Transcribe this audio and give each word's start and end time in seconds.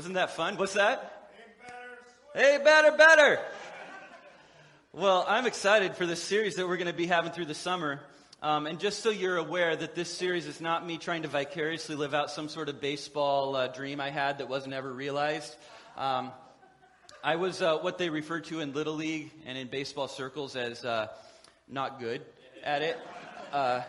Wasn't 0.00 0.14
that 0.14 0.30
fun? 0.30 0.56
What's 0.56 0.72
that? 0.72 1.28
Hey, 2.34 2.58
better, 2.64 2.96
better. 2.96 3.38
Well, 4.94 5.26
I'm 5.28 5.44
excited 5.44 5.94
for 5.94 6.06
this 6.06 6.22
series 6.22 6.54
that 6.54 6.66
we're 6.66 6.78
going 6.78 6.86
to 6.86 6.94
be 6.94 7.04
having 7.04 7.32
through 7.32 7.44
the 7.44 7.54
summer. 7.54 8.00
Um, 8.40 8.66
and 8.66 8.80
just 8.80 9.00
so 9.00 9.10
you're 9.10 9.36
aware 9.36 9.76
that 9.76 9.94
this 9.94 10.08
series 10.08 10.46
is 10.46 10.58
not 10.58 10.86
me 10.86 10.96
trying 10.96 11.24
to 11.24 11.28
vicariously 11.28 11.96
live 11.96 12.14
out 12.14 12.30
some 12.30 12.48
sort 12.48 12.70
of 12.70 12.80
baseball 12.80 13.54
uh, 13.54 13.68
dream 13.68 14.00
I 14.00 14.08
had 14.08 14.38
that 14.38 14.48
wasn't 14.48 14.72
ever 14.72 14.90
realized. 14.90 15.54
Um, 15.98 16.32
I 17.22 17.36
was 17.36 17.60
uh, 17.60 17.76
what 17.80 17.98
they 17.98 18.08
refer 18.08 18.40
to 18.40 18.60
in 18.60 18.72
Little 18.72 18.94
League 18.94 19.30
and 19.44 19.58
in 19.58 19.68
baseball 19.68 20.08
circles 20.08 20.56
as 20.56 20.82
uh, 20.82 21.08
not 21.68 22.00
good 22.00 22.22
at 22.64 22.80
it. 22.80 22.96
Uh, 23.52 23.82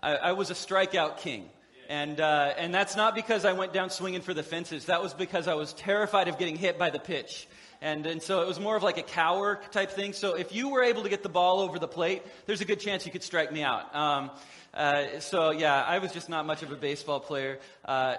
I, 0.00 0.14
I, 0.14 0.32
was 0.34 0.52
a 0.52 0.54
strikeout 0.54 1.18
king. 1.18 1.48
And, 1.90 2.20
uh, 2.20 2.54
and 2.56 2.72
that's 2.72 2.94
not 2.94 3.16
because 3.16 3.44
I 3.44 3.52
went 3.52 3.72
down 3.72 3.90
swinging 3.90 4.20
for 4.20 4.32
the 4.32 4.44
fences. 4.44 4.84
That 4.84 5.02
was 5.02 5.12
because 5.12 5.48
I 5.48 5.54
was 5.54 5.72
terrified 5.72 6.28
of 6.28 6.38
getting 6.38 6.54
hit 6.54 6.78
by 6.78 6.90
the 6.90 7.00
pitch. 7.00 7.48
And, 7.82 8.06
and 8.06 8.22
so 8.22 8.42
it 8.42 8.46
was 8.46 8.60
more 8.60 8.76
of 8.76 8.84
like 8.84 8.96
a 8.96 9.02
cower 9.02 9.60
type 9.72 9.90
thing. 9.90 10.12
So 10.12 10.36
if 10.36 10.54
you 10.54 10.68
were 10.68 10.84
able 10.84 11.02
to 11.02 11.08
get 11.08 11.24
the 11.24 11.28
ball 11.28 11.58
over 11.58 11.80
the 11.80 11.88
plate, 11.88 12.22
there's 12.46 12.60
a 12.60 12.64
good 12.64 12.78
chance 12.78 13.06
you 13.06 13.10
could 13.10 13.24
strike 13.24 13.50
me 13.50 13.64
out. 13.64 13.92
Um, 13.92 14.30
uh, 14.72 15.18
so 15.18 15.50
yeah, 15.50 15.82
I 15.82 15.98
was 15.98 16.12
just 16.12 16.28
not 16.28 16.46
much 16.46 16.62
of 16.62 16.70
a 16.70 16.76
baseball 16.76 17.18
player. 17.18 17.58
Uh, 17.84 18.14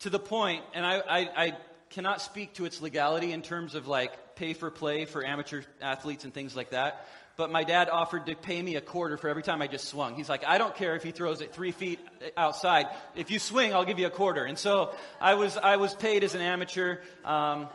to 0.00 0.10
the 0.10 0.18
point, 0.18 0.64
and 0.74 0.84
I, 0.84 0.98
I, 0.98 1.18
I 1.46 1.56
cannot 1.90 2.20
speak 2.20 2.54
to 2.54 2.64
its 2.64 2.82
legality 2.82 3.30
in 3.30 3.40
terms 3.40 3.76
of 3.76 3.86
like 3.86 4.34
pay 4.34 4.52
for 4.52 4.68
play 4.68 5.04
for 5.04 5.24
amateur 5.24 5.62
athletes 5.80 6.24
and 6.24 6.34
things 6.34 6.56
like 6.56 6.70
that. 6.70 7.06
But 7.36 7.50
my 7.50 7.64
dad 7.64 7.90
offered 7.90 8.26
to 8.26 8.34
pay 8.34 8.62
me 8.62 8.76
a 8.76 8.80
quarter 8.80 9.18
for 9.18 9.28
every 9.28 9.42
time 9.42 9.60
I 9.60 9.66
just 9.66 9.88
swung. 9.88 10.14
He's 10.14 10.28
like, 10.28 10.44
I 10.46 10.56
don't 10.56 10.74
care 10.74 10.96
if 10.96 11.02
he 11.02 11.10
throws 11.10 11.42
it 11.42 11.52
three 11.52 11.70
feet 11.70 11.98
outside. 12.36 12.86
If 13.14 13.30
you 13.30 13.38
swing, 13.38 13.74
I'll 13.74 13.84
give 13.84 13.98
you 13.98 14.06
a 14.06 14.10
quarter. 14.10 14.44
And 14.44 14.58
so 14.58 14.94
I 15.20 15.34
was, 15.34 15.58
I 15.58 15.76
was 15.76 15.94
paid 15.94 16.24
as 16.24 16.34
an 16.34 16.40
amateur. 16.40 16.98
Um, 17.24 17.68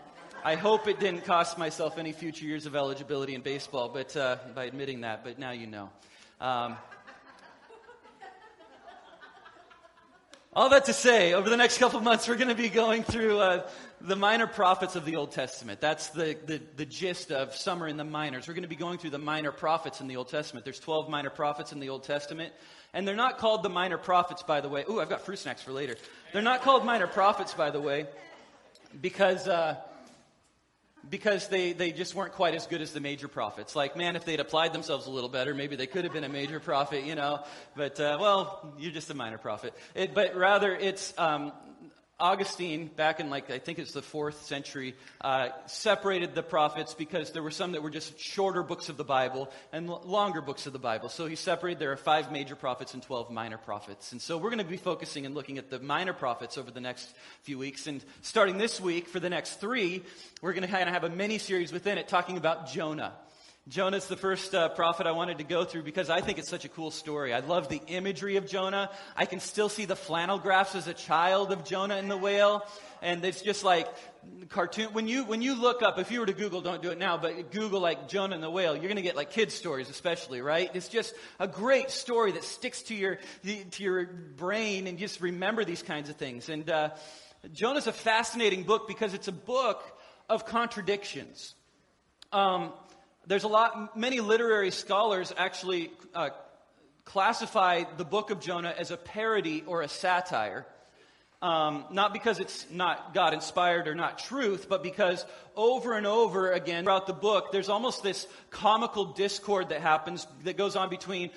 I 0.44 0.56
hope 0.56 0.88
it 0.88 1.00
didn't 1.00 1.26
cost 1.26 1.60
myself 1.60 2.00
any 2.00 2.12
future 2.12 2.46
years 2.46 2.66
of 2.66 2.76
eligibility 2.76 3.36
in 3.36 3.42
baseball, 3.42 3.90
but 3.90 4.18
uh, 4.18 4.38
by 4.56 4.66
admitting 4.66 5.02
that. 5.02 5.24
But 5.24 5.38
now 5.38 5.52
you 5.52 5.68
know. 5.68 5.90
Um, 6.40 6.78
all 10.54 10.68
that 10.70 10.84
to 10.86 10.94
say, 10.94 11.34
over 11.34 11.50
the 11.50 11.56
next 11.56 11.78
couple 11.78 12.02
months, 12.02 12.28
we're 12.28 12.36
going 12.36 12.50
to 12.50 12.56
be 12.56 12.68
going 12.68 13.04
through 13.04 13.40
uh, 13.40 13.66
the 14.02 14.18
minor 14.18 14.48
prophets 14.48 14.98
of 14.98 15.06
the 15.06 15.16
Old 15.16 15.32
Testament. 15.32 15.80
That's 15.80 16.10
the, 16.10 16.36
the, 16.46 16.62
the, 16.76 16.86
gist 16.86 17.32
of 17.32 17.56
Summer 17.56 17.88
in 17.88 17.96
the 17.96 18.04
Minors. 18.04 18.50
We're 18.50 18.56
going 18.56 18.64
to 18.64 18.68
be 18.68 18.76
going 18.76 18.98
through 18.98 19.12
the 19.12 19.18
minor 19.18 19.54
prophets 19.54 20.02
in 20.02 20.10
the 20.10 20.18
Old 20.18 20.28
Testament. 20.28 20.66
There's 20.66 20.80
12 20.80 21.10
minor 21.10 21.30
prophets 21.30 21.72
in 21.72 21.80
the 21.80 21.88
Old 21.88 22.04
Testament. 22.04 22.52
And 22.94 23.08
they're 23.08 23.16
not 23.16 23.38
called 23.38 23.64
the 23.64 23.70
minor 23.70 23.98
prophets, 23.98 24.44
by 24.44 24.60
the 24.60 24.68
way. 24.68 24.84
Ooh, 24.90 25.00
I've 25.00 25.08
got 25.08 25.22
fruit 25.22 25.40
snacks 25.40 25.62
for 25.62 25.72
later. 25.72 25.96
They're 26.34 26.42
not 26.42 26.64
called 26.64 26.84
minor 26.84 27.08
prophets, 27.08 27.54
by 27.54 27.72
the 27.72 27.80
way, 27.80 28.08
because, 29.00 29.48
uh, 29.48 29.78
because 31.10 31.48
they, 31.48 31.74
they 31.74 31.92
just 31.92 32.16
weren't 32.16 32.34
quite 32.34 32.54
as 32.54 32.68
good 32.68 32.82
as 32.82 32.94
the 32.94 33.00
major 33.00 33.28
prophets. 33.28 33.76
Like, 33.76 33.98
man, 33.98 34.16
if 34.16 34.26
they'd 34.26 34.40
applied 34.40 34.74
themselves 34.74 35.08
a 35.08 35.10
little 35.10 35.30
better, 35.30 35.54
maybe 35.54 35.76
they 35.76 35.88
could 35.88 36.04
have 36.04 36.14
been 36.14 36.24
a 36.24 36.30
major 36.30 36.60
prophet, 36.60 37.06
you 37.06 37.16
know. 37.16 37.44
But, 37.76 38.00
uh, 38.00 38.18
well, 38.20 38.74
you're 38.78 38.92
just 38.92 39.10
a 39.10 39.14
minor 39.14 39.38
prophet. 39.38 39.74
It, 39.96 40.14
but 40.14 40.36
rather, 40.36 40.76
it's 40.76 41.14
um, 41.18 41.52
Augustine, 42.22 42.88
back 42.96 43.20
in 43.20 43.30
like, 43.30 43.50
I 43.50 43.58
think 43.58 43.80
it's 43.80 43.92
the 43.92 44.02
fourth 44.02 44.46
century, 44.46 44.96
uh, 45.20 45.50
separated 45.66 46.36
the 46.36 46.44
prophets 46.44 46.94
because 46.94 47.32
there 47.32 47.42
were 47.42 47.52
some 47.52 47.72
that 47.72 47.82
were 47.82 47.90
just 47.90 48.20
shorter 48.20 48.62
books 48.62 48.90
of 48.90 48.98
the 48.98 49.04
Bible 49.04 49.52
and 49.74 49.90
l- 49.90 50.02
longer 50.06 50.40
books 50.40 50.68
of 50.68 50.74
the 50.74 50.80
Bible. 50.80 51.10
So 51.10 51.26
he 51.26 51.36
separated, 51.36 51.80
there 51.80 51.92
are 51.92 51.98
five 51.98 52.32
major 52.32 52.56
prophets 52.56 52.94
and 52.94 53.02
12 53.02 53.32
minor 53.32 53.58
prophets. 53.58 54.12
And 54.12 54.22
so 54.22 54.38
we're 54.38 54.52
going 54.52 54.64
to 54.64 54.66
be 54.66 54.78
focusing 54.78 55.26
and 55.26 55.34
looking 55.34 55.58
at 55.58 55.70
the 55.70 55.80
minor 55.80 56.14
prophets 56.14 56.58
over 56.58 56.70
the 56.70 56.80
next 56.80 57.12
few 57.42 57.58
weeks. 57.58 57.88
And 57.88 58.06
starting 58.22 58.58
this 58.58 58.80
week, 58.80 59.08
for 59.08 59.20
the 59.20 59.30
next 59.30 59.60
three, 59.60 60.04
we're 60.42 60.54
going 60.54 60.68
to 60.68 60.72
kind 60.72 60.88
of 60.88 60.94
have 60.94 61.04
a 61.04 61.10
mini 61.10 61.40
series 61.40 61.74
within 61.74 61.98
it 61.98 62.08
talking 62.08 62.38
about 62.38 62.68
Jonah. 62.68 63.14
Jonah's 63.68 64.08
the 64.08 64.18
first 64.18 64.56
uh, 64.56 64.70
prophet 64.70 65.06
I 65.06 65.12
wanted 65.12 65.38
to 65.38 65.44
go 65.44 65.64
through 65.64 65.84
because 65.84 66.10
I 66.10 66.20
think 66.22 66.40
it's 66.40 66.50
such 66.50 66.66
a 66.66 66.70
cool 66.70 66.90
story. 66.90 67.32
I 67.32 67.42
love 67.42 67.70
the 67.70 67.80
imagery 67.88 68.38
of 68.38 68.48
Jonah. 68.48 68.90
I 69.16 69.26
can 69.26 69.40
still 69.40 69.70
see 69.70 69.86
the 69.86 69.96
flannel 69.96 70.40
graphs 70.40 70.74
as 70.74 70.88
a 70.88 70.96
child 70.96 71.52
of 71.52 71.64
Jonah 71.64 71.96
and 71.96 72.10
the 72.10 72.18
whale. 72.18 72.66
And 73.04 73.24
it's 73.24 73.42
just 73.42 73.64
like 73.64 73.88
cartoon. 74.50 74.94
When 74.94 75.08
you, 75.08 75.26
when 75.26 75.44
you 75.44 75.54
look 75.54 75.84
up, 75.84 76.00
if 76.00 76.10
you 76.12 76.22
were 76.22 76.26
to 76.26 76.34
Google, 76.34 76.62
don't 76.62 76.82
do 76.82 76.90
it 76.90 76.98
now, 76.98 77.18
but 77.18 77.52
Google 77.52 77.82
like 77.82 78.08
Jonah 78.10 78.34
and 78.34 78.44
the 78.44 78.50
whale, 78.50 78.74
you're 78.74 78.84
going 78.84 78.96
to 78.96 79.04
get 79.04 79.16
like 79.16 79.30
kids 79.30 79.54
stories 79.54 79.92
especially, 79.92 80.42
right? 80.42 80.72
It's 80.74 80.90
just 80.90 81.14
a 81.40 81.48
great 81.48 81.92
story 81.92 82.32
that 82.32 82.44
sticks 82.44 82.82
to 82.84 82.96
your, 82.96 83.20
to 83.44 83.84
your 83.84 84.06
brain 84.06 84.88
and 84.88 84.98
just 84.98 85.22
remember 85.22 85.64
these 85.64 85.84
kinds 85.84 86.10
of 86.10 86.16
things. 86.16 86.50
And, 86.50 86.68
uh, 86.70 86.90
Jonah's 87.54 87.88
a 87.88 87.94
fascinating 87.94 88.64
book 88.64 88.88
because 88.88 89.14
it's 89.14 89.28
a 89.28 89.32
book 89.32 89.84
of 90.30 90.46
contradictions. 90.46 91.56
Um, 92.32 92.72
there's 93.32 93.46
a 93.46 93.48
lot, 93.48 93.96
many 93.98 94.20
literary 94.20 94.72
scholars 94.72 95.34
actually 95.38 95.90
uh, 96.14 96.32
classify 97.06 97.86
the 97.96 98.04
book 98.04 98.30
of 98.30 98.42
Jonah 98.42 98.76
as 98.78 98.92
a 98.92 98.98
parody 98.98 99.64
or 99.66 99.84
a 99.84 99.88
satire. 99.88 100.66
Um, 101.42 101.86
not 101.92 102.12
because 102.12 102.42
it's 102.42 102.70
not 102.70 103.14
God 103.14 103.34
inspired 103.34 103.88
or 103.88 103.96
not 103.96 104.20
truth, 104.20 104.68
but 104.68 104.84
because 104.84 105.26
over 105.56 105.94
and 105.94 106.06
over 106.06 106.52
again 106.52 106.84
throughout 106.84 107.08
the 107.08 107.14
book, 107.14 107.54
there's 107.54 107.70
almost 107.70 108.04
this 108.04 108.28
comical 108.50 109.06
discord 109.06 109.70
that 109.70 109.80
happens 109.80 110.28
that 110.44 110.58
goes 110.58 110.76
on 110.76 110.90
between 110.90 111.30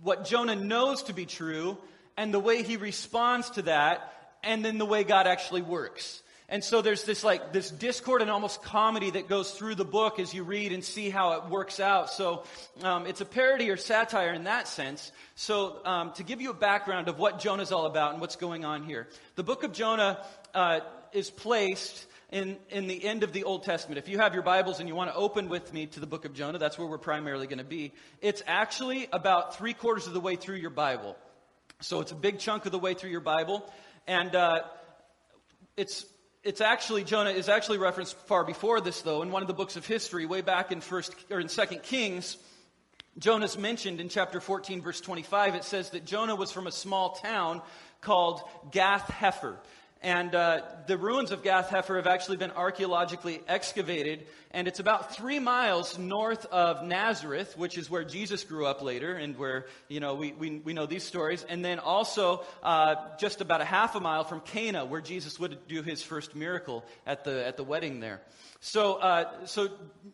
what 0.00 0.24
Jonah 0.24 0.54
knows 0.54 1.02
to 1.04 1.12
be 1.12 1.26
true 1.26 1.76
and 2.16 2.32
the 2.32 2.38
way 2.38 2.62
he 2.62 2.76
responds 2.76 3.50
to 3.50 3.62
that, 3.62 4.36
and 4.44 4.64
then 4.64 4.78
the 4.78 4.86
way 4.86 5.02
God 5.02 5.26
actually 5.26 5.62
works. 5.62 6.22
And 6.52 6.62
so 6.62 6.82
there's 6.82 7.04
this 7.04 7.24
like 7.24 7.54
this 7.54 7.70
discord 7.70 8.20
and 8.20 8.30
almost 8.30 8.62
comedy 8.62 9.08
that 9.12 9.26
goes 9.26 9.52
through 9.52 9.74
the 9.74 9.86
book 9.86 10.20
as 10.20 10.34
you 10.34 10.44
read 10.44 10.72
and 10.72 10.84
see 10.84 11.08
how 11.08 11.32
it 11.32 11.48
works 11.48 11.80
out. 11.80 12.10
So 12.10 12.44
um, 12.82 13.06
it's 13.06 13.22
a 13.22 13.24
parody 13.24 13.70
or 13.70 13.78
satire 13.78 14.34
in 14.34 14.44
that 14.44 14.68
sense. 14.68 15.12
So 15.34 15.78
um, 15.86 16.12
to 16.12 16.22
give 16.22 16.42
you 16.42 16.50
a 16.50 16.54
background 16.54 17.08
of 17.08 17.18
what 17.18 17.40
Jonah's 17.40 17.72
all 17.72 17.86
about 17.86 18.12
and 18.12 18.20
what's 18.20 18.36
going 18.36 18.66
on 18.66 18.82
here, 18.82 19.08
the 19.34 19.42
book 19.42 19.62
of 19.62 19.72
Jonah 19.72 20.22
uh, 20.52 20.80
is 21.14 21.30
placed 21.30 22.04
in, 22.30 22.58
in 22.68 22.86
the 22.86 23.02
end 23.02 23.22
of 23.22 23.32
the 23.32 23.44
Old 23.44 23.62
Testament. 23.62 23.96
If 23.96 24.10
you 24.10 24.18
have 24.18 24.34
your 24.34 24.42
Bibles 24.42 24.78
and 24.78 24.86
you 24.86 24.94
want 24.94 25.08
to 25.08 25.16
open 25.16 25.48
with 25.48 25.72
me 25.72 25.86
to 25.86 26.00
the 26.00 26.06
book 26.06 26.26
of 26.26 26.34
Jonah, 26.34 26.58
that's 26.58 26.78
where 26.78 26.86
we're 26.86 26.98
primarily 26.98 27.46
going 27.46 27.60
to 27.60 27.64
be. 27.64 27.94
It's 28.20 28.42
actually 28.46 29.08
about 29.10 29.56
three 29.56 29.72
quarters 29.72 30.06
of 30.06 30.12
the 30.12 30.20
way 30.20 30.36
through 30.36 30.56
your 30.56 30.68
Bible. 30.68 31.16
So 31.80 32.02
it's 32.02 32.12
a 32.12 32.14
big 32.14 32.40
chunk 32.40 32.66
of 32.66 32.72
the 32.72 32.78
way 32.78 32.92
through 32.92 33.10
your 33.10 33.20
Bible. 33.20 33.72
And 34.06 34.36
uh, 34.36 34.64
it's 35.78 36.04
it's 36.44 36.60
actually 36.60 37.04
Jonah 37.04 37.30
is 37.30 37.48
actually 37.48 37.78
referenced 37.78 38.16
far 38.26 38.44
before 38.44 38.80
this 38.80 39.02
though. 39.02 39.22
In 39.22 39.30
one 39.30 39.42
of 39.42 39.48
the 39.48 39.54
books 39.54 39.76
of 39.76 39.86
history 39.86 40.26
way 40.26 40.40
back 40.40 40.72
in 40.72 40.80
first 40.80 41.14
or 41.30 41.40
in 41.40 41.48
second 41.48 41.82
Kings 41.82 42.36
Jonah's 43.18 43.58
mentioned 43.58 44.00
in 44.00 44.08
chapter 44.08 44.40
14 44.40 44.82
verse 44.82 45.00
25 45.00 45.54
it 45.54 45.64
says 45.64 45.90
that 45.90 46.04
Jonah 46.04 46.34
was 46.34 46.50
from 46.50 46.66
a 46.66 46.72
small 46.72 47.10
town 47.10 47.60
called 48.00 48.40
Gath 48.70 49.06
Hepher 49.08 49.56
and 50.02 50.34
uh, 50.34 50.62
the 50.86 50.98
ruins 50.98 51.30
of 51.30 51.42
Gath 51.42 51.70
Hepher 51.70 51.96
have 51.96 52.06
actually 52.06 52.36
been 52.36 52.50
archaeologically 52.50 53.40
excavated, 53.46 54.26
and 54.50 54.66
it's 54.66 54.80
about 54.80 55.14
three 55.14 55.38
miles 55.38 55.98
north 55.98 56.44
of 56.46 56.84
Nazareth, 56.84 57.56
which 57.56 57.78
is 57.78 57.88
where 57.88 58.04
Jesus 58.04 58.42
grew 58.42 58.66
up 58.66 58.82
later, 58.82 59.14
and 59.14 59.38
where 59.38 59.66
you 59.88 60.00
know 60.00 60.14
we, 60.14 60.32
we, 60.32 60.58
we 60.58 60.72
know 60.72 60.86
these 60.86 61.04
stories. 61.04 61.44
And 61.48 61.64
then 61.64 61.78
also 61.78 62.44
uh, 62.62 62.96
just 63.18 63.40
about 63.40 63.60
a 63.60 63.64
half 63.64 63.94
a 63.94 64.00
mile 64.00 64.24
from 64.24 64.40
Cana, 64.40 64.84
where 64.84 65.00
Jesus 65.00 65.38
would 65.38 65.68
do 65.68 65.82
his 65.82 66.02
first 66.02 66.34
miracle 66.34 66.84
at 67.06 67.24
the 67.24 67.46
at 67.46 67.56
the 67.56 67.64
wedding 67.64 68.00
there. 68.00 68.20
So, 68.64 68.94
uh, 68.94 69.44
so 69.46 69.70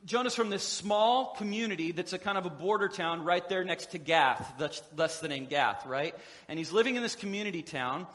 Jonah's 0.06 0.34
from 0.34 0.48
this 0.48 0.62
small 0.62 1.34
community 1.36 1.92
that's 1.92 2.14
a 2.14 2.18
kind 2.18 2.38
of 2.38 2.46
a 2.46 2.50
border 2.50 2.88
town 2.88 3.22
right 3.22 3.46
there 3.46 3.62
next 3.62 3.90
to 3.90 3.98
Gath, 3.98 4.54
that's, 4.58 4.80
that's 4.96 5.20
the 5.20 5.28
name 5.28 5.44
Gath, 5.44 5.84
right? 5.84 6.14
And 6.48 6.58
he's 6.58 6.72
living 6.72 6.96
in 6.96 7.02
this 7.02 7.14
community 7.14 7.60
town. 7.60 8.06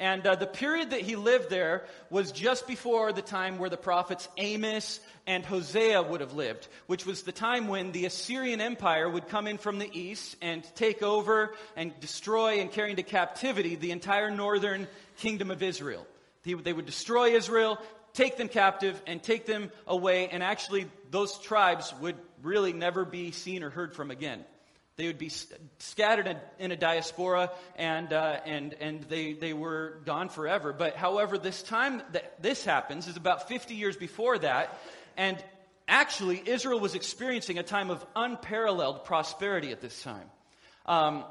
And 0.00 0.26
uh, 0.26 0.34
the 0.34 0.46
period 0.46 0.90
that 0.90 1.02
he 1.02 1.14
lived 1.14 1.50
there 1.50 1.84
was 2.08 2.32
just 2.32 2.66
before 2.66 3.12
the 3.12 3.20
time 3.20 3.58
where 3.58 3.68
the 3.68 3.76
prophets 3.76 4.26
Amos 4.38 4.98
and 5.26 5.44
Hosea 5.44 6.02
would 6.02 6.22
have 6.22 6.32
lived, 6.32 6.68
which 6.86 7.04
was 7.04 7.22
the 7.22 7.32
time 7.32 7.68
when 7.68 7.92
the 7.92 8.06
Assyrian 8.06 8.62
Empire 8.62 9.08
would 9.08 9.28
come 9.28 9.46
in 9.46 9.58
from 9.58 9.78
the 9.78 9.90
east 9.92 10.36
and 10.40 10.64
take 10.74 11.02
over 11.02 11.54
and 11.76 11.92
destroy 12.00 12.60
and 12.60 12.72
carry 12.72 12.90
into 12.90 13.02
captivity 13.02 13.76
the 13.76 13.90
entire 13.90 14.30
northern 14.30 14.88
kingdom 15.18 15.50
of 15.50 15.62
Israel. 15.62 16.06
They 16.44 16.72
would 16.72 16.86
destroy 16.86 17.34
Israel, 17.36 17.78
take 18.14 18.38
them 18.38 18.48
captive, 18.48 19.00
and 19.06 19.22
take 19.22 19.44
them 19.44 19.70
away, 19.86 20.28
and 20.28 20.42
actually, 20.42 20.86
those 21.10 21.38
tribes 21.40 21.92
would 22.00 22.16
really 22.42 22.72
never 22.72 23.04
be 23.04 23.32
seen 23.32 23.62
or 23.62 23.68
heard 23.68 23.92
from 23.94 24.10
again. 24.10 24.46
They 25.00 25.06
would 25.06 25.16
be 25.16 25.30
scattered 25.78 26.36
in 26.58 26.72
a 26.72 26.76
diaspora 26.76 27.52
and, 27.76 28.12
uh, 28.12 28.40
and, 28.44 28.74
and 28.74 29.02
they, 29.04 29.32
they 29.32 29.54
were 29.54 29.96
gone 30.04 30.28
forever. 30.28 30.74
But 30.74 30.94
however, 30.94 31.38
this 31.38 31.62
time 31.62 32.02
that 32.12 32.42
this 32.42 32.66
happens 32.66 33.08
is 33.08 33.16
about 33.16 33.48
50 33.48 33.74
years 33.76 33.96
before 33.96 34.36
that. 34.40 34.78
And 35.16 35.42
actually, 35.88 36.42
Israel 36.44 36.80
was 36.80 36.94
experiencing 36.94 37.58
a 37.58 37.62
time 37.62 37.88
of 37.88 38.04
unparalleled 38.14 39.06
prosperity 39.06 39.72
at 39.72 39.80
this 39.80 40.02
time. 40.02 40.30
Um, 40.84 41.24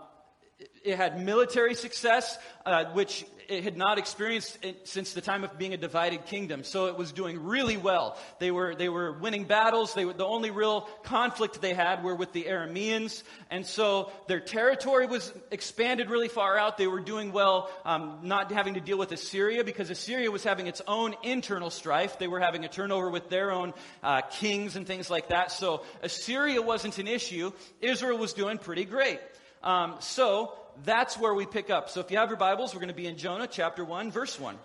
it 0.83 0.97
had 0.97 1.23
military 1.23 1.75
success, 1.75 2.39
uh, 2.65 2.85
which 2.85 3.23
it 3.49 3.63
had 3.63 3.75
not 3.75 3.97
experienced 3.97 4.57
since 4.83 5.13
the 5.13 5.21
time 5.21 5.43
of 5.43 5.57
being 5.57 5.73
a 5.73 5.77
divided 5.77 6.25
kingdom. 6.25 6.63
So 6.63 6.85
it 6.85 6.97
was 6.97 7.11
doing 7.11 7.43
really 7.43 7.77
well. 7.77 8.17
They 8.39 8.51
were, 8.51 8.75
they 8.75 8.89
were 8.89 9.11
winning 9.11 9.45
battles. 9.45 9.93
They 9.93 10.05
were, 10.05 10.13
the 10.13 10.25
only 10.25 10.51
real 10.51 10.81
conflict 11.03 11.59
they 11.59 11.73
had 11.73 12.03
were 12.03 12.15
with 12.15 12.31
the 12.31 12.43
Arameans. 12.43 13.23
And 13.49 13.65
so 13.65 14.11
their 14.27 14.39
territory 14.39 15.07
was 15.07 15.33
expanded 15.49 16.09
really 16.09 16.27
far 16.27 16.57
out. 16.57 16.77
They 16.77 16.87
were 16.87 16.99
doing 16.99 17.31
well, 17.31 17.71
um, 17.85 18.19
not 18.23 18.51
having 18.51 18.75
to 18.75 18.81
deal 18.81 18.97
with 18.97 19.11
Assyria 19.11 19.63
because 19.63 19.89
Assyria 19.89 20.29
was 20.29 20.43
having 20.43 20.67
its 20.67 20.81
own 20.87 21.15
internal 21.23 21.71
strife. 21.71 22.19
They 22.19 22.27
were 22.27 22.39
having 22.39 22.65
a 22.65 22.69
turnover 22.69 23.09
with 23.09 23.29
their 23.29 23.51
own 23.51 23.73
uh, 24.03 24.21
kings 24.21 24.75
and 24.75 24.85
things 24.85 25.09
like 25.09 25.29
that. 25.29 25.51
So 25.51 25.83
Assyria 26.03 26.61
wasn't 26.61 26.99
an 26.99 27.07
issue. 27.07 27.51
Israel 27.81 28.17
was 28.17 28.33
doing 28.33 28.59
pretty 28.59 28.85
great. 28.85 29.19
Um, 29.63 29.95
so 29.99 30.53
that's 30.83 31.17
where 31.17 31.33
we 31.33 31.45
pick 31.45 31.69
up. 31.69 31.89
So 31.89 31.99
if 31.99 32.11
you 32.11 32.17
have 32.17 32.29
your 32.29 32.37
Bibles, 32.37 32.73
we're 32.73 32.79
going 32.79 32.89
to 32.89 32.95
be 32.95 33.07
in 33.07 33.17
Jonah 33.17 33.47
chapter 33.47 33.83
1, 33.83 34.11
verse 34.11 34.39
1. 34.39 34.57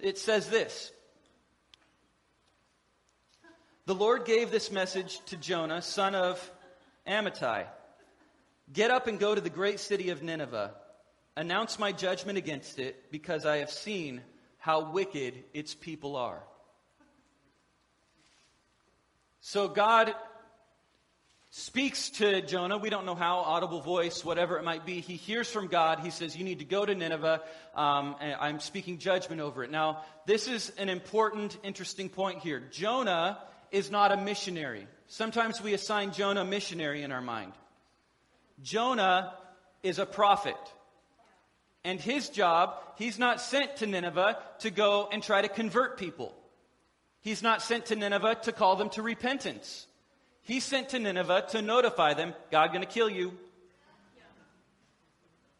It 0.00 0.18
says 0.18 0.48
this 0.48 0.92
The 3.86 3.94
Lord 3.94 4.24
gave 4.24 4.50
this 4.50 4.70
message 4.70 5.20
to 5.26 5.36
Jonah, 5.36 5.82
son 5.82 6.14
of 6.14 6.50
Amittai 7.06 7.66
Get 8.72 8.90
up 8.90 9.06
and 9.06 9.18
go 9.18 9.34
to 9.34 9.40
the 9.40 9.50
great 9.50 9.78
city 9.78 10.10
of 10.10 10.22
Nineveh. 10.22 10.74
Announce 11.36 11.78
my 11.78 11.92
judgment 11.92 12.38
against 12.38 12.78
it, 12.78 13.10
because 13.12 13.44
I 13.44 13.58
have 13.58 13.70
seen 13.70 14.22
how 14.58 14.90
wicked 14.90 15.44
its 15.52 15.74
people 15.74 16.16
are. 16.16 16.42
So 19.40 19.68
God 19.68 20.14
speaks 21.58 22.10
to 22.10 22.42
Jonah. 22.42 22.76
We 22.76 22.90
don't 22.90 23.06
know 23.06 23.14
how, 23.14 23.38
audible 23.38 23.80
voice, 23.80 24.22
whatever 24.22 24.58
it 24.58 24.62
might 24.62 24.84
be. 24.84 25.00
He 25.00 25.16
hears 25.16 25.50
from 25.50 25.68
God. 25.68 26.00
He 26.00 26.10
says, 26.10 26.36
You 26.36 26.44
need 26.44 26.58
to 26.58 26.66
go 26.66 26.84
to 26.84 26.94
Nineveh. 26.94 27.40
Um, 27.74 28.14
I'm 28.20 28.60
speaking 28.60 28.98
judgment 28.98 29.40
over 29.40 29.64
it. 29.64 29.70
Now, 29.70 30.02
this 30.26 30.48
is 30.48 30.70
an 30.76 30.90
important, 30.90 31.56
interesting 31.62 32.10
point 32.10 32.40
here. 32.40 32.62
Jonah 32.70 33.38
is 33.70 33.90
not 33.90 34.12
a 34.12 34.18
missionary. 34.18 34.86
Sometimes 35.08 35.62
we 35.62 35.72
assign 35.72 36.12
Jonah 36.12 36.44
missionary 36.44 37.02
in 37.02 37.10
our 37.10 37.22
mind. 37.22 37.54
Jonah 38.62 39.32
is 39.82 39.98
a 39.98 40.04
prophet. 40.04 40.58
And 41.84 41.98
his 41.98 42.28
job, 42.28 42.74
he's 42.96 43.18
not 43.18 43.40
sent 43.40 43.76
to 43.76 43.86
Nineveh 43.86 44.36
to 44.58 44.70
go 44.70 45.08
and 45.10 45.22
try 45.22 45.40
to 45.40 45.48
convert 45.48 45.96
people. 45.96 46.34
He's 47.22 47.42
not 47.42 47.62
sent 47.62 47.86
to 47.86 47.96
Nineveh 47.96 48.40
to 48.42 48.52
call 48.52 48.76
them 48.76 48.90
to 48.90 49.00
repentance. 49.00 49.86
He 50.46 50.60
sent 50.60 50.90
to 50.90 50.98
Nineveh 50.98 51.46
to 51.50 51.60
notify 51.60 52.14
them, 52.14 52.32
God 52.52 52.68
going 52.68 52.80
to 52.80 52.86
kill 52.86 53.10
you. 53.10 53.32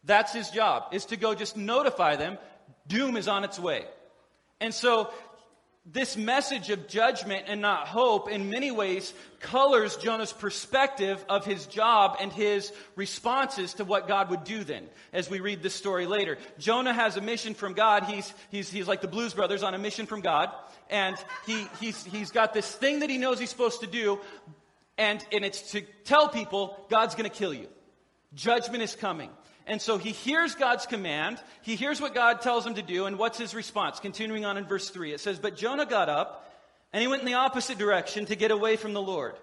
That's 0.05 0.33
his 0.33 0.49
job, 0.49 0.93
is 0.93 1.05
to 1.05 1.17
go 1.17 1.35
just 1.35 1.57
notify 1.57 2.15
them, 2.15 2.37
doom 2.87 3.17
is 3.17 3.27
on 3.27 3.43
its 3.43 3.59
way. 3.59 3.83
And 4.61 4.73
so 4.73 5.11
this 5.85 6.15
message 6.15 6.69
of 6.69 6.87
judgment 6.87 7.45
and 7.47 7.59
not 7.59 7.87
hope 7.87 8.29
in 8.29 8.49
many 8.49 8.71
ways 8.71 9.13
colors 9.41 9.97
Jonah's 9.97 10.31
perspective 10.31 11.23
of 11.27 11.45
his 11.45 11.65
job 11.65 12.15
and 12.21 12.31
his 12.31 12.71
responses 12.95 13.73
to 13.75 13.83
what 13.83 14.07
God 14.07 14.29
would 14.29 14.45
do 14.45 14.63
then, 14.63 14.85
as 15.11 15.29
we 15.29 15.41
read 15.41 15.61
this 15.61 15.75
story 15.75 16.05
later. 16.05 16.37
Jonah 16.59 16.93
has 16.93 17.17
a 17.17 17.21
mission 17.21 17.53
from 17.53 17.73
God. 17.73 18.05
He's, 18.05 18.33
he's, 18.51 18.69
he's 18.69 18.87
like 18.87 19.01
the 19.01 19.07
Blues 19.09 19.33
Brothers 19.33 19.63
on 19.63 19.73
a 19.73 19.77
mission 19.77 20.05
from 20.05 20.21
God. 20.21 20.49
And 20.89 21.17
he, 21.45 21.67
he's, 21.81 22.05
he's 22.05 22.31
got 22.31 22.53
this 22.53 22.69
thing 22.69 22.99
that 22.99 23.09
he 23.09 23.17
knows 23.17 23.37
he's 23.37 23.49
supposed 23.49 23.81
to 23.81 23.87
do, 23.87 24.19
and, 24.97 25.23
and 25.31 25.45
it's 25.45 25.71
to 25.71 25.81
tell 26.03 26.29
people 26.29 26.77
God's 26.89 27.15
going 27.15 27.29
to 27.29 27.35
kill 27.35 27.53
you. 27.53 27.67
Judgment 28.33 28.83
is 28.83 28.95
coming. 28.95 29.29
And 29.65 29.81
so 29.81 29.97
he 29.97 30.11
hears 30.11 30.55
God's 30.55 30.85
command. 30.85 31.39
He 31.61 31.75
hears 31.75 31.99
what 31.99 32.15
God 32.15 32.41
tells 32.41 32.65
him 32.65 32.75
to 32.75 32.81
do. 32.81 33.05
And 33.05 33.19
what's 33.19 33.37
his 33.37 33.53
response? 33.53 33.99
Continuing 33.99 34.45
on 34.45 34.57
in 34.57 34.65
verse 34.65 34.89
3, 34.89 35.13
it 35.13 35.19
says, 35.19 35.39
But 35.39 35.57
Jonah 35.57 35.85
got 35.85 36.09
up 36.09 36.49
and 36.93 37.01
he 37.01 37.07
went 37.07 37.21
in 37.21 37.27
the 37.27 37.33
opposite 37.33 37.77
direction 37.77 38.25
to 38.27 38.35
get 38.35 38.51
away 38.51 38.77
from 38.77 38.93
the 38.93 39.01
Lord. 39.01 39.35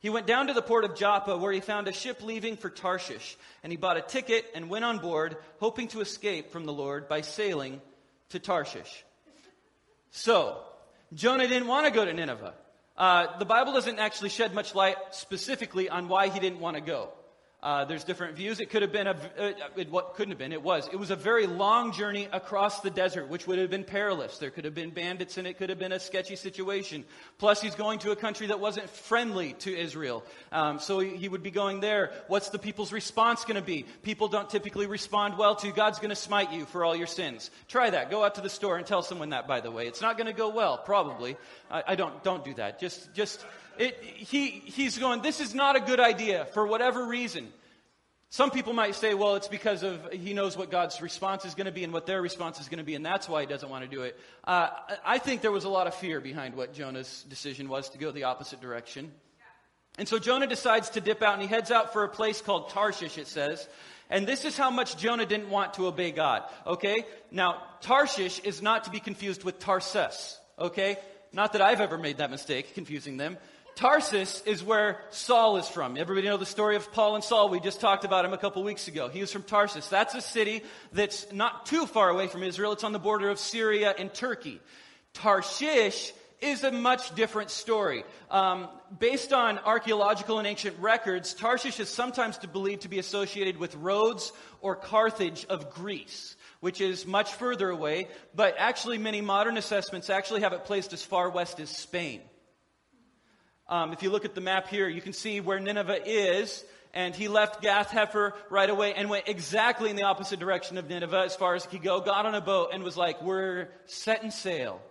He 0.00 0.10
went 0.10 0.26
down 0.26 0.48
to 0.48 0.52
the 0.52 0.62
port 0.62 0.84
of 0.84 0.96
Joppa 0.96 1.36
where 1.36 1.52
he 1.52 1.60
found 1.60 1.86
a 1.86 1.92
ship 1.92 2.24
leaving 2.24 2.56
for 2.56 2.68
Tarshish. 2.68 3.36
And 3.62 3.72
he 3.72 3.76
bought 3.76 3.96
a 3.96 4.02
ticket 4.02 4.44
and 4.52 4.68
went 4.68 4.84
on 4.84 4.98
board, 4.98 5.36
hoping 5.60 5.86
to 5.88 6.00
escape 6.00 6.50
from 6.50 6.64
the 6.64 6.72
Lord 6.72 7.08
by 7.08 7.20
sailing 7.20 7.80
to 8.30 8.40
Tarshish. 8.40 9.04
So, 10.10 10.60
Jonah 11.14 11.46
didn't 11.46 11.68
want 11.68 11.86
to 11.86 11.92
go 11.92 12.04
to 12.04 12.12
Nineveh. 12.12 12.54
Uh, 12.96 13.38
the 13.38 13.44
Bible 13.44 13.72
doesn't 13.72 13.98
actually 13.98 14.28
shed 14.28 14.54
much 14.54 14.74
light 14.74 14.96
specifically 15.10 15.88
on 15.88 16.08
why 16.08 16.28
he 16.28 16.38
didn't 16.40 16.60
want 16.60 16.76
to 16.76 16.82
go. 16.82 17.12
Uh, 17.62 17.84
there's 17.84 18.02
different 18.02 18.34
views. 18.34 18.58
It 18.58 18.70
could 18.70 18.82
have 18.82 18.90
been 18.90 19.06
a, 19.06 19.16
uh, 19.38 19.52
what 19.88 20.14
couldn't 20.14 20.32
have 20.32 20.38
been. 20.38 20.52
It 20.52 20.64
was. 20.64 20.88
It 20.92 20.96
was 20.96 21.12
a 21.12 21.16
very 21.16 21.46
long 21.46 21.92
journey 21.92 22.26
across 22.32 22.80
the 22.80 22.90
desert, 22.90 23.28
which 23.28 23.46
would 23.46 23.60
have 23.60 23.70
been 23.70 23.84
perilous. 23.84 24.38
There 24.38 24.50
could 24.50 24.64
have 24.64 24.74
been 24.74 24.90
bandits 24.90 25.38
and 25.38 25.46
it 25.46 25.58
could 25.58 25.70
have 25.70 25.78
been 25.78 25.92
a 25.92 26.00
sketchy 26.00 26.34
situation. 26.34 27.04
Plus, 27.38 27.62
he's 27.62 27.76
going 27.76 28.00
to 28.00 28.10
a 28.10 28.16
country 28.16 28.48
that 28.48 28.58
wasn't 28.58 28.90
friendly 28.90 29.52
to 29.60 29.72
Israel. 29.78 30.24
Um, 30.50 30.80
so 30.80 30.98
he, 30.98 31.16
he, 31.16 31.28
would 31.28 31.44
be 31.44 31.52
going 31.52 31.78
there. 31.78 32.10
What's 32.26 32.48
the 32.48 32.58
people's 32.58 32.92
response 32.92 33.44
going 33.44 33.54
to 33.54 33.62
be? 33.62 33.86
People 34.02 34.26
don't 34.26 34.50
typically 34.50 34.86
respond 34.86 35.38
well 35.38 35.54
to 35.56 35.70
God's 35.70 36.00
going 36.00 36.10
to 36.10 36.16
smite 36.16 36.52
you 36.52 36.64
for 36.66 36.84
all 36.84 36.96
your 36.96 37.06
sins. 37.06 37.52
Try 37.68 37.90
that. 37.90 38.10
Go 38.10 38.24
out 38.24 38.34
to 38.34 38.40
the 38.40 38.50
store 38.50 38.76
and 38.76 38.84
tell 38.84 39.04
someone 39.04 39.30
that. 39.30 39.46
By 39.46 39.60
the 39.60 39.70
way, 39.70 39.86
it's 39.86 40.02
not 40.02 40.16
going 40.16 40.26
to 40.26 40.32
go 40.32 40.48
well. 40.48 40.78
Probably. 40.78 41.36
I, 41.70 41.84
I 41.88 41.94
don't. 41.94 42.24
Don't 42.24 42.44
do 42.44 42.54
that. 42.54 42.80
Just. 42.80 43.14
Just 43.14 43.44
it, 43.78 44.02
he, 44.02 44.48
he's 44.48 44.98
going, 44.98 45.22
this 45.22 45.40
is 45.40 45.54
not 45.54 45.76
a 45.76 45.80
good 45.80 46.00
idea 46.00 46.46
for 46.54 46.66
whatever 46.66 47.06
reason. 47.06 47.48
Some 48.30 48.50
people 48.50 48.72
might 48.72 48.94
say, 48.94 49.12
well, 49.12 49.34
it's 49.34 49.48
because 49.48 49.82
of 49.82 50.10
he 50.10 50.32
knows 50.32 50.56
what 50.56 50.70
God's 50.70 51.02
response 51.02 51.44
is 51.44 51.54
going 51.54 51.66
to 51.66 51.72
be 51.72 51.84
and 51.84 51.92
what 51.92 52.06
their 52.06 52.22
response 52.22 52.60
is 52.60 52.68
going 52.68 52.78
to 52.78 52.84
be, 52.84 52.94
and 52.94 53.04
that's 53.04 53.28
why 53.28 53.42
he 53.42 53.46
doesn't 53.46 53.68
want 53.68 53.84
to 53.84 53.90
do 53.90 54.02
it. 54.02 54.18
Uh, 54.44 54.70
I 55.04 55.18
think 55.18 55.42
there 55.42 55.52
was 55.52 55.64
a 55.64 55.68
lot 55.68 55.86
of 55.86 55.94
fear 55.94 56.18
behind 56.18 56.54
what 56.54 56.72
Jonah's 56.72 57.24
decision 57.28 57.68
was 57.68 57.90
to 57.90 57.98
go 57.98 58.10
the 58.10 58.24
opposite 58.24 58.62
direction. 58.62 59.12
And 59.98 60.08
so 60.08 60.18
Jonah 60.18 60.46
decides 60.46 60.88
to 60.90 61.02
dip 61.02 61.20
out, 61.22 61.34
and 61.34 61.42
he 61.42 61.48
heads 61.48 61.70
out 61.70 61.92
for 61.92 62.04
a 62.04 62.08
place 62.08 62.40
called 62.40 62.70
Tarshish, 62.70 63.18
it 63.18 63.26
says. 63.26 63.68
And 64.08 64.26
this 64.26 64.46
is 64.46 64.56
how 64.56 64.70
much 64.70 64.96
Jonah 64.96 65.26
didn't 65.26 65.50
want 65.50 65.74
to 65.74 65.86
obey 65.86 66.10
God. 66.10 66.42
Okay? 66.66 67.04
Now, 67.30 67.62
Tarshish 67.82 68.40
is 68.40 68.62
not 68.62 68.84
to 68.84 68.90
be 68.90 69.00
confused 69.00 69.44
with 69.44 69.58
Tarsus. 69.58 70.38
Okay? 70.58 70.96
Not 71.32 71.52
that 71.52 71.62
I've 71.62 71.80
ever 71.80 71.98
made 71.98 72.18
that 72.18 72.30
mistake, 72.30 72.74
confusing 72.74 73.18
them. 73.18 73.36
Tarsus 73.74 74.42
is 74.44 74.62
where 74.62 75.00
Saul 75.10 75.56
is 75.56 75.68
from. 75.68 75.96
Everybody 75.96 76.28
know 76.28 76.36
the 76.36 76.46
story 76.46 76.76
of 76.76 76.92
Paul 76.92 77.14
and 77.14 77.24
Saul? 77.24 77.48
We 77.48 77.58
just 77.58 77.80
talked 77.80 78.04
about 78.04 78.24
him 78.24 78.32
a 78.32 78.38
couple 78.38 78.62
weeks 78.62 78.86
ago. 78.88 79.08
He 79.08 79.20
was 79.20 79.32
from 79.32 79.42
Tarsus. 79.42 79.88
That's 79.88 80.14
a 80.14 80.20
city 80.20 80.62
that's 80.92 81.32
not 81.32 81.66
too 81.66 81.86
far 81.86 82.10
away 82.10 82.26
from 82.26 82.42
Israel. 82.42 82.72
It's 82.72 82.84
on 82.84 82.92
the 82.92 82.98
border 82.98 83.30
of 83.30 83.38
Syria 83.38 83.94
and 83.96 84.12
Turkey. 84.12 84.60
Tarshish 85.14 86.12
is 86.40 86.64
a 86.64 86.72
much 86.72 87.14
different 87.14 87.50
story. 87.50 88.04
Um, 88.30 88.68
based 88.98 89.32
on 89.32 89.58
archaeological 89.58 90.38
and 90.38 90.46
ancient 90.46 90.78
records, 90.78 91.34
Tarshish 91.34 91.80
is 91.80 91.88
sometimes 91.88 92.36
believed 92.38 92.82
to 92.82 92.88
be 92.88 92.98
associated 92.98 93.56
with 93.56 93.74
Rhodes 93.76 94.32
or 94.60 94.76
Carthage 94.76 95.46
of 95.46 95.70
Greece 95.70 96.36
which 96.60 96.80
is 96.80 97.08
much 97.08 97.32
further 97.34 97.70
away, 97.70 98.06
but 98.36 98.54
actually 98.56 98.96
many 98.96 99.20
modern 99.20 99.56
assessments 99.56 100.08
actually 100.08 100.42
have 100.42 100.52
it 100.52 100.64
placed 100.64 100.92
as 100.92 101.02
far 101.02 101.28
west 101.28 101.58
as 101.58 101.68
Spain. 101.68 102.20
Um, 103.72 103.94
if 103.94 104.02
you 104.02 104.10
look 104.10 104.26
at 104.26 104.34
the 104.34 104.42
map 104.42 104.68
here, 104.68 104.86
you 104.86 105.00
can 105.00 105.14
see 105.14 105.40
where 105.40 105.58
Nineveh 105.58 106.06
is. 106.06 106.62
And 106.92 107.14
he 107.14 107.28
left 107.28 107.62
Gath 107.62 107.88
Hepher 107.88 108.34
right 108.50 108.68
away 108.68 108.92
and 108.92 109.08
went 109.08 109.28
exactly 109.28 109.88
in 109.88 109.96
the 109.96 110.02
opposite 110.02 110.38
direction 110.38 110.76
of 110.76 110.90
Nineveh 110.90 111.22
as 111.24 111.34
far 111.34 111.54
as 111.54 111.64
he 111.64 111.70
could 111.70 111.82
go, 111.82 112.02
got 112.02 112.26
on 112.26 112.34
a 112.34 112.42
boat 112.42 112.68
and 112.74 112.84
was 112.84 112.98
like, 112.98 113.22
We're 113.22 113.70
setting 113.86 114.30
sail. 114.30 114.82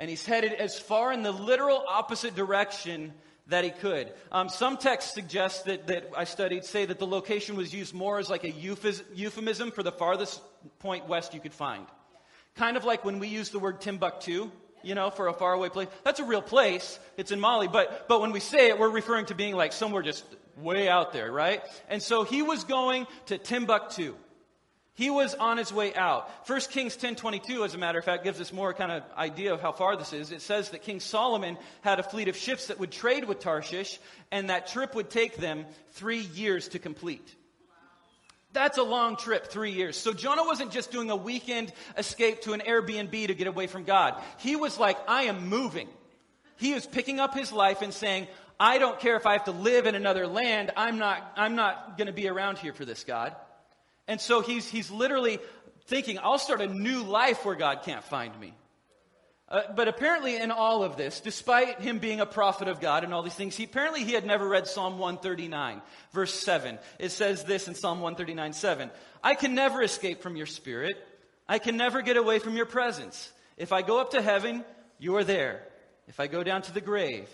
And 0.00 0.08
he's 0.08 0.24
headed 0.24 0.54
as 0.54 0.78
far 0.78 1.12
in 1.12 1.22
the 1.22 1.30
literal 1.30 1.84
opposite 1.86 2.34
direction 2.34 3.12
that 3.48 3.64
he 3.64 3.70
could. 3.70 4.10
Um, 4.32 4.48
some 4.48 4.78
texts 4.78 5.12
suggest 5.12 5.66
that, 5.66 5.88
that 5.88 6.10
I 6.16 6.24
studied 6.24 6.64
say 6.64 6.86
that 6.86 6.98
the 6.98 7.06
location 7.06 7.54
was 7.54 7.74
used 7.74 7.92
more 7.92 8.18
as 8.18 8.30
like 8.30 8.44
a 8.44 8.50
euphemism 8.50 9.72
for 9.72 9.82
the 9.82 9.92
farthest 9.92 10.40
point 10.78 11.06
west 11.06 11.34
you 11.34 11.40
could 11.40 11.52
find. 11.52 11.84
Kind 12.56 12.78
of 12.78 12.86
like 12.86 13.04
when 13.04 13.18
we 13.18 13.28
use 13.28 13.50
the 13.50 13.58
word 13.58 13.82
Timbuktu 13.82 14.50
you 14.84 14.94
know, 14.94 15.10
for 15.10 15.28
a 15.28 15.32
faraway 15.32 15.68
place. 15.68 15.88
That's 16.04 16.20
a 16.20 16.24
real 16.24 16.42
place. 16.42 16.98
It's 17.16 17.30
in 17.30 17.40
Mali. 17.40 17.68
But, 17.68 18.06
but 18.08 18.20
when 18.20 18.32
we 18.32 18.40
say 18.40 18.68
it, 18.68 18.78
we're 18.78 18.90
referring 18.90 19.26
to 19.26 19.34
being 19.34 19.56
like 19.56 19.72
somewhere 19.72 20.02
just 20.02 20.24
way 20.58 20.88
out 20.88 21.12
there, 21.12 21.32
right? 21.32 21.62
And 21.88 22.02
so 22.02 22.24
he 22.24 22.42
was 22.42 22.64
going 22.64 23.06
to 23.26 23.38
Timbuktu. 23.38 24.14
He 24.96 25.10
was 25.10 25.34
on 25.34 25.56
his 25.56 25.72
way 25.72 25.92
out. 25.94 26.30
1 26.46 26.60
Kings 26.70 26.96
10:22 26.96 27.64
as 27.64 27.74
a 27.74 27.78
matter 27.78 27.98
of 27.98 28.04
fact 28.04 28.22
gives 28.22 28.40
us 28.40 28.52
more 28.52 28.72
kind 28.72 28.92
of 28.92 29.02
idea 29.16 29.52
of 29.52 29.60
how 29.60 29.72
far 29.72 29.96
this 29.96 30.12
is. 30.12 30.30
It 30.30 30.40
says 30.40 30.70
that 30.70 30.82
King 30.82 31.00
Solomon 31.00 31.58
had 31.80 31.98
a 31.98 32.04
fleet 32.04 32.28
of 32.28 32.36
ships 32.36 32.68
that 32.68 32.78
would 32.78 32.92
trade 32.92 33.24
with 33.24 33.40
Tarshish 33.40 33.98
and 34.30 34.50
that 34.50 34.68
trip 34.68 34.94
would 34.94 35.10
take 35.10 35.36
them 35.36 35.66
3 35.94 36.18
years 36.18 36.68
to 36.68 36.78
complete. 36.78 37.34
That's 38.54 38.78
a 38.78 38.84
long 38.84 39.16
trip, 39.16 39.48
three 39.48 39.72
years. 39.72 39.96
So 39.96 40.12
Jonah 40.12 40.44
wasn't 40.44 40.70
just 40.70 40.92
doing 40.92 41.10
a 41.10 41.16
weekend 41.16 41.72
escape 41.98 42.42
to 42.42 42.52
an 42.52 42.60
Airbnb 42.60 43.26
to 43.26 43.34
get 43.34 43.48
away 43.48 43.66
from 43.66 43.82
God. 43.82 44.14
He 44.38 44.54
was 44.54 44.78
like, 44.78 44.96
I 45.08 45.24
am 45.24 45.48
moving. 45.48 45.88
He 46.56 46.72
is 46.72 46.86
picking 46.86 47.18
up 47.18 47.34
his 47.34 47.52
life 47.52 47.82
and 47.82 47.92
saying, 47.92 48.28
I 48.58 48.78
don't 48.78 49.00
care 49.00 49.16
if 49.16 49.26
I 49.26 49.32
have 49.32 49.44
to 49.46 49.50
live 49.50 49.86
in 49.86 49.96
another 49.96 50.28
land. 50.28 50.70
I'm 50.76 50.98
not, 50.98 51.32
I'm 51.36 51.56
not 51.56 51.98
going 51.98 52.06
to 52.06 52.12
be 52.12 52.28
around 52.28 52.58
here 52.58 52.72
for 52.72 52.84
this, 52.84 53.02
God. 53.02 53.34
And 54.06 54.20
so 54.20 54.40
he's, 54.40 54.68
he's 54.68 54.88
literally 54.88 55.40
thinking, 55.86 56.20
I'll 56.22 56.38
start 56.38 56.60
a 56.60 56.68
new 56.68 57.02
life 57.02 57.44
where 57.44 57.56
God 57.56 57.82
can't 57.82 58.04
find 58.04 58.38
me. 58.38 58.54
Uh, 59.46 59.60
but 59.76 59.88
apparently, 59.88 60.36
in 60.36 60.50
all 60.50 60.82
of 60.82 60.96
this, 60.96 61.20
despite 61.20 61.80
him 61.80 61.98
being 61.98 62.20
a 62.20 62.26
prophet 62.26 62.66
of 62.66 62.80
God 62.80 63.04
and 63.04 63.12
all 63.12 63.22
these 63.22 63.34
things, 63.34 63.54
he 63.54 63.64
apparently 63.64 64.02
he 64.02 64.12
had 64.12 64.24
never 64.24 64.48
read 64.48 64.66
Psalm 64.66 64.98
139, 64.98 65.82
verse 66.12 66.32
7. 66.32 66.78
It 66.98 67.10
says 67.10 67.44
this 67.44 67.68
in 67.68 67.74
Psalm 67.74 68.00
139, 68.00 68.54
7. 68.54 68.90
I 69.22 69.34
can 69.34 69.54
never 69.54 69.82
escape 69.82 70.22
from 70.22 70.36
your 70.36 70.46
spirit. 70.46 70.96
I 71.46 71.58
can 71.58 71.76
never 71.76 72.00
get 72.00 72.16
away 72.16 72.38
from 72.38 72.56
your 72.56 72.66
presence. 72.66 73.30
If 73.58 73.70
I 73.70 73.82
go 73.82 74.00
up 74.00 74.12
to 74.12 74.22
heaven, 74.22 74.64
you 74.98 75.16
are 75.16 75.24
there. 75.24 75.62
If 76.08 76.20
I 76.20 76.26
go 76.26 76.42
down 76.42 76.62
to 76.62 76.72
the 76.72 76.80
grave, 76.80 77.28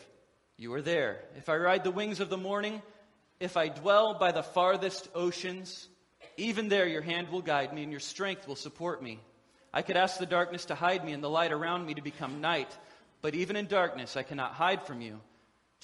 you 0.57 0.75
are 0.75 0.83
there. 0.83 1.23
If 1.37 1.49
I 1.49 1.57
ride 1.57 1.85
the 1.85 1.91
wings 1.93 2.19
of 2.19 2.29
the 2.29 2.37
morning, 2.37 2.83
if 3.39 3.57
I 3.57 3.69
dwell 3.69 4.15
by 4.15 4.33
the 4.33 4.43
farthest 4.43 5.09
oceans, 5.15 5.89
even 6.37 6.69
there 6.69 6.89
your 6.89 7.03
hand 7.03 7.29
will 7.31 7.41
guide 7.41 7.73
me 7.73 7.85
and 7.85 7.93
your 7.93 8.01
strength 8.01 8.49
will 8.49 8.57
support 8.57 9.01
me. 9.01 9.21
I 9.73 9.83
could 9.83 9.97
ask 9.97 10.19
the 10.19 10.27
darkness 10.27 10.67
to 10.67 10.75
hide 10.75 11.05
me 11.05 11.13
and 11.13 11.23
the 11.23 11.31
light 11.31 11.53
around 11.53 11.87
me 11.87 11.95
to 11.95 12.03
become 12.03 12.41
night, 12.41 12.77
but 13.23 13.35
even 13.35 13.57
in 13.57 13.67
darkness 13.67 14.17
I 14.17 14.23
cannot 14.23 14.53
hide 14.53 14.83
from 14.83 15.01
you. 15.01 15.21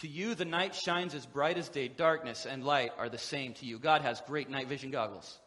To 0.01 0.09
you, 0.09 0.35
the 0.35 0.45
night 0.45 0.75
shines 0.75 1.15
as 1.15 1.25
bright 1.25 1.57
as 1.57 1.69
day. 1.69 1.89
Darkness 1.89 2.45
and 2.45 2.65
light 2.65 2.93
are 2.99 3.09
the 3.09 3.17
same 3.17 3.55
to 3.55 3.65
you. 3.67 3.79
God 3.79 4.03
has 4.03 4.21
great 4.27 4.51
night 4.51 4.69
vision 4.69 4.91
goggles. 4.91 5.39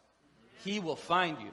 He 0.64 0.80
will 0.80 0.96
find 0.96 1.38
you. 1.40 1.50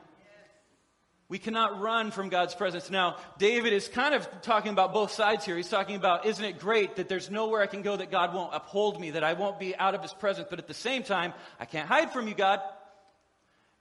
We 1.29 1.39
cannot 1.39 1.82
run 1.82 2.12
from 2.12 2.29
God's 2.29 2.56
presence. 2.56 2.89
Now, 2.89 3.17
David 3.38 3.74
is 3.74 3.89
kind 3.89 4.15
of 4.15 4.27
talking 4.41 4.72
about 4.72 4.94
both 4.94 5.12
sides 5.12 5.44
here. 5.44 5.58
He's 5.58 5.67
talking 5.67 5.98
about, 5.98 6.25
isn't 6.25 6.44
it 6.44 6.58
great 6.58 6.96
that 6.96 7.10
there's 7.10 7.29
nowhere 7.29 7.62
I 7.62 7.67
can 7.67 7.82
go 7.82 7.98
that 7.98 8.10
God 8.10 8.34
won't 8.34 8.56
uphold 8.56 9.00
me, 9.00 9.12
that 9.12 9.25
I 9.25 9.34
won't 9.34 9.60
be 9.60 9.75
out 9.75 9.94
of 9.94 10.01
his 10.01 10.13
presence, 10.13 10.48
but 10.50 10.58
at 10.58 10.67
the 10.67 10.74
same 10.74 11.03
time, 11.03 11.34
I 11.60 11.65
can't 11.65 11.88
hide 11.88 12.13
from 12.13 12.29
you, 12.29 12.34
God. 12.34 12.62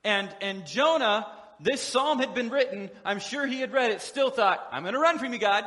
And, 0.02 0.28
and 0.40 0.66
Jonah 0.66 1.26
this 1.60 1.80
psalm 1.80 2.18
had 2.18 2.34
been 2.34 2.50
written, 2.50 2.90
I'm 3.04 3.18
sure 3.18 3.46
he 3.46 3.60
had 3.60 3.72
read 3.72 3.90
it, 3.90 4.00
still 4.00 4.30
thought, 4.30 4.66
I'm 4.72 4.82
going 4.82 4.94
to 4.94 5.00
run 5.00 5.18
from 5.18 5.32
you, 5.32 5.38
God. 5.38 5.64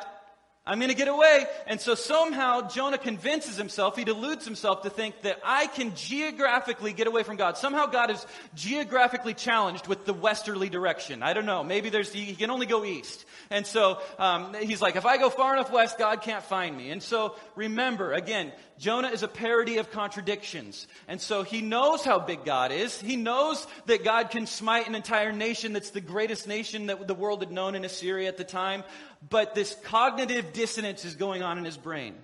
I'm 0.70 0.78
going 0.78 0.90
to 0.90 0.96
get 0.96 1.08
away. 1.08 1.48
And 1.66 1.82
so 1.82 1.96
somehow 1.96 2.70
Jonah 2.70 3.00
convinces 3.00 3.58
himself, 3.58 3.96
he 3.98 4.04
deludes 4.04 4.46
himself 4.46 4.84
to 4.84 4.92
think 4.92 5.20
that 5.24 5.40
I 5.44 5.66
can 5.66 5.96
geographically 5.96 6.94
get 6.94 7.08
away 7.08 7.24
from 7.24 7.38
God. 7.38 7.58
Somehow 7.58 7.88
God 7.88 8.12
is 8.12 8.24
geographically 8.54 9.34
challenged 9.34 9.88
with 9.88 10.06
the 10.06 10.14
westerly 10.14 10.70
direction. 10.70 11.24
I 11.24 11.34
don't 11.34 11.48
know. 11.48 11.64
Maybe 11.64 11.90
there's, 11.90 12.14
he 12.14 12.36
can 12.36 12.52
only 12.52 12.68
go 12.68 12.86
east. 12.86 13.26
And 13.50 13.66
so 13.66 14.00
um, 14.20 14.54
he's 14.54 14.80
like, 14.80 14.96
if 14.96 15.08
I 15.08 15.18
go 15.18 15.32
far 15.32 15.54
enough 15.54 15.72
west, 15.72 15.98
God 15.98 16.22
can't 16.22 16.44
find 16.44 16.78
me. 16.78 16.92
And 16.92 17.02
so 17.02 17.36
remember, 17.56 18.14
again, 18.14 18.52
Jonah 18.80 19.10
is 19.10 19.24
a 19.24 19.28
parody 19.28 19.78
of 19.78 19.92
contradictions. 19.92 20.88
And 21.08 21.20
so 21.20 21.44
he 21.44 21.62
knows 21.62 22.04
how 22.04 22.18
big 22.18 22.46
God 22.46 22.72
is. 22.72 23.00
He 23.00 23.18
knows 23.18 23.68
that 23.88 24.06
God 24.06 24.32
can 24.32 24.48
smite 24.48 24.88
an 24.88 24.96
entire 24.96 25.34
nation 25.34 25.74
that's 25.74 25.90
the 25.90 26.02
greatest 26.02 26.48
nation 26.48 26.88
that 26.88 27.06
the 27.06 27.14
world 27.14 27.42
had 27.42 27.52
known 27.52 27.76
in 27.76 27.84
Assyria 27.84 28.30
at 28.30 28.38
the 28.38 28.46
time. 28.46 28.84
But 29.30 29.54
this 29.54 29.76
cognitive 29.84 30.54
dissonance 30.54 31.04
is 31.04 31.16
going 31.16 31.44
on 31.44 31.58
in 31.58 31.66
his 31.66 31.76
brain. 31.76 32.16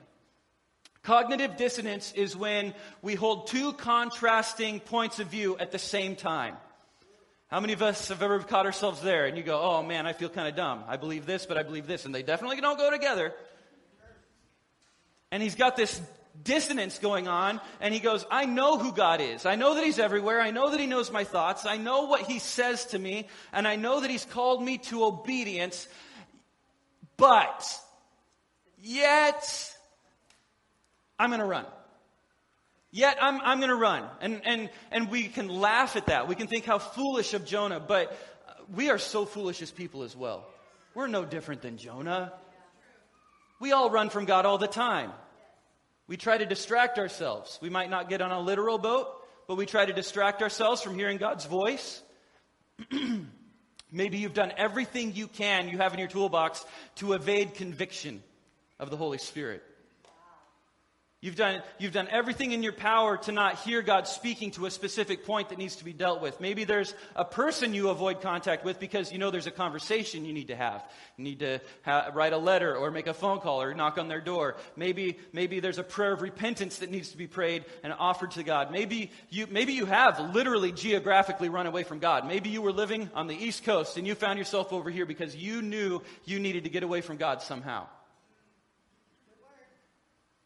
Cognitive 1.03 1.57
dissonance 1.57 2.13
is 2.13 2.35
when 2.35 2.73
we 3.01 3.15
hold 3.15 3.47
two 3.47 3.73
contrasting 3.73 4.79
points 4.79 5.19
of 5.19 5.27
view 5.27 5.57
at 5.57 5.71
the 5.71 5.77
same 5.77 6.15
time. 6.15 6.55
How 7.47 7.59
many 7.59 7.73
of 7.73 7.81
us 7.81 8.07
have 8.07 8.23
ever 8.23 8.39
caught 8.39 8.65
ourselves 8.65 9.01
there 9.01 9.25
and 9.25 9.37
you 9.37 9.43
go, 9.43 9.59
oh 9.61 9.83
man, 9.83 10.07
I 10.07 10.13
feel 10.13 10.29
kind 10.29 10.47
of 10.47 10.55
dumb. 10.55 10.83
I 10.87 10.95
believe 10.97 11.25
this, 11.25 11.45
but 11.45 11.57
I 11.57 11.63
believe 11.63 11.85
this. 11.85 12.05
And 12.05 12.15
they 12.15 12.23
definitely 12.23 12.61
don't 12.61 12.77
go 12.77 12.89
together. 12.89 13.33
And 15.31 15.43
he's 15.43 15.55
got 15.55 15.75
this 15.75 16.01
dissonance 16.43 16.99
going 16.99 17.27
on, 17.27 17.61
and 17.79 17.93
he 17.93 17.99
goes, 17.99 18.25
I 18.29 18.45
know 18.45 18.77
who 18.77 18.91
God 18.91 19.21
is. 19.21 19.45
I 19.45 19.55
know 19.55 19.75
that 19.75 19.83
He's 19.83 19.99
everywhere. 19.99 20.41
I 20.41 20.51
know 20.51 20.69
that 20.69 20.79
He 20.79 20.87
knows 20.87 21.11
my 21.11 21.23
thoughts. 21.23 21.65
I 21.65 21.77
know 21.77 22.03
what 22.03 22.21
He 22.21 22.39
says 22.39 22.85
to 22.87 22.99
me, 22.99 23.27
and 23.53 23.67
I 23.67 23.75
know 23.75 24.01
that 24.01 24.09
He's 24.09 24.25
called 24.25 24.63
me 24.63 24.77
to 24.79 25.05
obedience. 25.05 25.87
But, 27.17 27.79
yet, 28.81 29.73
I'm 31.17 31.29
going 31.29 31.39
to 31.39 31.45
run. 31.45 31.65
Yet 32.91 33.17
I'm, 33.21 33.41
I'm 33.41 33.59
going 33.59 33.69
to 33.69 33.75
run. 33.75 34.05
And, 34.21 34.41
and, 34.45 34.69
and 34.91 35.09
we 35.09 35.27
can 35.27 35.49
laugh 35.49 35.95
at 35.95 36.05
that. 36.05 36.27
We 36.27 36.35
can 36.35 36.47
think 36.47 36.65
how 36.65 36.79
foolish 36.79 37.33
of 37.33 37.45
Jonah, 37.45 37.79
but 37.79 38.17
we 38.73 38.89
are 38.89 38.97
so 38.97 39.25
foolish 39.25 39.61
as 39.61 39.69
people 39.69 40.03
as 40.03 40.15
well. 40.15 40.47
We're 40.93 41.07
no 41.07 41.25
different 41.25 41.61
than 41.61 41.77
Jonah. 41.77 42.31
We 43.59 43.73
all 43.73 43.89
run 43.89 44.09
from 44.09 44.25
God 44.25 44.45
all 44.45 44.57
the 44.57 44.67
time. 44.67 45.11
We 46.07 46.17
try 46.17 46.37
to 46.37 46.45
distract 46.45 46.99
ourselves. 46.99 47.57
We 47.61 47.69
might 47.69 47.89
not 47.89 48.09
get 48.09 48.21
on 48.21 48.31
a 48.31 48.39
literal 48.39 48.77
boat, 48.77 49.07
but 49.47 49.55
we 49.55 49.65
try 49.65 49.85
to 49.85 49.93
distract 49.93 50.41
ourselves 50.41 50.81
from 50.81 50.95
hearing 50.95 51.17
God's 51.17 51.45
voice. 51.45 52.01
Maybe 53.91 54.17
you've 54.17 54.33
done 54.33 54.53
everything 54.57 55.15
you 55.15 55.27
can, 55.27 55.69
you 55.69 55.77
have 55.77 55.93
in 55.93 55.99
your 55.99 56.07
toolbox, 56.07 56.63
to 56.95 57.13
evade 57.13 57.55
conviction 57.55 58.21
of 58.79 58.89
the 58.89 58.97
Holy 58.97 59.17
Spirit. 59.17 59.63
You've 61.25 61.35
done, 61.35 61.63
you've 61.79 61.91
done 61.91 62.07
everything 62.11 62.51
in 62.51 62.61
your 62.61 62.71
power 62.71 63.17
to 63.17 63.31
not 63.31 63.55
hear 63.61 63.81
God 63.81 64.07
speaking 64.07 64.51
to 64.51 64.67
a 64.67 64.69
specific 64.69 65.25
point 65.25 65.49
that 65.49 65.57
needs 65.57 65.77
to 65.77 65.83
be 65.83 65.91
dealt 65.91 66.21
with. 66.21 66.39
Maybe 66.39 66.65
there's 66.65 66.93
a 67.15 67.25
person 67.25 67.73
you 67.73 67.89
avoid 67.89 68.21
contact 68.21 68.63
with 68.63 68.79
because 68.79 69.11
you 69.11 69.17
know 69.17 69.31
there's 69.31 69.47
a 69.47 69.51
conversation 69.51 70.23
you 70.23 70.33
need 70.33 70.49
to 70.49 70.55
have. 70.55 70.87
You 71.17 71.23
need 71.23 71.39
to 71.39 71.61
ha- 71.81 72.11
write 72.13 72.33
a 72.33 72.37
letter 72.37 72.77
or 72.77 72.91
make 72.91 73.07
a 73.07 73.13
phone 73.15 73.39
call 73.39 73.59
or 73.59 73.73
knock 73.73 73.97
on 73.97 74.07
their 74.07 74.21
door. 74.21 74.57
Maybe, 74.75 75.17
maybe 75.33 75.59
there's 75.59 75.79
a 75.79 75.83
prayer 75.83 76.11
of 76.11 76.21
repentance 76.21 76.77
that 76.77 76.91
needs 76.91 77.09
to 77.09 77.17
be 77.17 77.25
prayed 77.25 77.65
and 77.81 77.91
offered 77.91 78.29
to 78.33 78.43
God. 78.43 78.69
Maybe 78.69 79.09
you, 79.31 79.47
maybe 79.47 79.73
you 79.73 79.87
have 79.87 80.35
literally 80.35 80.73
geographically 80.73 81.49
run 81.49 81.65
away 81.65 81.81
from 81.81 81.97
God. 81.97 82.27
Maybe 82.27 82.51
you 82.51 82.61
were 82.61 82.71
living 82.71 83.09
on 83.15 83.25
the 83.25 83.35
East 83.35 83.63
Coast 83.63 83.97
and 83.97 84.05
you 84.05 84.13
found 84.13 84.37
yourself 84.37 84.71
over 84.71 84.91
here 84.91 85.07
because 85.07 85.35
you 85.35 85.63
knew 85.63 86.03
you 86.23 86.37
needed 86.37 86.65
to 86.65 86.69
get 86.69 86.83
away 86.83 87.01
from 87.01 87.17
God 87.17 87.41
somehow. 87.41 87.87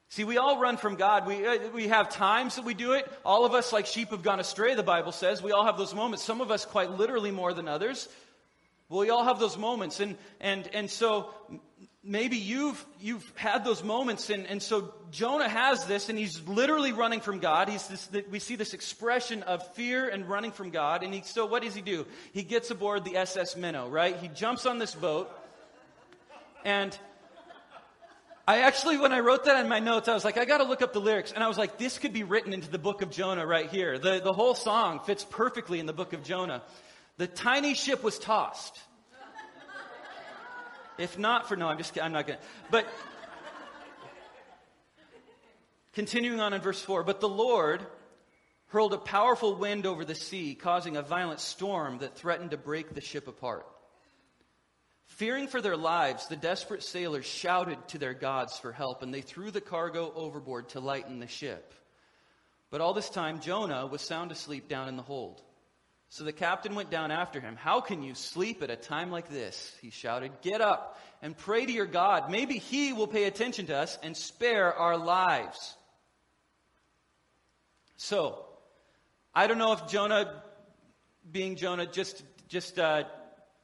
See, 0.09 0.23
we 0.23 0.37
all 0.37 0.59
run 0.59 0.77
from 0.77 0.95
God. 0.95 1.27
We, 1.27 1.45
uh, 1.45 1.69
we 1.71 1.87
have 1.89 2.09
times 2.09 2.55
that 2.55 2.65
we 2.65 2.73
do 2.73 2.93
it. 2.93 3.09
All 3.23 3.45
of 3.45 3.53
us, 3.53 3.71
like 3.71 3.85
sheep, 3.85 4.09
have 4.09 4.23
gone 4.23 4.39
astray, 4.39 4.73
the 4.73 4.81
Bible 4.81 5.11
says. 5.11 5.43
We 5.43 5.51
all 5.51 5.65
have 5.65 5.77
those 5.77 5.93
moments. 5.93 6.23
Some 6.23 6.41
of 6.41 6.49
us, 6.49 6.65
quite 6.65 6.89
literally, 6.89 7.29
more 7.29 7.53
than 7.53 7.67
others. 7.67 8.09
Well, 8.89 9.01
we 9.01 9.11
all 9.11 9.23
have 9.23 9.39
those 9.39 9.55
moments. 9.55 9.99
And, 9.99 10.17
and, 10.41 10.67
and 10.73 10.89
so 10.89 11.29
maybe 12.03 12.37
you've, 12.37 12.83
you've 12.99 13.31
had 13.35 13.63
those 13.63 13.83
moments. 13.83 14.31
And, 14.31 14.47
and 14.47 14.63
so 14.63 14.91
Jonah 15.11 15.47
has 15.47 15.85
this, 15.85 16.09
and 16.09 16.17
he's 16.17 16.41
literally 16.47 16.91
running 16.91 17.21
from 17.21 17.37
God. 17.37 17.69
He's 17.69 17.87
this, 17.87 18.09
we 18.31 18.39
see 18.39 18.55
this 18.55 18.73
expression 18.73 19.43
of 19.43 19.75
fear 19.75 20.09
and 20.09 20.27
running 20.27 20.51
from 20.51 20.71
God. 20.71 21.03
And 21.03 21.13
he, 21.13 21.21
so 21.21 21.45
what 21.45 21.61
does 21.61 21.75
he 21.75 21.81
do? 21.81 22.07
He 22.33 22.41
gets 22.41 22.71
aboard 22.71 23.05
the 23.05 23.15
SS 23.15 23.55
Minnow, 23.55 23.87
right? 23.87 24.17
He 24.17 24.27
jumps 24.27 24.65
on 24.65 24.79
this 24.79 24.95
boat. 24.95 25.31
And 26.65 26.97
I 28.49 28.61
actually, 28.61 28.97
when 28.97 29.11
I 29.11 29.19
wrote 29.19 29.45
that 29.45 29.63
in 29.63 29.69
my 29.69 29.77
notes, 29.77 30.07
I 30.07 30.15
was 30.15 30.25
like, 30.25 30.39
I 30.39 30.45
got 30.45 30.57
to 30.57 30.63
look 30.63 30.81
up 30.81 30.91
the 30.91 30.99
lyrics. 30.99 31.31
And 31.31 31.43
I 31.43 31.47
was 31.47 31.59
like, 31.59 31.77
this 31.77 31.99
could 31.99 32.13
be 32.13 32.23
written 32.23 32.51
into 32.51 32.67
the 32.67 32.79
book 32.79 33.03
of 33.03 33.11
Jonah 33.11 33.45
right 33.45 33.69
here. 33.69 33.99
The, 33.99 34.21
the 34.21 34.33
whole 34.33 34.55
song 34.55 35.01
fits 35.05 35.23
perfectly 35.23 35.79
in 35.79 35.85
the 35.85 35.93
book 35.93 36.13
of 36.13 36.23
Jonah. 36.23 36.63
The 37.17 37.27
tiny 37.27 37.75
ship 37.75 38.01
was 38.01 38.17
tossed. 38.17 38.75
if 40.97 41.19
not 41.19 41.47
for, 41.47 41.57
no, 41.57 41.67
I'm 41.67 41.77
just, 41.77 41.95
I'm 42.01 42.11
not 42.11 42.25
to. 42.25 42.39
But 42.71 42.87
continuing 45.93 46.39
on 46.39 46.51
in 46.53 46.61
verse 46.61 46.81
4, 46.81 47.03
but 47.03 47.21
the 47.21 47.29
Lord 47.29 47.85
hurled 48.69 48.95
a 48.95 48.97
powerful 48.97 49.57
wind 49.57 49.85
over 49.85 50.03
the 50.03 50.15
sea, 50.15 50.55
causing 50.55 50.97
a 50.97 51.03
violent 51.03 51.39
storm 51.39 51.99
that 51.99 52.15
threatened 52.15 52.49
to 52.49 52.57
break 52.57 52.95
the 52.95 53.01
ship 53.01 53.27
apart. 53.27 53.67
Fearing 55.09 55.47
for 55.47 55.61
their 55.61 55.75
lives, 55.75 56.27
the 56.27 56.35
desperate 56.35 56.83
sailors 56.83 57.25
shouted 57.25 57.77
to 57.89 57.97
their 57.97 58.13
gods 58.13 58.57
for 58.57 58.71
help, 58.71 59.03
and 59.03 59.13
they 59.13 59.21
threw 59.21 59.51
the 59.51 59.59
cargo 59.59 60.13
overboard 60.15 60.69
to 60.69 60.79
lighten 60.79 61.19
the 61.19 61.27
ship. 61.27 61.73
But 62.69 62.79
all 62.79 62.93
this 62.93 63.09
time, 63.09 63.41
Jonah 63.41 63.87
was 63.87 64.01
sound 64.01 64.31
asleep 64.31 64.69
down 64.69 64.87
in 64.87 64.95
the 64.95 65.03
hold. 65.03 65.41
So 66.09 66.23
the 66.23 66.31
captain 66.31 66.73
went 66.73 66.89
down 66.89 67.11
after 67.11 67.39
him. 67.39 67.55
How 67.55 67.81
can 67.81 68.01
you 68.01 68.15
sleep 68.15 68.63
at 68.63 68.69
a 68.69 68.75
time 68.75 69.11
like 69.11 69.29
this? 69.29 69.75
He 69.81 69.89
shouted. 69.89 70.31
Get 70.41 70.61
up 70.61 70.99
and 71.21 71.37
pray 71.37 71.65
to 71.65 71.71
your 71.71 71.85
God. 71.85 72.31
Maybe 72.31 72.57
he 72.57 72.93
will 72.93 73.07
pay 73.07 73.25
attention 73.25 73.65
to 73.67 73.77
us 73.77 73.97
and 74.01 74.15
spare 74.15 74.73
our 74.73 74.97
lives. 74.97 75.75
So, 77.97 78.45
I 79.35 79.47
don't 79.47 79.57
know 79.57 79.73
if 79.73 79.87
Jonah, 79.87 80.41
being 81.29 81.57
Jonah, 81.57 81.85
just, 81.85 82.23
just 82.47 82.79
uh, 82.79 83.03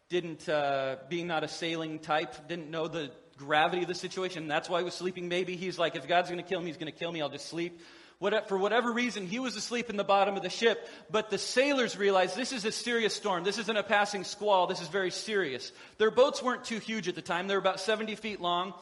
didn't, 0.09 0.47
uh, 0.47 0.97
being 1.09 1.27
not 1.27 1.43
a 1.43 1.47
sailing 1.47 1.99
type, 1.99 2.47
didn't 2.47 2.69
know 2.69 2.87
the 2.87 3.11
gravity 3.37 3.81
of 3.81 3.87
the 3.87 3.95
situation. 3.95 4.47
That's 4.47 4.69
why 4.69 4.79
he 4.79 4.85
was 4.85 4.93
sleeping. 4.93 5.27
Maybe 5.27 5.55
he's 5.55 5.77
like, 5.77 5.95
if 5.95 6.07
God's 6.07 6.29
going 6.29 6.41
to 6.41 6.47
kill 6.47 6.59
me, 6.59 6.67
he's 6.67 6.77
going 6.77 6.91
to 6.91 6.97
kill 6.97 7.11
me. 7.11 7.21
I'll 7.21 7.29
just 7.29 7.47
sleep. 7.47 7.79
What, 8.19 8.47
for 8.47 8.57
whatever 8.57 8.93
reason, 8.93 9.27
he 9.27 9.39
was 9.39 9.57
asleep 9.57 9.89
in 9.89 9.97
the 9.97 10.03
bottom 10.03 10.37
of 10.37 10.43
the 10.43 10.49
ship. 10.49 10.87
But 11.11 11.29
the 11.29 11.37
sailors 11.37 11.97
realized 11.97 12.35
this 12.35 12.53
is 12.53 12.63
a 12.63 12.71
serious 12.71 13.13
storm. 13.13 13.43
This 13.43 13.57
isn't 13.57 13.77
a 13.77 13.83
passing 13.83 14.23
squall. 14.23 14.67
This 14.67 14.81
is 14.81 14.87
very 14.87 15.11
serious. 15.11 15.71
Their 15.97 16.11
boats 16.11 16.41
weren't 16.41 16.63
too 16.63 16.79
huge 16.79 17.09
at 17.09 17.15
the 17.15 17.21
time. 17.21 17.47
They 17.47 17.55
were 17.55 17.59
about 17.59 17.81
70 17.81 18.15
feet 18.15 18.39
long. 18.39 18.73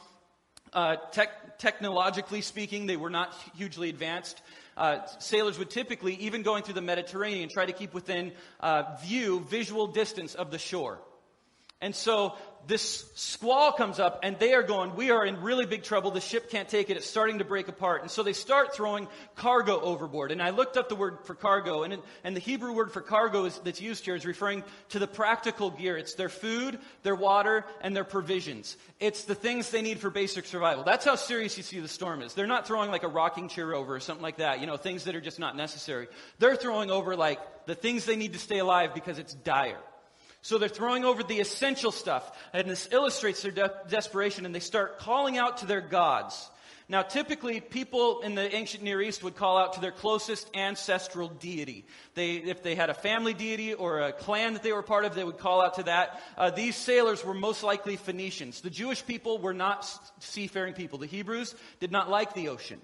Uh, 0.72 0.98
tech, 1.12 1.58
technologically 1.60 2.42
speaking, 2.42 2.86
they 2.86 2.98
were 2.98 3.10
not 3.10 3.34
hugely 3.56 3.89
advanced. 3.89 4.42
Uh, 4.75 5.00
sailors 5.20 5.58
would 5.60 5.70
typically, 5.70 6.15
even 6.15 6.42
going 6.42 6.63
through 6.63 6.74
the 6.74 6.82
Mediterranean, 6.82 7.50
try 7.51 7.65
to 7.65 7.74
keep 7.74 7.94
within 7.94 8.32
uh, 8.60 8.98
view, 9.03 9.39
visual 9.42 9.88
distance 9.88 10.36
of 10.36 10.51
the 10.51 10.58
shore. 10.58 11.00
And 11.83 11.93
so 11.93 12.37
this 12.65 13.11
squall 13.15 13.73
comes 13.73 13.99
up 13.99 14.21
and 14.23 14.39
they 14.39 14.53
are 14.53 14.63
going, 14.63 14.95
we 14.95 15.11
are 15.11 15.25
in 15.25 15.41
really 15.41 15.65
big 15.65 15.83
trouble. 15.83 16.11
The 16.11 16.21
ship 16.21 16.49
can't 16.49 16.69
take 16.69 16.89
it. 16.89 16.95
It's 16.95 17.05
starting 17.05 17.39
to 17.39 17.43
break 17.43 17.67
apart. 17.67 18.03
And 18.03 18.09
so 18.09 18.23
they 18.23 18.31
start 18.31 18.73
throwing 18.73 19.09
cargo 19.35 19.81
overboard. 19.81 20.31
And 20.31 20.41
I 20.41 20.51
looked 20.51 20.77
up 20.77 20.87
the 20.87 20.95
word 20.95 21.17
for 21.25 21.35
cargo 21.35 21.83
and, 21.83 21.97
and 22.23 22.37
the 22.37 22.39
Hebrew 22.39 22.71
word 22.71 22.93
for 22.93 23.01
cargo 23.01 23.43
is, 23.43 23.59
that's 23.65 23.81
used 23.81 24.05
here 24.05 24.15
is 24.15 24.25
referring 24.25 24.63
to 24.89 24.99
the 24.99 25.07
practical 25.07 25.71
gear. 25.71 25.97
It's 25.97 26.13
their 26.13 26.29
food, 26.29 26.79
their 27.03 27.15
water, 27.15 27.65
and 27.81 27.93
their 27.93 28.05
provisions. 28.05 28.77
It's 29.01 29.25
the 29.25 29.35
things 29.35 29.69
they 29.69 29.81
need 29.81 29.99
for 29.99 30.09
basic 30.09 30.45
survival. 30.45 30.85
That's 30.85 31.03
how 31.03 31.15
serious 31.15 31.57
you 31.57 31.63
see 31.63 31.81
the 31.81 31.89
storm 31.89 32.21
is. 32.21 32.33
They're 32.33 32.47
not 32.47 32.65
throwing 32.65 32.91
like 32.91 33.03
a 33.03 33.09
rocking 33.09 33.49
chair 33.49 33.75
over 33.75 33.93
or 33.93 33.99
something 33.99 34.23
like 34.23 34.37
that. 34.37 34.61
You 34.61 34.67
know, 34.67 34.77
things 34.77 35.03
that 35.03 35.15
are 35.15 35.21
just 35.21 35.37
not 35.37 35.57
necessary. 35.57 36.07
They're 36.39 36.55
throwing 36.55 36.91
over 36.91 37.17
like 37.17 37.41
the 37.65 37.75
things 37.75 38.05
they 38.05 38.15
need 38.15 38.31
to 38.31 38.39
stay 38.39 38.59
alive 38.59 38.93
because 38.93 39.19
it's 39.19 39.33
dire. 39.33 39.81
So 40.43 40.57
they're 40.57 40.69
throwing 40.69 41.05
over 41.05 41.23
the 41.23 41.39
essential 41.39 41.91
stuff. 41.91 42.38
And 42.51 42.69
this 42.69 42.89
illustrates 42.91 43.41
their 43.41 43.51
de- 43.51 43.71
desperation, 43.88 44.45
and 44.45 44.53
they 44.53 44.59
start 44.59 45.00
calling 45.00 45.38
out 45.38 45.59
to 45.59 45.65
their 45.65 45.81
gods. 45.81 46.50
Now, 46.89 47.01
typically, 47.01 47.62
people 47.62 48.19
in 48.19 48.35
the 48.35 48.53
ancient 48.53 48.83
Near 48.83 49.01
East 49.01 49.23
would 49.23 49.38
call 49.38 49.57
out 49.57 49.73
to 49.73 49.79
their 49.79 49.93
closest 49.93 50.53
ancestral 50.53 51.29
deity. 51.29 51.85
They, 52.13 52.35
if 52.35 52.62
they 52.62 52.75
had 52.75 52.89
a 52.89 52.93
family 52.93 53.33
deity 53.33 53.73
or 53.73 54.01
a 54.01 54.12
clan 54.12 54.53
that 54.53 54.63
they 54.63 54.73
were 54.73 54.83
part 54.83 55.05
of, 55.05 55.15
they 55.15 55.23
would 55.23 55.38
call 55.38 55.62
out 55.62 55.75
to 55.75 55.83
that. 55.83 56.21
Uh, 56.38 56.50
these 56.50 56.75
sailors 56.75 57.23
were 57.23 57.33
most 57.33 57.63
likely 57.63 57.95
Phoenicians. 57.95 58.59
The 58.59 58.69
Jewish 58.69 59.05
people 59.05 59.38
were 59.38 59.53
not 59.53 59.89
seafaring 60.19 60.73
people. 60.73 61.00
The 61.00 61.07
Hebrews 61.07 61.55
did 61.79 61.91
not 61.91 62.09
like 62.09 62.33
the 62.33 62.50
ocean. 62.50 62.81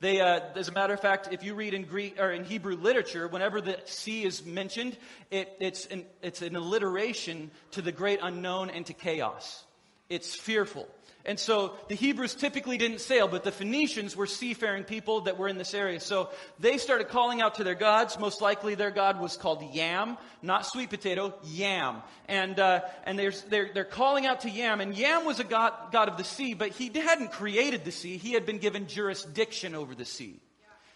They, 0.00 0.20
uh, 0.20 0.40
as 0.54 0.68
a 0.68 0.72
matter 0.72 0.94
of 0.94 1.00
fact, 1.00 1.28
if 1.32 1.42
you 1.42 1.54
read 1.54 1.74
in 1.74 1.82
Greek 1.82 2.20
or 2.20 2.30
in 2.30 2.44
Hebrew 2.44 2.76
literature, 2.76 3.26
whenever 3.26 3.60
the 3.60 3.80
sea 3.84 4.24
is 4.24 4.46
mentioned, 4.46 4.96
it, 5.30 5.52
it's, 5.58 5.86
an, 5.86 6.04
it's 6.22 6.40
an 6.40 6.54
alliteration 6.54 7.50
to 7.72 7.82
the 7.82 7.90
great 7.90 8.20
unknown 8.22 8.70
and 8.70 8.86
to 8.86 8.92
chaos. 8.92 9.64
It's 10.08 10.36
fearful. 10.36 10.88
And 11.24 11.38
so 11.38 11.74
the 11.88 11.94
Hebrews 11.94 12.34
typically 12.34 12.78
didn't 12.78 13.00
sail, 13.00 13.28
but 13.28 13.44
the 13.44 13.52
Phoenicians 13.52 14.16
were 14.16 14.26
seafaring 14.26 14.84
people 14.84 15.22
that 15.22 15.36
were 15.36 15.48
in 15.48 15.58
this 15.58 15.74
area. 15.74 16.00
So 16.00 16.30
they 16.58 16.78
started 16.78 17.08
calling 17.08 17.42
out 17.42 17.56
to 17.56 17.64
their 17.64 17.74
gods. 17.74 18.18
Most 18.18 18.40
likely 18.40 18.74
their 18.74 18.90
god 18.90 19.20
was 19.20 19.36
called 19.36 19.62
Yam, 19.74 20.16
not 20.40 20.64
sweet 20.64 20.88
potato, 20.88 21.34
Yam. 21.44 22.02
And, 22.28 22.58
uh, 22.58 22.80
and 23.04 23.18
they're, 23.18 23.32
they're, 23.50 23.70
they're 23.74 23.84
calling 23.84 24.26
out 24.26 24.40
to 24.42 24.50
Yam. 24.50 24.80
And 24.80 24.96
Yam 24.96 25.26
was 25.26 25.38
a 25.38 25.44
god, 25.44 25.74
god 25.92 26.08
of 26.08 26.16
the 26.16 26.24
sea, 26.24 26.54
but 26.54 26.70
he 26.70 26.90
hadn't 26.98 27.32
created 27.32 27.84
the 27.84 27.92
sea. 27.92 28.16
He 28.16 28.32
had 28.32 28.46
been 28.46 28.58
given 28.58 28.86
jurisdiction 28.86 29.74
over 29.74 29.94
the 29.94 30.06
sea. 30.06 30.40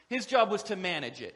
His 0.08 0.24
job 0.26 0.50
was 0.50 0.62
to 0.64 0.76
manage 0.76 1.20
it. 1.20 1.34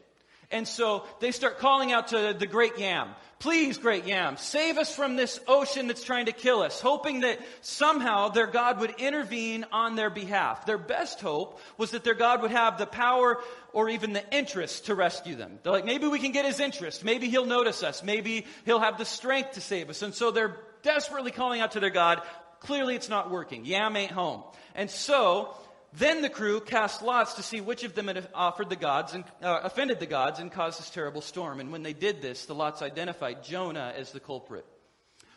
And 0.50 0.66
so 0.66 1.04
they 1.20 1.32
start 1.32 1.58
calling 1.58 1.92
out 1.92 2.08
to 2.08 2.34
the 2.38 2.46
great 2.46 2.78
yam. 2.78 3.08
Please, 3.38 3.76
great 3.76 4.06
yam, 4.06 4.38
save 4.38 4.78
us 4.78 4.94
from 4.94 5.16
this 5.16 5.38
ocean 5.46 5.88
that's 5.88 6.02
trying 6.02 6.26
to 6.26 6.32
kill 6.32 6.60
us, 6.60 6.80
hoping 6.80 7.20
that 7.20 7.38
somehow 7.60 8.28
their 8.28 8.46
God 8.46 8.80
would 8.80 8.94
intervene 8.98 9.66
on 9.72 9.94
their 9.94 10.08
behalf. 10.08 10.64
Their 10.64 10.78
best 10.78 11.20
hope 11.20 11.60
was 11.76 11.90
that 11.90 12.02
their 12.02 12.14
God 12.14 12.40
would 12.40 12.50
have 12.50 12.78
the 12.78 12.86
power 12.86 13.38
or 13.74 13.90
even 13.90 14.14
the 14.14 14.24
interest 14.34 14.86
to 14.86 14.94
rescue 14.94 15.34
them. 15.34 15.58
They're 15.62 15.72
like, 15.72 15.84
maybe 15.84 16.06
we 16.06 16.18
can 16.18 16.32
get 16.32 16.46
his 16.46 16.60
interest. 16.60 17.04
Maybe 17.04 17.28
he'll 17.28 17.44
notice 17.44 17.82
us. 17.82 18.02
Maybe 18.02 18.46
he'll 18.64 18.80
have 18.80 18.96
the 18.96 19.04
strength 19.04 19.52
to 19.52 19.60
save 19.60 19.90
us. 19.90 20.00
And 20.00 20.14
so 20.14 20.30
they're 20.30 20.56
desperately 20.82 21.30
calling 21.30 21.60
out 21.60 21.72
to 21.72 21.80
their 21.80 21.90
God. 21.90 22.22
Clearly 22.60 22.94
it's 22.94 23.10
not 23.10 23.30
working. 23.30 23.66
Yam 23.66 23.96
ain't 23.96 24.12
home. 24.12 24.44
And 24.74 24.90
so 24.90 25.54
then 25.98 26.20
the 26.20 26.28
crew 26.28 26.60
cast 26.60 27.02
lots 27.02 27.34
to 27.34 27.42
see 27.42 27.60
which 27.60 27.82
of 27.84 27.94
them 27.94 28.08
had 28.08 28.28
offered 28.34 28.68
the 28.68 28.76
gods 28.76 29.14
and 29.14 29.24
uh, 29.42 29.60
offended 29.62 29.98
the 29.98 30.06
gods 30.06 30.38
and 30.38 30.52
caused 30.52 30.78
this 30.78 30.90
terrible 30.90 31.22
storm. 31.22 31.58
And 31.58 31.72
when 31.72 31.82
they 31.82 31.94
did 31.94 32.20
this, 32.20 32.44
the 32.44 32.54
lots 32.54 32.82
identified 32.82 33.44
Jonah 33.44 33.94
as 33.96 34.12
the 34.12 34.20
culprit. 34.20 34.66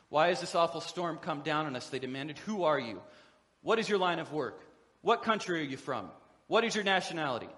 Why 0.10 0.30
has 0.30 0.42
this 0.42 0.56
awful 0.56 0.82
storm 0.82 1.18
come 1.18 1.42
down 1.42 1.66
on 1.66 1.76
us? 1.76 1.88
They 1.88 2.00
demanded. 2.00 2.40
Who 2.40 2.64
are 2.64 2.80
you? 2.80 3.02
What 3.62 3.80
is 3.80 3.88
your 3.88 4.00
line 4.00 4.20
of 4.20 4.34
work? 4.34 4.62
What 5.02 5.24
country 5.24 5.62
are 5.62 5.64
you 5.64 5.78
from? 5.78 6.10
What 6.48 6.64
is 6.64 6.76
your 6.76 6.84
nationality? 6.84 7.50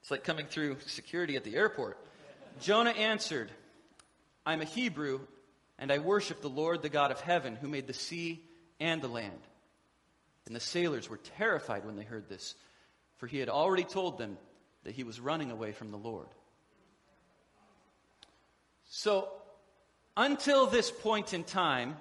It's 0.00 0.10
like 0.10 0.24
coming 0.24 0.46
through 0.46 0.78
security 0.86 1.36
at 1.36 1.44
the 1.44 1.54
airport. 1.54 1.98
Jonah 2.60 2.90
answered, 2.90 3.50
I'm 4.44 4.60
a 4.60 4.66
Hebrew, 4.66 5.20
and 5.78 5.92
I 5.92 5.98
worship 5.98 6.40
the 6.40 6.48
Lord, 6.48 6.82
the 6.82 6.88
God 6.88 7.10
of 7.10 7.20
heaven, 7.20 7.56
who 7.56 7.68
made 7.68 7.86
the 7.86 7.94
sea 7.94 8.42
and 8.80 9.00
the 9.00 9.08
land. 9.08 9.40
And 10.46 10.54
the 10.54 10.60
sailors 10.60 11.08
were 11.08 11.20
terrified 11.38 11.84
when 11.84 11.96
they 11.96 12.04
heard 12.04 12.28
this, 12.28 12.54
for 13.16 13.26
he 13.26 13.38
had 13.38 13.48
already 13.48 13.84
told 13.84 14.18
them 14.18 14.36
that 14.84 14.94
he 14.94 15.04
was 15.04 15.18
running 15.18 15.50
away 15.50 15.72
from 15.72 15.90
the 15.90 15.96
Lord. 15.96 16.28
So, 18.86 19.28
until 20.16 20.66
this 20.66 20.90
point 20.90 21.32
in 21.32 21.44
time, 21.44 21.96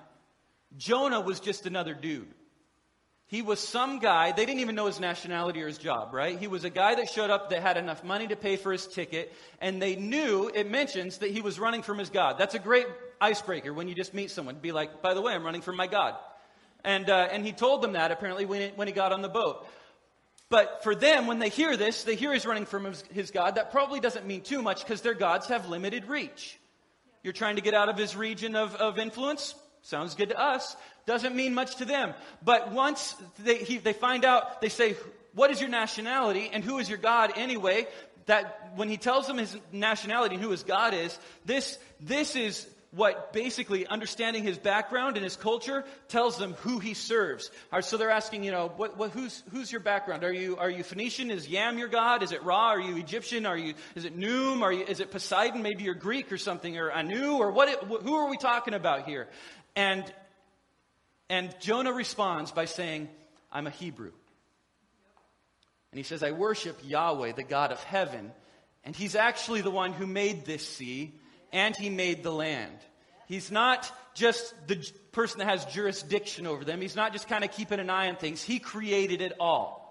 Jonah 0.77 1.21
was 1.21 1.39
just 1.39 1.65
another 1.65 1.93
dude. 1.93 2.27
He 3.27 3.41
was 3.41 3.59
some 3.59 3.97
guy, 3.99 4.31
they 4.31 4.45
didn't 4.45 4.59
even 4.59 4.75
know 4.75 4.85
his 4.85 4.99
nationality 4.99 5.63
or 5.63 5.67
his 5.67 5.79
job, 5.79 6.13
right? 6.13 6.37
He 6.37 6.47
was 6.47 6.65
a 6.65 6.69
guy 6.69 6.95
that 6.95 7.09
showed 7.09 7.31
up 7.31 7.49
that 7.49 7.63
had 7.63 7.77
enough 7.77 8.03
money 8.03 8.27
to 8.27 8.35
pay 8.35 8.57
for 8.57 8.71
his 8.71 8.85
ticket, 8.85 9.33
and 9.59 9.81
they 9.81 9.95
knew, 9.95 10.51
it 10.53 10.69
mentions, 10.69 11.19
that 11.19 11.31
he 11.31 11.41
was 11.41 11.59
running 11.59 11.81
from 11.81 11.97
his 11.97 12.11
God. 12.11 12.37
That's 12.37 12.53
a 12.53 12.59
great 12.59 12.85
icebreaker 13.19 13.73
when 13.73 13.87
you 13.87 13.95
just 13.95 14.13
meet 14.13 14.29
someone. 14.29 14.55
Be 14.55 14.71
like, 14.71 15.01
by 15.01 15.15
the 15.15 15.21
way, 15.21 15.33
I'm 15.33 15.43
running 15.43 15.61
from 15.61 15.77
my 15.77 15.87
God. 15.87 16.15
And, 16.83 17.09
uh, 17.09 17.29
and 17.31 17.45
he 17.45 17.51
told 17.53 17.81
them 17.81 17.93
that 17.93 18.11
apparently 18.11 18.45
when, 18.45 18.61
it, 18.61 18.77
when 18.77 18.87
he 18.87 18.93
got 18.93 19.11
on 19.11 19.21
the 19.21 19.29
boat. 19.29 19.65
But 20.49 20.83
for 20.83 20.93
them, 20.93 21.25
when 21.25 21.39
they 21.39 21.49
hear 21.49 21.75
this, 21.77 22.03
they 22.03 22.15
hear 22.15 22.33
he's 22.33 22.45
running 22.45 22.65
from 22.65 22.85
his, 22.85 23.03
his 23.11 23.31
God. 23.31 23.55
That 23.55 23.71
probably 23.71 23.99
doesn't 23.99 24.25
mean 24.25 24.41
too 24.41 24.61
much 24.61 24.83
because 24.83 25.01
their 25.01 25.13
gods 25.13 25.47
have 25.47 25.67
limited 25.69 26.07
reach. 26.07 26.59
You're 27.23 27.33
trying 27.33 27.55
to 27.55 27.61
get 27.61 27.73
out 27.73 27.89
of 27.89 27.97
his 27.97 28.15
region 28.15 28.55
of, 28.55 28.75
of 28.75 28.99
influence? 28.99 29.55
Sounds 29.81 30.15
good 30.15 30.29
to 30.29 30.39
us. 30.39 30.75
Doesn't 31.05 31.35
mean 31.35 31.53
much 31.53 31.77
to 31.77 31.85
them. 31.85 32.13
But 32.43 32.71
once 32.71 33.15
they, 33.39 33.57
he, 33.57 33.77
they 33.77 33.93
find 33.93 34.25
out, 34.25 34.61
they 34.61 34.69
say, 34.69 34.95
What 35.33 35.51
is 35.51 35.59
your 35.59 35.69
nationality 35.69 36.49
and 36.51 36.63
who 36.63 36.79
is 36.79 36.89
your 36.89 36.97
God 36.97 37.33
anyway? 37.35 37.87
That 38.27 38.73
when 38.75 38.89
he 38.89 38.97
tells 38.97 39.27
them 39.27 39.37
his 39.37 39.57
nationality 39.71 40.35
and 40.35 40.43
who 40.43 40.51
his 40.51 40.63
God 40.63 40.93
is, 40.93 41.17
this, 41.45 41.77
this 41.99 42.35
is 42.35 42.67
what 42.95 43.33
basically 43.33 43.87
understanding 43.87 44.43
his 44.43 44.57
background 44.57 45.17
and 45.17 45.23
his 45.23 45.35
culture 45.35 45.83
tells 46.09 46.37
them 46.37 46.53
who 46.61 46.77
he 46.77 46.93
serves. 46.93 47.49
so 47.81 47.97
they're 47.97 48.11
asking, 48.11 48.43
you 48.43 48.51
know, 48.51 48.71
what, 48.77 48.97
what, 48.97 49.11
who's, 49.11 49.43
who's 49.51 49.71
your 49.71 49.81
background? 49.81 50.23
Are 50.23 50.31
you, 50.31 50.57
are 50.57 50.69
you 50.69 50.83
Phoenician? 50.83 51.31
Is 51.31 51.47
Yam 51.47 51.79
your 51.79 51.87
god? 51.87 52.21
Is 52.21 52.31
it 52.31 52.43
Ra? 52.43 52.69
Are 52.69 52.79
you 52.79 52.97
Egyptian? 52.97 53.47
Are 53.47 53.57
you, 53.57 53.73
is 53.95 54.05
it 54.05 54.17
Noom? 54.17 54.61
Are 54.61 54.71
you, 54.71 54.85
is 54.85 54.99
it 54.99 55.09
Poseidon? 55.09 55.63
Maybe 55.63 55.83
you're 55.83 55.95
Greek 55.95 56.31
or 56.31 56.37
something, 56.37 56.77
or 56.77 56.91
Anu, 56.91 57.37
or 57.37 57.51
what, 57.51 57.83
who 57.83 58.13
are 58.13 58.29
we 58.29 58.37
talking 58.37 58.75
about 58.75 59.07
here? 59.07 59.27
And, 59.75 60.03
and 61.29 61.55
Jonah 61.59 61.93
responds 61.93 62.51
by 62.51 62.65
saying, 62.65 63.09
I'm 63.51 63.65
a 63.65 63.71
Hebrew. 63.71 64.11
And 65.91 65.97
he 65.97 66.03
says, 66.03 66.21
I 66.21 66.31
worship 66.31 66.79
Yahweh, 66.83 67.31
the 67.31 67.43
God 67.43 67.71
of 67.71 67.83
heaven. 67.83 68.31
And 68.83 68.95
he's 68.95 69.15
actually 69.15 69.61
the 69.61 69.71
one 69.71 69.93
who 69.93 70.05
made 70.05 70.45
this 70.45 70.67
sea 70.67 71.13
and 71.53 71.75
he 71.75 71.89
made 71.89 72.23
the 72.23 72.31
land. 72.31 72.77
He's 73.27 73.51
not 73.51 73.89
just 74.13 74.53
the 74.67 74.85
person 75.13 75.39
that 75.39 75.47
has 75.47 75.63
jurisdiction 75.65 76.45
over 76.45 76.65
them. 76.65 76.81
He's 76.81 76.95
not 76.95 77.13
just 77.13 77.29
kind 77.29 77.43
of 77.43 77.51
keeping 77.51 77.79
an 77.79 77.89
eye 77.89 78.09
on 78.09 78.17
things. 78.17 78.43
He 78.43 78.59
created 78.59 79.21
it 79.21 79.33
all. 79.39 79.81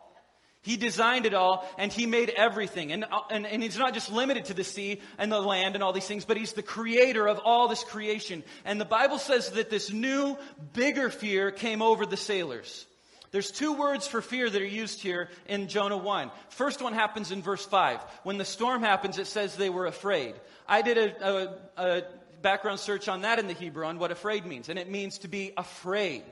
He 0.63 0.77
designed 0.77 1.27
it 1.27 1.35
all 1.35 1.69
and 1.77 1.93
he 1.93 2.07
made 2.07 2.31
everything. 2.31 2.93
And, 2.93 3.05
uh, 3.05 3.23
and, 3.31 3.47
and 3.47 3.63
he's 3.63 3.79
not 3.79 3.95
just 3.95 4.13
limited 4.13 4.45
to 4.47 4.55
the 4.55 4.63
sea 4.63 5.01
and 5.19 5.31
the 5.31 5.41
land 5.41 5.75
and 5.75 5.83
all 5.83 5.93
these 5.93 6.07
things, 6.07 6.25
but 6.25 6.37
he's 6.37 6.53
the 6.53 6.63
creator 6.63 7.27
of 7.27 7.41
all 7.45 7.67
this 7.67 7.83
creation. 7.83 8.45
And 8.65 8.81
the 8.81 8.85
Bible 8.85 9.19
says 9.19 9.51
that 9.51 9.71
this 9.71 9.93
new, 9.93 10.37
bigger 10.73 11.11
fear 11.11 11.51
came 11.51 11.83
over 11.83 12.07
the 12.07 12.17
sailors. 12.17 12.87
There's 13.33 13.51
two 13.51 13.73
words 13.73 14.07
for 14.07 14.21
fear 14.21 14.49
that 14.49 14.63
are 14.63 14.65
used 14.65 15.01
here 15.01 15.31
in 15.47 15.67
Jonah 15.67 15.97
1. 15.97 16.31
First 16.51 16.83
one 16.83 16.93
happens 16.93 17.33
in 17.33 17.43
verse 17.43 17.65
5. 17.65 17.99
When 18.25 18.37
the 18.37 18.45
storm 18.45 18.83
happens, 18.83 19.19
it 19.19 19.27
says 19.27 19.57
they 19.57 19.71
were 19.71 19.87
afraid. 19.87 20.35
I 20.73 20.81
did 20.81 20.97
a, 20.97 21.29
a, 21.29 21.59
a 21.77 22.03
background 22.41 22.81
search 22.81 23.07
on 23.07 23.21
that 23.21 23.39
in 23.39 23.47
the 23.47 23.53
Hebrew 23.53 23.85
on 23.85 23.99
what 23.99 24.11
afraid 24.11 24.47
means, 24.47 24.71
and 24.71 24.79
it 24.79 24.89
means 24.91 25.19
to 25.19 25.29
be 25.29 25.53
afraid. 25.55 26.23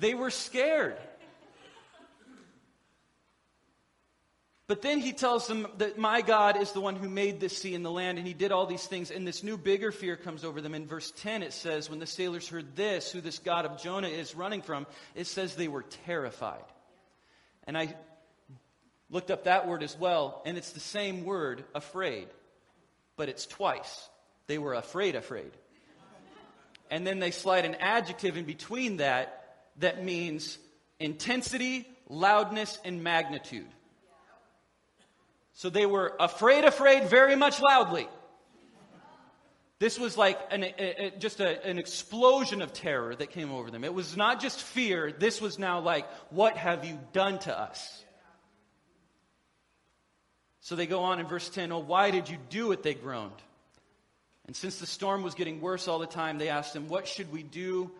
they 0.00 0.14
were 0.14 0.30
scared. 0.30 0.96
But 4.66 4.82
then 4.82 4.98
he 4.98 5.12
tells 5.12 5.46
them 5.46 5.68
that 5.78 5.96
my 5.96 6.20
God 6.20 6.60
is 6.60 6.72
the 6.72 6.80
one 6.80 6.96
who 6.96 7.08
made 7.08 7.38
this 7.38 7.58
sea 7.58 7.76
and 7.76 7.84
the 7.84 7.92
land, 7.92 8.18
and 8.18 8.26
he 8.26 8.34
did 8.34 8.50
all 8.50 8.66
these 8.66 8.86
things. 8.86 9.12
And 9.12 9.24
this 9.24 9.44
new, 9.44 9.56
bigger 9.56 9.92
fear 9.92 10.16
comes 10.16 10.42
over 10.42 10.60
them. 10.60 10.74
In 10.74 10.88
verse 10.88 11.12
10, 11.18 11.44
it 11.44 11.52
says, 11.52 11.88
When 11.88 12.00
the 12.00 12.06
sailors 12.06 12.48
heard 12.48 12.74
this, 12.74 13.12
who 13.12 13.20
this 13.20 13.38
God 13.38 13.66
of 13.66 13.80
Jonah 13.80 14.08
is 14.08 14.34
running 14.34 14.62
from, 14.62 14.88
it 15.14 15.28
says 15.28 15.54
they 15.54 15.68
were 15.68 15.84
terrified. 16.04 16.64
And 17.70 17.78
I 17.78 17.94
looked 19.10 19.30
up 19.30 19.44
that 19.44 19.68
word 19.68 19.84
as 19.84 19.96
well, 19.96 20.42
and 20.44 20.58
it's 20.58 20.72
the 20.72 20.80
same 20.80 21.24
word, 21.24 21.62
afraid, 21.72 22.26
but 23.14 23.28
it's 23.28 23.46
twice. 23.46 24.08
They 24.48 24.58
were 24.58 24.74
afraid, 24.74 25.14
afraid. 25.14 25.52
And 26.90 27.06
then 27.06 27.20
they 27.20 27.30
slide 27.30 27.64
an 27.64 27.76
adjective 27.76 28.36
in 28.36 28.44
between 28.44 28.96
that 28.96 29.54
that 29.76 30.02
means 30.02 30.58
intensity, 30.98 31.86
loudness, 32.08 32.76
and 32.84 33.04
magnitude. 33.04 33.68
So 35.54 35.70
they 35.70 35.86
were 35.86 36.16
afraid, 36.18 36.64
afraid, 36.64 37.04
very 37.04 37.36
much 37.36 37.60
loudly. 37.60 38.08
This 39.80 39.98
was 39.98 40.18
like 40.18 40.38
an, 40.50 40.62
a, 40.62 41.06
a, 41.06 41.10
just 41.18 41.40
a, 41.40 41.66
an 41.66 41.78
explosion 41.78 42.60
of 42.60 42.74
terror 42.74 43.14
that 43.14 43.30
came 43.30 43.50
over 43.50 43.70
them. 43.70 43.82
It 43.82 43.94
was 43.94 44.14
not 44.14 44.38
just 44.38 44.60
fear, 44.60 45.10
this 45.10 45.40
was 45.40 45.58
now 45.58 45.80
like, 45.80 46.06
What 46.28 46.58
have 46.58 46.84
you 46.84 47.00
done 47.14 47.38
to 47.40 47.58
us? 47.58 48.04
So 50.60 50.76
they 50.76 50.86
go 50.86 51.00
on 51.00 51.18
in 51.18 51.26
verse 51.26 51.48
10 51.48 51.72
Oh, 51.72 51.78
why 51.78 52.10
did 52.10 52.28
you 52.28 52.36
do 52.50 52.72
it? 52.72 52.82
They 52.82 52.92
groaned. 52.92 53.32
And 54.46 54.54
since 54.54 54.78
the 54.78 54.86
storm 54.86 55.22
was 55.22 55.34
getting 55.34 55.62
worse 55.62 55.88
all 55.88 55.98
the 55.98 56.06
time, 56.06 56.36
they 56.36 56.50
asked 56.50 56.76
him, 56.76 56.86
What 56.86 57.08
should 57.08 57.32
we 57.32 57.42
do 57.42 57.90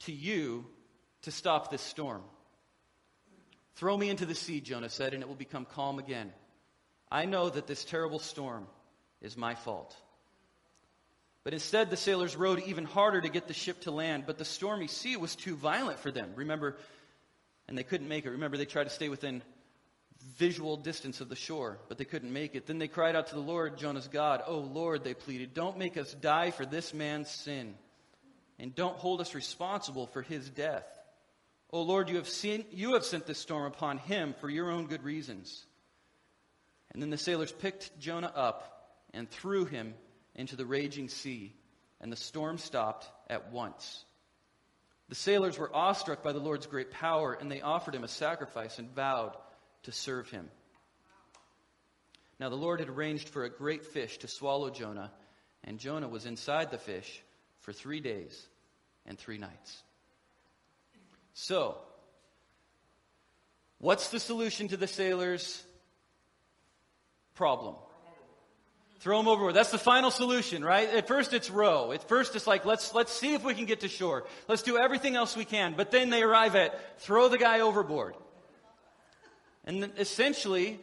to 0.00 0.12
you 0.12 0.64
to 1.22 1.30
stop 1.30 1.70
this 1.70 1.82
storm? 1.82 2.22
Throw 3.74 3.98
me 3.98 4.08
into 4.08 4.24
the 4.24 4.34
sea, 4.34 4.62
Jonah 4.62 4.88
said, 4.88 5.12
and 5.12 5.22
it 5.22 5.28
will 5.28 5.34
become 5.34 5.66
calm 5.66 5.98
again. 5.98 6.32
I 7.12 7.26
know 7.26 7.50
that 7.50 7.66
this 7.66 7.84
terrible 7.84 8.18
storm 8.18 8.66
is 9.20 9.36
my 9.36 9.54
fault. 9.54 9.94
But 11.42 11.54
instead, 11.54 11.90
the 11.90 11.96
sailors 11.96 12.36
rowed 12.36 12.62
even 12.64 12.84
harder 12.84 13.20
to 13.20 13.28
get 13.28 13.48
the 13.48 13.54
ship 13.54 13.80
to 13.82 13.90
land, 13.90 14.24
but 14.26 14.38
the 14.38 14.44
stormy 14.44 14.88
sea 14.88 15.16
was 15.16 15.34
too 15.34 15.56
violent 15.56 15.98
for 15.98 16.10
them. 16.10 16.32
Remember, 16.36 16.76
and 17.66 17.78
they 17.78 17.82
couldn't 17.82 18.08
make 18.08 18.26
it. 18.26 18.30
Remember, 18.30 18.56
they 18.56 18.66
tried 18.66 18.84
to 18.84 18.90
stay 18.90 19.08
within 19.08 19.42
visual 20.36 20.76
distance 20.76 21.22
of 21.22 21.30
the 21.30 21.36
shore, 21.36 21.78
but 21.88 21.96
they 21.96 22.04
couldn't 22.04 22.32
make 22.32 22.54
it. 22.54 22.66
Then 22.66 22.78
they 22.78 22.88
cried 22.88 23.16
out 23.16 23.28
to 23.28 23.34
the 23.34 23.40
Lord, 23.40 23.78
Jonah's 23.78 24.08
God. 24.08 24.42
Oh, 24.46 24.58
Lord, 24.58 25.02
they 25.02 25.14
pleaded, 25.14 25.54
don't 25.54 25.78
make 25.78 25.96
us 25.96 26.12
die 26.12 26.50
for 26.50 26.66
this 26.66 26.92
man's 26.92 27.30
sin, 27.30 27.74
and 28.58 28.74
don't 28.74 28.96
hold 28.96 29.22
us 29.22 29.34
responsible 29.34 30.06
for 30.08 30.20
his 30.20 30.50
death. 30.50 30.84
Oh, 31.72 31.82
Lord, 31.82 32.10
you 32.10 32.16
have, 32.16 32.28
seen, 32.28 32.66
you 32.70 32.94
have 32.94 33.04
sent 33.04 33.26
this 33.26 33.38
storm 33.38 33.64
upon 33.64 33.96
him 33.96 34.34
for 34.40 34.50
your 34.50 34.70
own 34.70 34.88
good 34.88 35.04
reasons. 35.04 35.64
And 36.92 37.00
then 37.00 37.10
the 37.10 37.16
sailors 37.16 37.52
picked 37.52 37.98
Jonah 37.98 38.32
up 38.34 38.79
and 39.12 39.30
threw 39.30 39.64
him 39.64 39.94
into 40.34 40.56
the 40.56 40.66
raging 40.66 41.08
sea, 41.08 41.54
and 42.00 42.10
the 42.10 42.16
storm 42.16 42.58
stopped 42.58 43.10
at 43.28 43.52
once. 43.52 44.04
The 45.08 45.14
sailors 45.14 45.58
were 45.58 45.74
awestruck 45.74 46.22
by 46.22 46.32
the 46.32 46.38
Lord's 46.38 46.66
great 46.66 46.92
power, 46.92 47.32
and 47.32 47.50
they 47.50 47.60
offered 47.60 47.94
him 47.94 48.04
a 48.04 48.08
sacrifice 48.08 48.78
and 48.78 48.94
vowed 48.94 49.36
to 49.82 49.92
serve 49.92 50.30
him. 50.30 50.48
Now 52.38 52.48
the 52.48 52.56
Lord 52.56 52.80
had 52.80 52.88
arranged 52.88 53.28
for 53.28 53.44
a 53.44 53.50
great 53.50 53.84
fish 53.84 54.18
to 54.18 54.28
swallow 54.28 54.70
Jonah, 54.70 55.10
and 55.64 55.78
Jonah 55.78 56.08
was 56.08 56.26
inside 56.26 56.70
the 56.70 56.78
fish 56.78 57.22
for 57.58 57.72
three 57.72 58.00
days 58.00 58.46
and 59.04 59.18
three 59.18 59.36
nights. 59.36 59.82
So, 61.34 61.78
what's 63.78 64.10
the 64.10 64.20
solution 64.20 64.68
to 64.68 64.76
the 64.76 64.86
sailors' 64.86 65.62
problem? 67.34 67.74
Throw 69.00 69.16
them 69.16 69.28
overboard. 69.28 69.54
That's 69.54 69.70
the 69.70 69.78
final 69.78 70.10
solution, 70.10 70.62
right? 70.62 70.88
At 70.90 71.08
first 71.08 71.32
it's 71.32 71.50
row. 71.50 71.90
At 71.92 72.06
first 72.06 72.36
it's 72.36 72.46
like, 72.46 72.66
let's, 72.66 72.94
let's 72.94 73.12
see 73.12 73.32
if 73.32 73.42
we 73.42 73.54
can 73.54 73.64
get 73.64 73.80
to 73.80 73.88
shore. 73.88 74.26
Let's 74.46 74.60
do 74.60 74.78
everything 74.78 75.16
else 75.16 75.34
we 75.34 75.46
can. 75.46 75.72
But 75.74 75.90
then 75.90 76.10
they 76.10 76.22
arrive 76.22 76.54
at, 76.54 77.00
throw 77.00 77.28
the 77.28 77.38
guy 77.38 77.60
overboard. 77.60 78.14
And 79.64 79.90
essentially, 79.96 80.78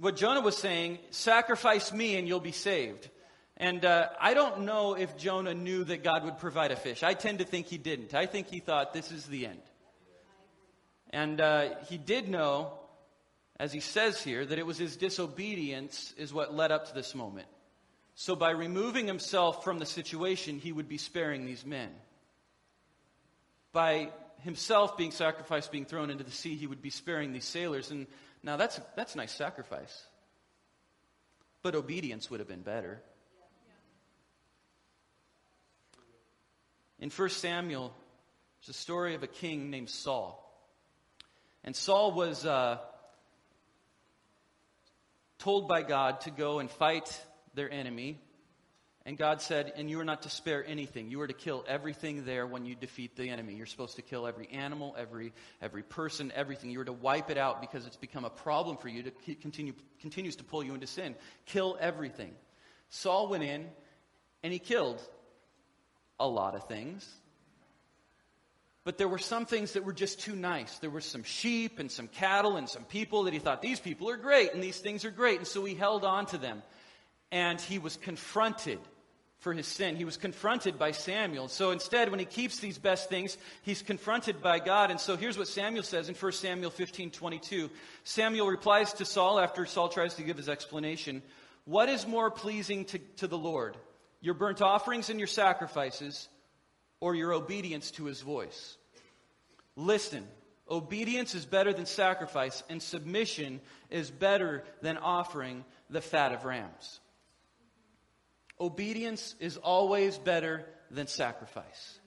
what 0.00 0.16
Jonah 0.16 0.40
was 0.40 0.56
saying, 0.56 0.98
sacrifice 1.10 1.92
me 1.92 2.16
and 2.16 2.26
you'll 2.26 2.40
be 2.40 2.52
saved. 2.52 3.08
And 3.56 3.84
uh, 3.84 4.08
I 4.20 4.34
don't 4.34 4.62
know 4.62 4.94
if 4.94 5.16
Jonah 5.16 5.54
knew 5.54 5.84
that 5.84 6.02
God 6.02 6.24
would 6.24 6.38
provide 6.38 6.72
a 6.72 6.76
fish. 6.76 7.04
I 7.04 7.14
tend 7.14 7.38
to 7.38 7.44
think 7.44 7.66
he 7.66 7.78
didn't. 7.78 8.14
I 8.14 8.26
think 8.26 8.48
he 8.48 8.58
thought 8.58 8.92
this 8.92 9.12
is 9.12 9.26
the 9.26 9.46
end. 9.46 9.62
And 11.10 11.40
uh, 11.40 11.68
he 11.88 11.98
did 11.98 12.28
know 12.28 12.72
as 13.60 13.72
he 13.72 13.80
says 13.80 14.22
here, 14.22 14.46
that 14.46 14.58
it 14.58 14.66
was 14.66 14.78
his 14.78 14.96
disobedience 14.96 16.14
is 16.16 16.32
what 16.32 16.54
led 16.54 16.70
up 16.70 16.88
to 16.88 16.94
this 16.94 17.14
moment. 17.14 17.48
So 18.14 18.36
by 18.36 18.50
removing 18.50 19.06
himself 19.06 19.64
from 19.64 19.78
the 19.78 19.86
situation, 19.86 20.58
he 20.58 20.72
would 20.72 20.88
be 20.88 20.98
sparing 20.98 21.44
these 21.44 21.66
men. 21.66 21.90
By 23.72 24.10
himself 24.42 24.96
being 24.96 25.10
sacrificed, 25.10 25.72
being 25.72 25.86
thrown 25.86 26.10
into 26.10 26.24
the 26.24 26.30
sea, 26.30 26.54
he 26.54 26.66
would 26.66 26.82
be 26.82 26.90
sparing 26.90 27.32
these 27.32 27.44
sailors. 27.44 27.90
And 27.90 28.06
now 28.44 28.56
that's, 28.56 28.80
that's 28.96 29.16
nice 29.16 29.32
sacrifice. 29.32 30.06
But 31.62 31.74
obedience 31.74 32.30
would 32.30 32.38
have 32.38 32.48
been 32.48 32.62
better. 32.62 33.02
In 37.00 37.10
1 37.10 37.28
Samuel, 37.30 37.92
there's 38.60 38.76
a 38.76 38.78
story 38.78 39.16
of 39.16 39.24
a 39.24 39.28
king 39.28 39.70
named 39.70 39.90
Saul. 39.90 40.44
And 41.64 41.74
Saul 41.74 42.12
was. 42.12 42.46
Uh, 42.46 42.78
told 45.38 45.68
by 45.68 45.82
God 45.82 46.20
to 46.22 46.30
go 46.30 46.58
and 46.58 46.70
fight 46.70 47.20
their 47.54 47.70
enemy. 47.70 48.18
And 49.06 49.16
God 49.16 49.40
said, 49.40 49.72
And 49.76 49.88
you 49.88 49.98
are 50.00 50.04
not 50.04 50.22
to 50.22 50.30
spare 50.30 50.64
anything. 50.66 51.10
You 51.10 51.20
are 51.22 51.26
to 51.26 51.32
kill 51.32 51.64
everything 51.66 52.24
there 52.24 52.46
when 52.46 52.66
you 52.66 52.74
defeat 52.74 53.16
the 53.16 53.30
enemy. 53.30 53.54
You're 53.54 53.66
supposed 53.66 53.96
to 53.96 54.02
kill 54.02 54.26
every 54.26 54.48
animal, 54.48 54.94
every, 54.98 55.32
every 55.62 55.82
person, 55.82 56.30
everything. 56.34 56.70
You 56.70 56.80
are 56.80 56.84
to 56.84 56.92
wipe 56.92 57.30
it 57.30 57.38
out 57.38 57.60
because 57.60 57.86
it's 57.86 57.96
become 57.96 58.24
a 58.24 58.30
problem 58.30 58.76
for 58.76 58.88
you 58.88 59.04
to 59.04 59.34
continue, 59.36 59.72
continues 60.00 60.36
to 60.36 60.44
pull 60.44 60.62
you 60.62 60.74
into 60.74 60.86
sin. 60.86 61.14
Kill 61.46 61.78
everything. 61.80 62.32
Saul 62.90 63.28
went 63.28 63.44
in 63.44 63.66
and 64.42 64.52
he 64.52 64.58
killed 64.58 65.00
a 66.20 66.28
lot 66.28 66.54
of 66.54 66.66
things. 66.68 67.08
But 68.88 68.96
there 68.96 69.06
were 69.06 69.18
some 69.18 69.44
things 69.44 69.74
that 69.74 69.84
were 69.84 69.92
just 69.92 70.18
too 70.18 70.34
nice. 70.34 70.78
There 70.78 70.88
were 70.88 71.02
some 71.02 71.22
sheep 71.22 71.78
and 71.78 71.92
some 71.92 72.08
cattle 72.08 72.56
and 72.56 72.66
some 72.66 72.84
people 72.84 73.24
that 73.24 73.34
he 73.34 73.38
thought, 73.38 73.60
these 73.60 73.80
people 73.80 74.08
are 74.08 74.16
great 74.16 74.54
and 74.54 74.62
these 74.62 74.78
things 74.78 75.04
are 75.04 75.10
great. 75.10 75.36
And 75.36 75.46
so 75.46 75.62
he 75.66 75.74
held 75.74 76.06
on 76.06 76.24
to 76.28 76.38
them. 76.38 76.62
And 77.30 77.60
he 77.60 77.78
was 77.78 77.98
confronted 77.98 78.78
for 79.40 79.52
his 79.52 79.66
sin. 79.66 79.96
He 79.96 80.06
was 80.06 80.16
confronted 80.16 80.78
by 80.78 80.92
Samuel. 80.92 81.48
So 81.48 81.70
instead, 81.70 82.08
when 82.08 82.18
he 82.18 82.24
keeps 82.24 82.60
these 82.60 82.78
best 82.78 83.10
things, 83.10 83.36
he's 83.60 83.82
confronted 83.82 84.40
by 84.40 84.58
God. 84.58 84.90
And 84.90 84.98
so 84.98 85.18
here's 85.18 85.36
what 85.36 85.48
Samuel 85.48 85.84
says 85.84 86.08
in 86.08 86.14
1 86.14 86.32
Samuel 86.32 86.70
15 86.70 87.10
22. 87.10 87.68
Samuel 88.04 88.46
replies 88.46 88.94
to 88.94 89.04
Saul 89.04 89.38
after 89.38 89.66
Saul 89.66 89.90
tries 89.90 90.14
to 90.14 90.22
give 90.22 90.38
his 90.38 90.48
explanation 90.48 91.20
What 91.66 91.90
is 91.90 92.06
more 92.06 92.30
pleasing 92.30 92.86
to, 92.86 92.98
to 93.18 93.26
the 93.26 93.36
Lord, 93.36 93.76
your 94.22 94.32
burnt 94.32 94.62
offerings 94.62 95.10
and 95.10 95.20
your 95.20 95.26
sacrifices, 95.26 96.26
or 97.00 97.14
your 97.14 97.34
obedience 97.34 97.90
to 97.90 98.06
his 98.06 98.22
voice? 98.22 98.77
Listen, 99.78 100.26
obedience 100.68 101.36
is 101.36 101.46
better 101.46 101.72
than 101.72 101.86
sacrifice, 101.86 102.64
and 102.68 102.82
submission 102.82 103.60
is 103.90 104.10
better 104.10 104.64
than 104.82 104.96
offering 104.96 105.64
the 105.88 106.00
fat 106.00 106.32
of 106.32 106.44
rams. 106.44 106.98
Obedience 108.60 109.36
is 109.38 109.56
always 109.56 110.18
better 110.18 110.66
than 110.90 111.06
sacrifice. 111.06 112.00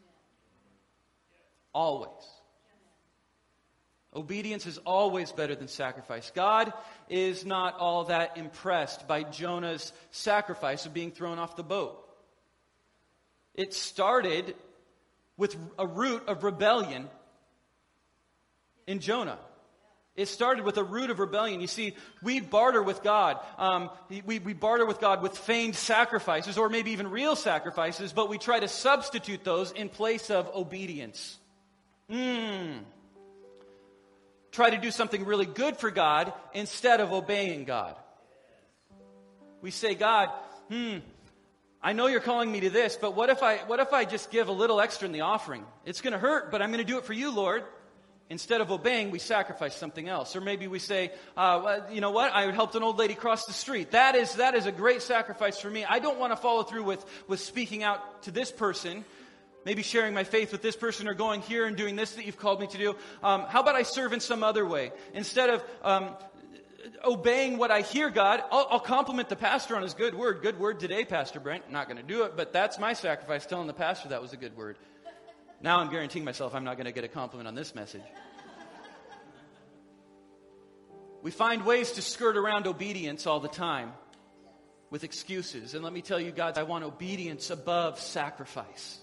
Always. 1.73 2.11
Obedience 4.13 4.65
is 4.65 4.77
always 4.79 5.31
better 5.31 5.55
than 5.55 5.69
sacrifice. 5.69 6.29
God 6.35 6.73
is 7.07 7.45
not 7.45 7.77
all 7.79 8.03
that 8.05 8.37
impressed 8.37 9.07
by 9.07 9.23
Jonah's 9.23 9.93
sacrifice 10.11 10.85
of 10.85 10.93
being 10.93 11.11
thrown 11.11 11.39
off 11.39 11.55
the 11.55 11.63
boat. 11.63 12.05
It 13.55 13.73
started 13.73 14.55
with 15.37 15.55
a 15.79 15.87
root 15.87 16.27
of 16.27 16.43
rebellion 16.43 17.07
in 18.87 18.99
Jonah. 18.99 19.39
It 20.15 20.27
started 20.27 20.65
with 20.65 20.77
a 20.77 20.83
root 20.83 21.09
of 21.09 21.19
rebellion. 21.19 21.61
You 21.61 21.67
see, 21.67 21.95
we 22.21 22.41
barter 22.41 22.83
with 22.83 23.01
God. 23.01 23.39
Um, 23.57 23.89
we, 24.25 24.39
we 24.39 24.53
barter 24.53 24.85
with 24.85 24.99
God 24.99 25.21
with 25.21 25.37
feigned 25.37 25.75
sacrifices, 25.75 26.57
or 26.57 26.67
maybe 26.67 26.91
even 26.91 27.09
real 27.09 27.37
sacrifices, 27.37 28.11
but 28.11 28.27
we 28.27 28.37
try 28.37 28.59
to 28.59 28.67
substitute 28.67 29.45
those 29.45 29.71
in 29.71 29.87
place 29.87 30.29
of 30.29 30.53
obedience. 30.53 31.37
Hmm. 32.09 32.79
Try 34.51 34.71
to 34.71 34.77
do 34.77 34.91
something 34.91 35.23
really 35.23 35.45
good 35.45 35.77
for 35.77 35.89
God 35.89 36.33
instead 36.53 36.99
of 36.99 37.13
obeying 37.13 37.63
God. 37.63 37.95
We 39.61 39.71
say, 39.71 39.95
God, 39.95 40.27
hmm, 40.69 40.97
I 41.81 41.93
know 41.93 42.07
you're 42.07 42.19
calling 42.19 42.51
me 42.51 42.59
to 42.61 42.69
this, 42.69 42.97
but 42.99 43.15
what 43.15 43.29
if 43.29 43.41
I, 43.43 43.59
what 43.59 43.79
if 43.79 43.93
I 43.93 44.03
just 44.03 44.29
give 44.29 44.49
a 44.49 44.51
little 44.51 44.81
extra 44.81 45.05
in 45.05 45.13
the 45.13 45.21
offering? 45.21 45.63
It's 45.85 46.01
going 46.01 46.11
to 46.11 46.19
hurt, 46.19 46.51
but 46.51 46.61
I'm 46.61 46.69
going 46.71 46.85
to 46.85 46.91
do 46.91 46.97
it 46.97 47.05
for 47.05 47.13
you, 47.13 47.33
Lord 47.33 47.63
instead 48.31 48.61
of 48.61 48.71
obeying, 48.71 49.11
we 49.11 49.19
sacrifice 49.19 49.75
something 49.75 50.07
else. 50.07 50.37
Or 50.37 50.41
maybe 50.41 50.67
we 50.67 50.79
say, 50.79 51.11
uh, 51.35 51.81
you 51.91 51.99
know 51.99 52.11
what, 52.11 52.31
I 52.33 52.49
helped 52.51 52.75
an 52.75 52.81
old 52.81 52.97
lady 52.97 53.13
cross 53.13 53.45
the 53.45 53.51
street. 53.53 53.91
That 53.91 54.15
is, 54.15 54.35
that 54.35 54.55
is 54.55 54.65
a 54.65 54.71
great 54.71 55.01
sacrifice 55.01 55.59
for 55.59 55.69
me. 55.69 55.83
I 55.83 55.99
don't 55.99 56.17
want 56.17 56.31
to 56.31 56.37
follow 56.37 56.63
through 56.63 56.85
with, 56.85 57.05
with 57.27 57.41
speaking 57.41 57.83
out 57.83 58.23
to 58.23 58.31
this 58.31 58.49
person, 58.49 59.03
maybe 59.65 59.83
sharing 59.83 60.13
my 60.13 60.23
faith 60.23 60.53
with 60.53 60.61
this 60.61 60.77
person 60.77 61.09
or 61.09 61.13
going 61.13 61.41
here 61.41 61.65
and 61.65 61.75
doing 61.75 61.97
this 61.97 62.13
that 62.13 62.25
you've 62.25 62.39
called 62.39 62.61
me 62.61 62.67
to 62.67 62.77
do. 62.77 62.95
Um, 63.21 63.41
how 63.49 63.61
about 63.61 63.75
I 63.75 63.83
serve 63.83 64.13
in 64.13 64.21
some 64.21 64.43
other 64.43 64.65
way? 64.65 64.93
Instead 65.13 65.49
of 65.49 65.63
um, 65.83 66.15
obeying 67.03 67.57
what 67.57 67.69
I 67.69 67.81
hear, 67.81 68.09
God. 68.09 68.41
I'll, 68.49 68.67
I'll, 68.71 68.79
compliment 68.79 69.27
the 69.27 69.35
pastor 69.35 69.75
on 69.75 69.83
his 69.83 69.93
good 69.93 70.15
word. 70.15 70.41
Good 70.41 70.57
word 70.57 70.79
today, 70.79 71.03
Pastor 71.03 71.39
Brent. 71.39 71.69
Not 71.69 71.87
going 71.87 71.97
to 71.97 72.03
do 72.03 72.23
it, 72.23 72.37
but 72.37 72.53
that's 72.53 72.79
my 72.79 72.93
sacrifice, 72.93 73.45
telling 73.45 73.67
the 73.67 73.73
pastor 73.73 74.09
that 74.09 74.21
was 74.21 74.33
a 74.33 74.37
good 74.37 74.55
word. 74.55 74.77
Now 75.63 75.79
I'm 75.79 75.89
guaranteeing 75.91 76.25
myself 76.25 76.55
I'm 76.55 76.63
not 76.63 76.77
going 76.77 76.85
to 76.85 76.91
get 76.91 77.03
a 77.03 77.07
compliment 77.07 77.47
on 77.47 77.55
this 77.55 77.75
message. 77.75 78.01
We 81.21 81.29
find 81.29 81.65
ways 81.65 81.91
to 81.93 82.01
skirt 82.01 82.35
around 82.35 82.65
obedience 82.65 83.27
all 83.27 83.39
the 83.39 83.47
time 83.47 83.93
with 84.89 85.03
excuses. 85.03 85.75
And 85.75 85.83
let 85.83 85.93
me 85.93 86.01
tell 86.01 86.19
you, 86.19 86.31
God, 86.31 86.57
I 86.57 86.63
want 86.63 86.83
obedience 86.83 87.51
above 87.51 87.99
sacrifice. 87.99 88.97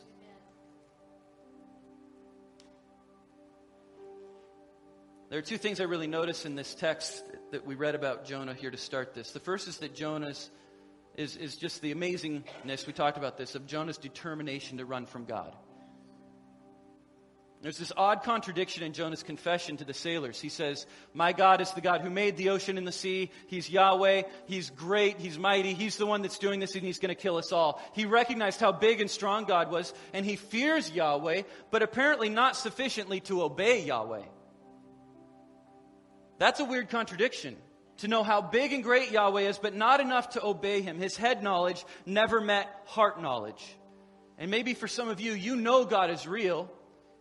There 5.31 5.39
are 5.39 5.43
two 5.43 5.59
things 5.59 5.79
I 5.81 5.85
really 5.85 6.07
notice 6.07 6.45
in 6.45 6.57
this 6.57 6.75
text 6.75 7.23
that 7.53 7.67
we 7.67 7.75
read 7.75 7.95
about 7.95 8.25
Jonah 8.25 8.55
here 8.55 8.71
to 8.71 8.77
start 8.77 9.15
this. 9.15 9.31
The 9.31 9.41
first 9.41 9.69
is 9.69 9.79
that 9.79 9.95
Jonah's 9.95 10.51
is, 11.15 11.37
is 11.37 11.57
just 11.57 11.83
the 11.83 11.95
amazingness, 11.95 12.87
we 12.87 12.93
talked 12.93 13.19
about 13.19 13.37
this, 13.37 13.55
of 13.55 13.67
Jonah's 13.67 13.99
determination 13.99 14.79
to 14.79 14.85
run 14.85 15.05
from 15.05 15.25
God. 15.25 15.55
There's 17.61 17.79
this 17.79 17.93
odd 17.97 18.23
contradiction 18.23 18.85
in 18.85 18.93
Jonah's 18.93 19.25
confession 19.25 19.79
to 19.79 19.85
the 19.85 19.93
sailors. 19.93 20.41
He 20.41 20.49
says, 20.49 20.87
My 21.13 21.33
God 21.33 21.61
is 21.61 21.73
the 21.73 21.81
God 21.81 22.03
who 22.03 22.11
made 22.11 22.37
the 22.37 22.51
ocean 22.51 22.79
and 22.79 22.87
the 22.87 22.93
sea. 22.93 23.33
He's 23.49 23.69
Yahweh. 23.69 24.23
He's 24.47 24.71
great. 24.71 25.19
He's 25.19 25.39
mighty. 25.39 25.75
He's 25.75 25.97
the 25.97 26.07
one 26.07 26.23
that's 26.23 26.39
doing 26.39 26.61
this 26.61 26.77
and 26.77 26.85
he's 26.85 27.01
going 27.01 27.15
to 27.15 27.21
kill 27.21 27.37
us 27.37 27.51
all. 27.51 27.83
He 27.95 28.05
recognized 28.05 28.61
how 28.61 28.71
big 28.71 29.01
and 29.01 29.11
strong 29.11 29.45
God 29.45 29.73
was 29.73 29.93
and 30.13 30.25
he 30.25 30.37
fears 30.37 30.91
Yahweh, 30.93 31.43
but 31.73 31.83
apparently 31.83 32.29
not 32.29 32.55
sufficiently 32.55 33.19
to 33.23 33.43
obey 33.43 33.85
Yahweh. 33.85 34.23
That's 36.39 36.61
a 36.61 36.65
weird 36.65 36.91
contradiction. 36.91 37.57
To 37.99 38.09
know 38.09 38.23
how 38.23 38.41
big 38.41 38.73
and 38.73 38.85
great 38.85 39.11
Yahweh 39.11 39.43
is, 39.43 39.59
but 39.59 39.75
not 39.75 39.99
enough 39.99 40.31
to 40.31 40.45
obey 40.45 40.83
him. 40.83 40.99
His 40.99 41.17
head 41.17 41.43
knowledge 41.43 41.85
never 42.07 42.41
met 42.41 42.69
heart 42.87 43.21
knowledge. 43.21 43.77
And 44.39 44.49
maybe 44.49 44.75
for 44.75 44.87
some 44.87 45.09
of 45.09 45.21
you, 45.21 45.33
you 45.33 45.57
know 45.57 45.85
God 45.85 46.11
is 46.11 46.25
real. 46.25 46.71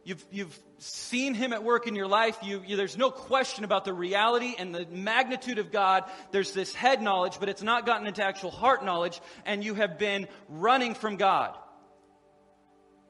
You've, 0.07 0.25
you've 0.31 0.59
seen 0.77 1.33
him 1.33 1.51
at 1.51 1.65
work 1.65 1.85
in 1.85 1.93
your 1.93 2.07
life. 2.07 2.37
You, 2.41 2.63
you, 2.65 2.77
there's 2.77 2.97
no 2.97 3.11
question 3.11 3.65
about 3.65 3.83
the 3.83 3.91
reality 3.91 4.55
and 4.57 4.73
the 4.73 4.85
magnitude 4.89 5.59
of 5.59 5.69
God. 5.69 6.05
There's 6.31 6.53
this 6.53 6.73
head 6.73 7.01
knowledge, 7.01 7.41
but 7.41 7.49
it's 7.49 7.61
not 7.61 7.85
gotten 7.85 8.07
into 8.07 8.23
actual 8.23 8.49
heart 8.49 8.85
knowledge, 8.85 9.19
and 9.45 9.61
you 9.61 9.73
have 9.73 9.99
been 9.99 10.29
running 10.47 10.93
from 10.93 11.17
God. 11.17 11.57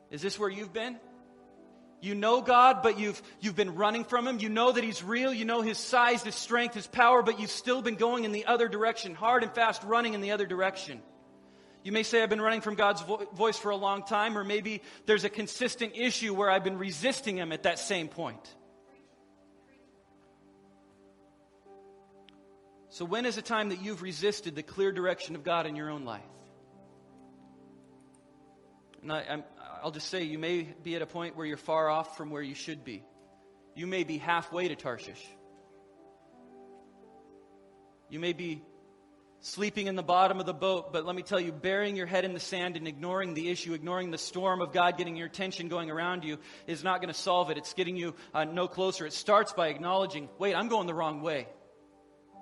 Is 0.10 0.24
this 0.24 0.40
where 0.40 0.50
you've 0.50 0.74
been? 0.74 0.98
You 2.02 2.16
know 2.16 2.42
God, 2.42 2.82
but 2.82 2.98
you've, 2.98 3.22
you've 3.42 3.56
been 3.56 3.76
running 3.76 4.04
from 4.04 4.28
Him. 4.28 4.40
You 4.40 4.50
know 4.50 4.72
that 4.72 4.84
He's 4.84 5.04
real. 5.04 5.32
You 5.32 5.46
know 5.46 5.62
His 5.62 5.78
size, 5.78 6.24
His 6.24 6.34
strength, 6.34 6.74
His 6.74 6.88
power, 6.88 7.22
but 7.22 7.40
you've 7.40 7.52
still 7.52 7.84
been 7.84 7.94
going 7.94 8.24
in 8.24 8.32
the 8.32 8.48
other 8.48 8.68
direction, 8.68 9.14
hard 9.14 9.44
and 9.44 9.54
fast 9.54 9.84
running 9.84 10.16
in 10.16 10.22
the 10.22 10.32
other 10.32 10.48
direction. 10.48 11.04
You 11.88 11.94
may 11.94 12.04
say, 12.04 12.22
I've 12.22 12.30
been 12.30 12.42
running 12.42 12.60
from 12.60 12.76
God's 12.76 13.02
vo- 13.02 13.26
voice 13.34 13.58
for 13.58 13.70
a 13.70 13.76
long 13.78 14.04
time, 14.04 14.38
or 14.38 14.44
maybe 14.44 14.82
there's 15.06 15.24
a 15.24 15.30
consistent 15.30 15.94
issue 15.96 16.34
where 16.34 16.52
I've 16.52 16.66
been 16.66 16.78
resisting 16.78 17.38
Him 17.38 17.54
at 17.54 17.64
that 17.64 17.80
same 17.80 18.10
point. 18.10 18.46
So, 22.90 23.06
when 23.06 23.26
is 23.26 23.38
a 23.38 23.42
time 23.42 23.70
that 23.70 23.82
you've 23.82 24.02
resisted 24.02 24.54
the 24.54 24.64
clear 24.64 24.92
direction 24.92 25.38
of 25.38 25.46
God 25.46 25.66
in 25.66 25.78
your 25.78 25.90
own 25.90 26.04
life? 26.04 26.20
And 29.02 29.10
I, 29.10 29.24
I'm, 29.30 29.44
I'll 29.82 29.92
just 29.92 30.10
say 30.10 30.24
you 30.24 30.40
may 30.40 30.64
be 30.84 30.98
at 30.98 31.02
a 31.02 31.08
point 31.08 31.38
where 31.38 31.46
you're 31.46 31.56
far 31.56 31.88
off 31.88 32.18
from 32.18 32.32
where 32.32 32.42
you 32.42 32.54
should 32.54 32.84
be. 32.84 33.02
You 33.76 33.88
may 33.88 34.04
be 34.04 34.18
halfway 34.18 34.68
to 34.68 34.76
Tarshish. 34.76 35.26
You 38.10 38.20
may 38.20 38.34
be 38.34 38.62
sleeping 39.42 39.88
in 39.88 39.96
the 39.96 40.04
bottom 40.04 40.40
of 40.40 40.46
the 40.46 40.54
boat, 40.54 40.92
but 40.92 41.06
let 41.06 41.16
me 41.16 41.22
tell 41.22 41.40
you, 41.40 41.52
burying 41.52 41.96
your 41.96 42.08
head 42.08 42.26
in 42.26 42.34
the 42.34 42.40
sand 42.40 42.76
and 42.76 42.88
ignoring 42.88 43.34
the 43.34 43.50
issue, 43.50 43.74
ignoring 43.74 44.12
the 44.12 44.18
storm 44.18 44.62
of 44.62 44.74
God 44.74 44.98
getting 44.98 45.16
your 45.16 45.28
attention 45.28 45.68
going 45.68 45.92
around 45.92 46.24
you 46.24 46.38
is 46.66 46.84
not 46.84 47.02
going 47.02 47.14
to 47.14 47.20
solve 47.20 47.50
it. 47.50 47.58
It's 47.58 47.74
getting 47.74 47.96
you 47.96 48.16
uh, 48.34 48.46
no 48.46 48.68
closer. 48.68 49.06
It 49.06 49.14
starts 49.14 49.54
by 49.54 49.68
acknowledging, 49.68 50.30
wait, 50.40 50.56
I'm 50.56 50.68
going 50.68 50.88
the 50.88 50.94
wrong 50.94 51.22
way. 51.22 51.48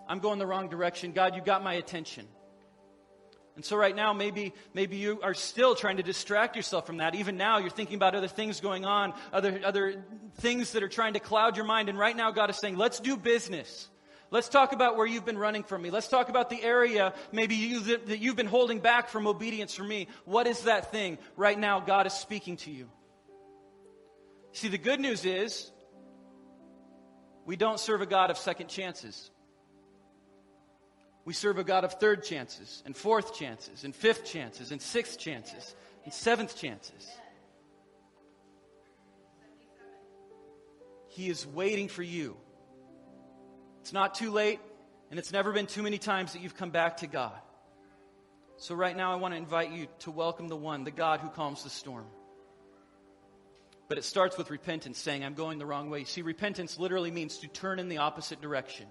I'm 0.08 0.19
going 0.19 0.39
the 0.39 0.47
wrong 0.47 0.69
direction. 0.69 1.12
God, 1.12 1.36
you 1.36 1.41
got 1.41 1.63
my 1.63 1.73
attention. 1.73 2.27
And 3.55 3.63
so 3.63 3.77
right 3.77 3.95
now, 3.95 4.12
maybe, 4.12 4.53
maybe 4.73 4.97
you 4.97 5.21
are 5.21 5.34
still 5.34 5.75
trying 5.75 5.97
to 5.97 6.03
distract 6.03 6.58
yourself 6.58 6.86
from 6.86 6.97
that. 6.97 7.15
Even 7.15 7.38
now, 7.38 7.60
you're 7.60 7.69
thinking 7.69 7.95
about 7.95 8.13
other 8.13 8.27
things 8.27 8.60
going 8.60 8.84
on, 8.84 9.13
other, 9.31 9.62
other 9.63 10.03
things 10.39 10.73
that 10.73 10.84
are 10.84 10.89
trying 10.89 11.13
to 11.13 11.19
cloud 11.19 11.55
your 11.55 11.65
mind. 11.65 11.88
And 11.88 11.97
right 11.97 12.15
now, 12.15 12.31
God 12.31 12.49
is 12.49 12.58
saying, 12.58 12.75
let's 12.75 12.99
do 12.99 13.15
business. 13.15 13.88
Let's 14.35 14.49
talk 14.49 14.73
about 14.73 14.97
where 14.97 15.07
you've 15.07 15.23
been 15.23 15.37
running 15.37 15.63
from 15.63 15.81
me. 15.81 15.91
Let's 15.91 16.09
talk 16.09 16.27
about 16.27 16.49
the 16.49 16.61
area 16.61 17.13
maybe 17.31 17.55
you, 17.55 17.79
that, 17.79 18.07
that 18.07 18.19
you've 18.19 18.35
been 18.35 18.47
holding 18.47 18.79
back 18.79 19.07
from 19.07 19.27
obedience 19.27 19.73
from 19.73 19.87
me. 19.87 20.09
What 20.25 20.45
is 20.45 20.63
that 20.63 20.91
thing? 20.91 21.19
Right 21.37 21.57
now, 21.57 21.79
God 21.79 22.05
is 22.05 22.11
speaking 22.11 22.57
to 22.57 22.69
you. 22.69 22.89
See, 24.51 24.67
the 24.67 24.77
good 24.77 24.99
news 24.99 25.23
is 25.23 25.71
we 27.45 27.55
don't 27.55 27.79
serve 27.79 28.01
a 28.01 28.05
God 28.05 28.29
of 28.29 28.37
second 28.37 28.67
chances. 28.67 29.31
We 31.23 31.31
serve 31.31 31.57
a 31.57 31.63
God 31.63 31.85
of 31.85 31.93
third 31.93 32.25
chances, 32.25 32.83
and 32.85 32.93
fourth 32.93 33.35
chances, 33.35 33.85
and 33.85 33.95
fifth 33.95 34.25
chances, 34.25 34.73
and 34.73 34.81
sixth 34.81 35.17
chances, 35.17 35.77
and 36.03 36.13
seventh 36.13 36.57
chances. 36.57 37.07
He 41.07 41.29
is 41.29 41.47
waiting 41.47 41.87
for 41.87 42.03
you. 42.03 42.35
It's 43.85 43.93
not 43.93 44.15
too 44.15 44.31
late, 44.31 44.59
and 45.11 45.19
it's 45.19 45.31
never 45.31 45.53
been 45.53 45.67
too 45.67 45.83
many 45.83 45.99
times 45.99 46.33
that 46.33 46.41
you've 46.41 46.57
come 46.57 46.71
back 46.71 46.97
to 46.97 47.07
God. 47.07 47.37
So, 48.57 48.73
right 48.73 48.97
now, 48.97 49.13
I 49.13 49.17
want 49.17 49.35
to 49.35 49.37
invite 49.37 49.69
you 49.69 49.85
to 49.99 50.09
welcome 50.09 50.47
the 50.47 50.55
one, 50.55 50.85
the 50.85 50.89
God 50.89 51.19
who 51.19 51.29
calms 51.29 51.63
the 51.63 51.69
storm. 51.69 52.07
But 53.87 53.99
it 53.99 54.03
starts 54.03 54.39
with 54.39 54.49
repentance, 54.49 54.97
saying, 54.97 55.23
I'm 55.23 55.35
going 55.35 55.59
the 55.59 55.67
wrong 55.67 55.91
way. 55.91 56.03
See, 56.03 56.23
repentance 56.23 56.79
literally 56.79 57.11
means 57.11 57.37
to 57.37 57.47
turn 57.47 57.77
in 57.77 57.87
the 57.87 57.99
opposite 57.99 58.41
direction. 58.41 58.87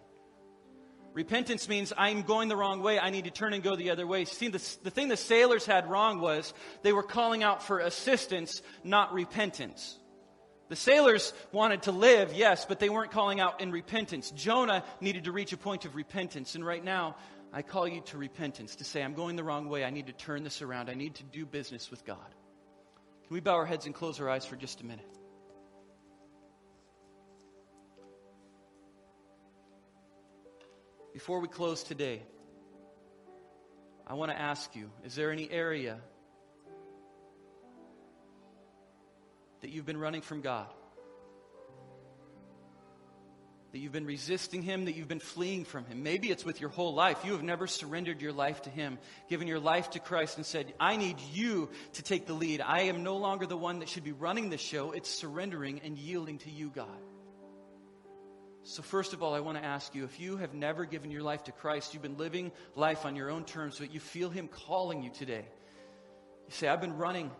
Repentance 1.12 1.68
means 1.68 1.92
I'm 1.96 2.22
going 2.22 2.48
the 2.48 2.54
wrong 2.54 2.80
way. 2.80 3.00
I 3.00 3.10
need 3.10 3.24
to 3.24 3.32
turn 3.32 3.52
and 3.52 3.64
go 3.64 3.74
the 3.74 3.90
other 3.90 4.06
way. 4.06 4.26
See, 4.26 4.46
the, 4.46 4.62
the 4.84 4.90
thing 4.92 5.08
the 5.08 5.16
sailors 5.16 5.66
had 5.66 5.90
wrong 5.90 6.20
was 6.20 6.54
they 6.84 6.92
were 6.92 7.02
calling 7.02 7.42
out 7.42 7.64
for 7.64 7.80
assistance, 7.80 8.62
not 8.84 9.12
repentance. 9.12 9.98
The 10.74 10.80
sailors 10.80 11.32
wanted 11.52 11.82
to 11.82 11.92
live, 11.92 12.34
yes, 12.34 12.64
but 12.64 12.80
they 12.80 12.88
weren't 12.88 13.12
calling 13.12 13.38
out 13.38 13.60
in 13.60 13.70
repentance. 13.70 14.32
Jonah 14.32 14.82
needed 15.00 15.22
to 15.26 15.30
reach 15.30 15.52
a 15.52 15.56
point 15.56 15.84
of 15.84 15.94
repentance. 15.94 16.56
And 16.56 16.66
right 16.66 16.82
now, 16.82 17.14
I 17.52 17.62
call 17.62 17.86
you 17.86 18.00
to 18.06 18.18
repentance, 18.18 18.74
to 18.74 18.84
say, 18.84 19.00
I'm 19.00 19.14
going 19.14 19.36
the 19.36 19.44
wrong 19.44 19.68
way. 19.68 19.84
I 19.84 19.90
need 19.90 20.08
to 20.08 20.12
turn 20.12 20.42
this 20.42 20.62
around. 20.62 20.90
I 20.90 20.94
need 20.94 21.14
to 21.14 21.22
do 21.22 21.46
business 21.46 21.92
with 21.92 22.04
God. 22.04 22.26
Can 23.28 23.34
we 23.34 23.38
bow 23.38 23.52
our 23.52 23.64
heads 23.64 23.86
and 23.86 23.94
close 23.94 24.18
our 24.18 24.28
eyes 24.28 24.46
for 24.46 24.56
just 24.56 24.80
a 24.80 24.84
minute? 24.84 25.06
Before 31.12 31.38
we 31.38 31.46
close 31.46 31.84
today, 31.84 32.20
I 34.08 34.14
want 34.14 34.32
to 34.32 34.40
ask 34.40 34.74
you 34.74 34.90
is 35.04 35.14
there 35.14 35.30
any 35.30 35.48
area 35.48 36.00
that 39.64 39.70
you've 39.70 39.86
been 39.86 39.96
running 39.96 40.20
from 40.20 40.42
God? 40.42 40.66
That 43.72 43.78
you've 43.78 43.92
been 43.92 44.04
resisting 44.04 44.60
Him, 44.62 44.84
that 44.84 44.94
you've 44.94 45.08
been 45.08 45.20
fleeing 45.20 45.64
from 45.64 45.86
Him. 45.86 46.02
Maybe 46.02 46.30
it's 46.30 46.44
with 46.44 46.60
your 46.60 46.68
whole 46.68 46.92
life. 46.92 47.24
You 47.24 47.32
have 47.32 47.42
never 47.42 47.66
surrendered 47.66 48.20
your 48.20 48.34
life 48.34 48.60
to 48.62 48.70
Him, 48.70 48.98
given 49.30 49.48
your 49.48 49.58
life 49.58 49.88
to 49.92 50.00
Christ, 50.00 50.36
and 50.36 50.44
said, 50.44 50.74
I 50.78 50.98
need 50.98 51.16
you 51.32 51.70
to 51.94 52.02
take 52.02 52.26
the 52.26 52.34
lead. 52.34 52.60
I 52.60 52.82
am 52.82 53.02
no 53.02 53.16
longer 53.16 53.46
the 53.46 53.56
one 53.56 53.78
that 53.78 53.88
should 53.88 54.04
be 54.04 54.12
running 54.12 54.50
the 54.50 54.58
show. 54.58 54.92
It's 54.92 55.08
surrendering 55.08 55.80
and 55.82 55.96
yielding 55.96 56.36
to 56.40 56.50
you, 56.50 56.68
God. 56.68 57.00
So, 58.64 58.82
first 58.82 59.14
of 59.14 59.22
all, 59.22 59.32
I 59.32 59.40
want 59.40 59.56
to 59.56 59.64
ask 59.64 59.94
you 59.94 60.04
if 60.04 60.20
you 60.20 60.36
have 60.36 60.52
never 60.52 60.84
given 60.84 61.10
your 61.10 61.22
life 61.22 61.44
to 61.44 61.52
Christ, 61.52 61.94
you've 61.94 62.02
been 62.02 62.18
living 62.18 62.52
life 62.76 63.06
on 63.06 63.16
your 63.16 63.30
own 63.30 63.46
terms, 63.46 63.78
but 63.78 63.94
you 63.94 64.00
feel 64.00 64.28
Him 64.28 64.46
calling 64.46 65.02
you 65.02 65.08
today. 65.08 65.46
You 66.48 66.52
say, 66.52 66.68
I've 66.68 66.82
been 66.82 66.98
running 66.98 67.30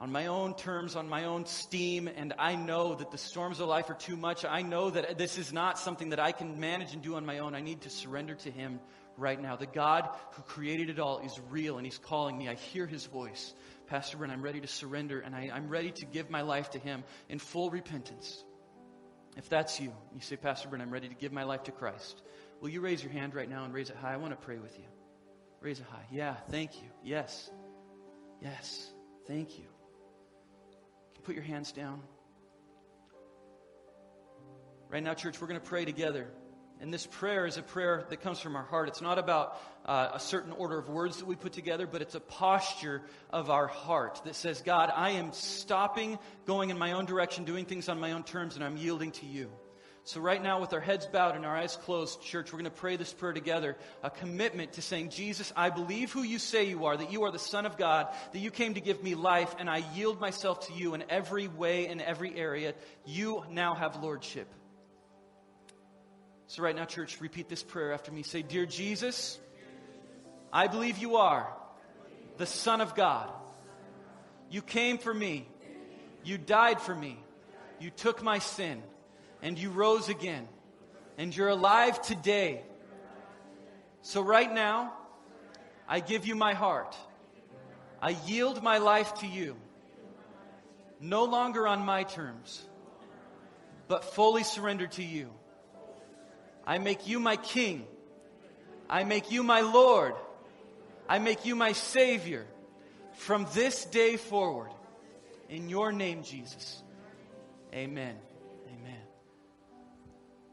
on 0.00 0.10
my 0.10 0.28
own 0.28 0.54
terms, 0.54 0.96
on 0.96 1.08
my 1.08 1.24
own 1.24 1.44
steam, 1.44 2.08
and 2.08 2.32
I 2.38 2.56
know 2.56 2.94
that 2.94 3.10
the 3.10 3.18
storms 3.18 3.60
of 3.60 3.68
life 3.68 3.90
are 3.90 3.94
too 3.94 4.16
much. 4.16 4.46
I 4.46 4.62
know 4.62 4.88
that 4.88 5.18
this 5.18 5.36
is 5.36 5.52
not 5.52 5.78
something 5.78 6.08
that 6.10 6.18
I 6.18 6.32
can 6.32 6.58
manage 6.58 6.94
and 6.94 7.02
do 7.02 7.16
on 7.16 7.26
my 7.26 7.40
own. 7.40 7.54
I 7.54 7.60
need 7.60 7.82
to 7.82 7.90
surrender 7.90 8.34
to 8.36 8.50
Him 8.50 8.80
right 9.18 9.40
now. 9.40 9.56
The 9.56 9.66
God 9.66 10.08
who 10.32 10.42
created 10.42 10.88
it 10.88 10.98
all 10.98 11.18
is 11.18 11.38
real, 11.50 11.76
and 11.76 11.86
He's 11.86 11.98
calling 11.98 12.38
me. 12.38 12.48
I 12.48 12.54
hear 12.54 12.86
His 12.86 13.04
voice. 13.04 13.52
Pastor 13.88 14.16
Brent, 14.16 14.32
I'm 14.32 14.40
ready 14.40 14.62
to 14.62 14.66
surrender, 14.66 15.20
and 15.20 15.34
I, 15.36 15.50
I'm 15.52 15.68
ready 15.68 15.90
to 15.90 16.06
give 16.06 16.30
my 16.30 16.40
life 16.40 16.70
to 16.70 16.78
Him 16.78 17.04
in 17.28 17.38
full 17.38 17.70
repentance. 17.70 18.42
If 19.36 19.50
that's 19.50 19.78
you, 19.80 19.92
you 20.14 20.22
say, 20.22 20.36
Pastor 20.36 20.68
Brent, 20.68 20.82
I'm 20.82 20.90
ready 20.90 21.08
to 21.08 21.14
give 21.14 21.30
my 21.30 21.44
life 21.44 21.64
to 21.64 21.72
Christ. 21.72 22.22
Will 22.62 22.70
you 22.70 22.80
raise 22.80 23.02
your 23.02 23.12
hand 23.12 23.34
right 23.34 23.48
now 23.48 23.64
and 23.64 23.74
raise 23.74 23.90
it 23.90 23.96
high? 23.96 24.14
I 24.14 24.16
want 24.16 24.32
to 24.32 24.46
pray 24.46 24.58
with 24.58 24.78
you. 24.78 24.86
Raise 25.60 25.78
it 25.78 25.86
high. 25.90 26.06
Yeah, 26.10 26.36
thank 26.50 26.76
you. 26.76 26.88
Yes. 27.04 27.50
Yes. 28.40 28.90
Thank 29.26 29.58
you. 29.58 29.69
You 31.20 31.26
put 31.26 31.34
your 31.34 31.44
hands 31.44 31.72
down? 31.72 32.00
Right 34.88 35.02
now, 35.02 35.12
church, 35.12 35.38
we're 35.38 35.48
going 35.48 35.60
to 35.60 35.66
pray 35.66 35.84
together. 35.84 36.28
And 36.80 36.94
this 36.94 37.06
prayer 37.06 37.44
is 37.44 37.58
a 37.58 37.62
prayer 37.62 38.06
that 38.08 38.22
comes 38.22 38.40
from 38.40 38.56
our 38.56 38.62
heart. 38.62 38.88
It's 38.88 39.02
not 39.02 39.18
about 39.18 39.60
uh, 39.84 40.12
a 40.14 40.18
certain 40.18 40.52
order 40.52 40.78
of 40.78 40.88
words 40.88 41.18
that 41.18 41.26
we 41.26 41.36
put 41.36 41.52
together, 41.52 41.86
but 41.86 42.00
it's 42.00 42.14
a 42.14 42.20
posture 42.20 43.02
of 43.28 43.50
our 43.50 43.66
heart 43.66 44.22
that 44.24 44.34
says, 44.34 44.62
God, 44.62 44.90
I 44.94 45.10
am 45.10 45.32
stopping 45.32 46.18
going 46.46 46.70
in 46.70 46.78
my 46.78 46.92
own 46.92 47.04
direction, 47.04 47.44
doing 47.44 47.66
things 47.66 47.90
on 47.90 48.00
my 48.00 48.12
own 48.12 48.22
terms, 48.22 48.54
and 48.54 48.64
I'm 48.64 48.78
yielding 48.78 49.10
to 49.12 49.26
you. 49.26 49.50
So, 50.10 50.20
right 50.20 50.42
now, 50.42 50.60
with 50.60 50.72
our 50.72 50.80
heads 50.80 51.06
bowed 51.06 51.36
and 51.36 51.46
our 51.46 51.56
eyes 51.56 51.76
closed, 51.76 52.20
church, 52.20 52.52
we're 52.52 52.58
going 52.58 52.64
to 52.64 52.72
pray 52.72 52.96
this 52.96 53.12
prayer 53.12 53.32
together. 53.32 53.76
A 54.02 54.10
commitment 54.10 54.72
to 54.72 54.82
saying, 54.82 55.10
Jesus, 55.10 55.52
I 55.54 55.70
believe 55.70 56.10
who 56.10 56.24
you 56.24 56.40
say 56.40 56.64
you 56.64 56.86
are, 56.86 56.96
that 56.96 57.12
you 57.12 57.22
are 57.22 57.30
the 57.30 57.38
Son 57.38 57.64
of 57.64 57.78
God, 57.78 58.08
that 58.32 58.40
you 58.40 58.50
came 58.50 58.74
to 58.74 58.80
give 58.80 59.04
me 59.04 59.14
life, 59.14 59.54
and 59.60 59.70
I 59.70 59.84
yield 59.94 60.20
myself 60.20 60.66
to 60.66 60.72
you 60.72 60.94
in 60.94 61.04
every 61.08 61.46
way, 61.46 61.86
in 61.86 62.00
every 62.00 62.36
area. 62.36 62.74
You 63.06 63.44
now 63.52 63.74
have 63.74 64.02
lordship. 64.02 64.52
So, 66.48 66.64
right 66.64 66.74
now, 66.74 66.86
church, 66.86 67.20
repeat 67.20 67.48
this 67.48 67.62
prayer 67.62 67.92
after 67.92 68.10
me. 68.10 68.24
Say, 68.24 68.42
Dear 68.42 68.66
Jesus, 68.66 69.38
I 70.52 70.66
believe 70.66 70.98
you 70.98 71.18
are 71.18 71.48
the 72.36 72.46
Son 72.46 72.80
of 72.80 72.96
God. 72.96 73.30
You 74.50 74.60
came 74.60 74.98
for 74.98 75.14
me, 75.14 75.46
you 76.24 76.36
died 76.36 76.80
for 76.80 76.96
me, 76.96 77.16
you 77.78 77.90
took 77.90 78.24
my 78.24 78.40
sin, 78.40 78.82
and 79.42 79.58
you 79.58 79.70
rose 79.70 80.08
again, 80.08 80.46
and 81.18 81.34
you're 81.34 81.48
alive 81.48 82.00
today. 82.02 82.62
So, 84.02 84.22
right 84.22 84.52
now, 84.52 84.92
I 85.88 86.00
give 86.00 86.26
you 86.26 86.34
my 86.34 86.54
heart. 86.54 86.96
I 88.00 88.16
yield 88.26 88.62
my 88.62 88.78
life 88.78 89.14
to 89.16 89.26
you, 89.26 89.56
no 91.00 91.24
longer 91.24 91.66
on 91.66 91.84
my 91.84 92.04
terms, 92.04 92.62
but 93.88 94.04
fully 94.04 94.42
surrendered 94.42 94.92
to 94.92 95.02
you. 95.02 95.30
I 96.66 96.78
make 96.78 97.06
you 97.08 97.20
my 97.20 97.36
king. 97.36 97.86
I 98.88 99.04
make 99.04 99.30
you 99.30 99.42
my 99.42 99.60
Lord. 99.60 100.14
I 101.08 101.18
make 101.18 101.44
you 101.44 101.56
my 101.56 101.72
Savior 101.72 102.46
from 103.14 103.46
this 103.54 103.84
day 103.84 104.16
forward. 104.16 104.70
In 105.48 105.68
your 105.68 105.90
name, 105.92 106.22
Jesus. 106.22 106.82
Amen. 107.74 108.14
Amen. 108.14 108.29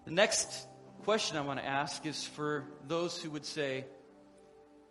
The 0.08 0.13
next 0.13 0.65
question 1.04 1.36
I 1.36 1.41
want 1.41 1.60
to 1.60 1.65
ask 1.65 2.06
is 2.06 2.24
for 2.24 2.63
those 2.88 3.22
who 3.22 3.30
would 3.32 3.43
say, 3.43 3.84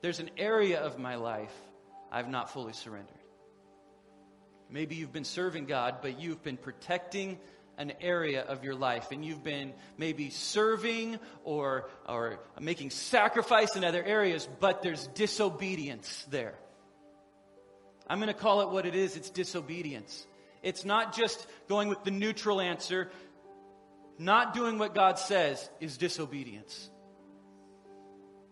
There's 0.02 0.20
an 0.20 0.28
area 0.36 0.78
of 0.78 0.98
my 0.98 1.14
life 1.14 1.54
I've 2.12 2.28
not 2.28 2.50
fully 2.50 2.74
surrendered. 2.74 3.16
Maybe 4.68 4.96
you've 4.96 5.14
been 5.14 5.24
serving 5.24 5.64
God, 5.64 6.00
but 6.02 6.20
you've 6.20 6.42
been 6.42 6.58
protecting 6.58 7.38
an 7.78 7.94
area 8.02 8.42
of 8.42 8.62
your 8.62 8.74
life 8.74 9.10
and 9.10 9.24
you've 9.24 9.42
been 9.42 9.72
maybe 9.96 10.28
serving 10.28 11.18
or, 11.44 11.88
or 12.06 12.38
making 12.60 12.90
sacrifice 12.90 13.74
in 13.74 13.84
other 13.84 14.04
areas, 14.04 14.46
but 14.60 14.82
there's 14.82 15.06
disobedience 15.14 16.26
there. 16.28 16.56
I'm 18.06 18.18
going 18.18 18.28
to 18.28 18.38
call 18.38 18.60
it 18.60 18.68
what 18.68 18.84
it 18.84 18.94
is 18.94 19.16
it's 19.16 19.30
disobedience. 19.30 20.26
It's 20.62 20.84
not 20.84 21.16
just 21.16 21.46
going 21.68 21.88
with 21.88 22.04
the 22.04 22.10
neutral 22.10 22.60
answer. 22.60 23.10
Not 24.18 24.54
doing 24.54 24.78
what 24.78 24.94
God 24.94 25.18
says 25.18 25.68
is 25.80 25.98
disobedience. 25.98 26.90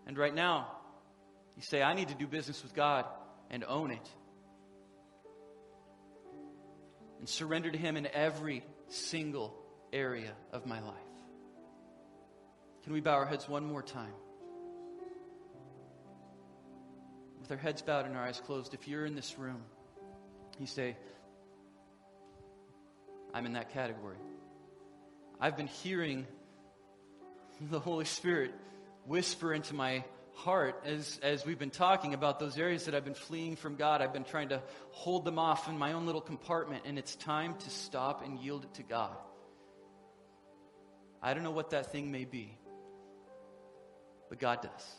And 0.06 0.18
right 0.18 0.34
now, 0.34 0.68
you 1.56 1.62
say, 1.62 1.82
I 1.82 1.94
need 1.94 2.08
to 2.08 2.14
do 2.14 2.26
business 2.26 2.62
with 2.62 2.74
God 2.74 3.06
and 3.50 3.64
own 3.64 3.90
it. 3.90 4.08
And 7.18 7.28
surrender 7.28 7.70
to 7.70 7.78
Him 7.78 7.96
in 7.96 8.06
every 8.06 8.64
single 8.88 9.54
area 9.92 10.32
of 10.52 10.66
my 10.66 10.80
life. 10.80 10.94
Can 12.82 12.92
we 12.92 13.00
bow 13.00 13.12
our 13.12 13.24
heads 13.24 13.48
one 13.48 13.64
more 13.64 13.82
time? 13.82 14.12
With 17.40 17.50
our 17.50 17.56
heads 17.56 17.80
bowed 17.80 18.04
and 18.06 18.16
our 18.16 18.24
eyes 18.24 18.40
closed, 18.44 18.74
if 18.74 18.88
you're 18.88 19.06
in 19.06 19.14
this 19.14 19.38
room, 19.38 19.62
you 20.58 20.66
say, 20.66 20.96
I'm 23.32 23.46
in 23.46 23.54
that 23.54 23.72
category. 23.72 24.16
I've 25.40 25.56
been 25.56 25.66
hearing 25.66 26.26
the 27.60 27.80
Holy 27.80 28.04
Spirit 28.04 28.52
whisper 29.06 29.52
into 29.52 29.74
my 29.74 30.04
heart 30.34 30.82
as, 30.84 31.18
as 31.22 31.46
we've 31.46 31.58
been 31.58 31.70
talking 31.70 32.14
about 32.14 32.38
those 32.38 32.58
areas 32.58 32.86
that 32.86 32.94
I've 32.94 33.04
been 33.04 33.14
fleeing 33.14 33.56
from 33.56 33.76
God. 33.76 34.02
I've 34.02 34.12
been 34.12 34.24
trying 34.24 34.48
to 34.50 34.62
hold 34.90 35.24
them 35.24 35.38
off 35.38 35.68
in 35.68 35.78
my 35.78 35.92
own 35.92 36.06
little 36.06 36.20
compartment, 36.20 36.84
and 36.86 36.98
it's 36.98 37.14
time 37.16 37.54
to 37.54 37.70
stop 37.70 38.24
and 38.24 38.38
yield 38.38 38.64
it 38.64 38.74
to 38.74 38.82
God. 38.82 39.16
I 41.22 41.34
don't 41.34 41.42
know 41.42 41.52
what 41.52 41.70
that 41.70 41.92
thing 41.92 42.10
may 42.10 42.24
be, 42.24 42.58
but 44.28 44.38
God 44.38 44.62
does. 44.62 44.94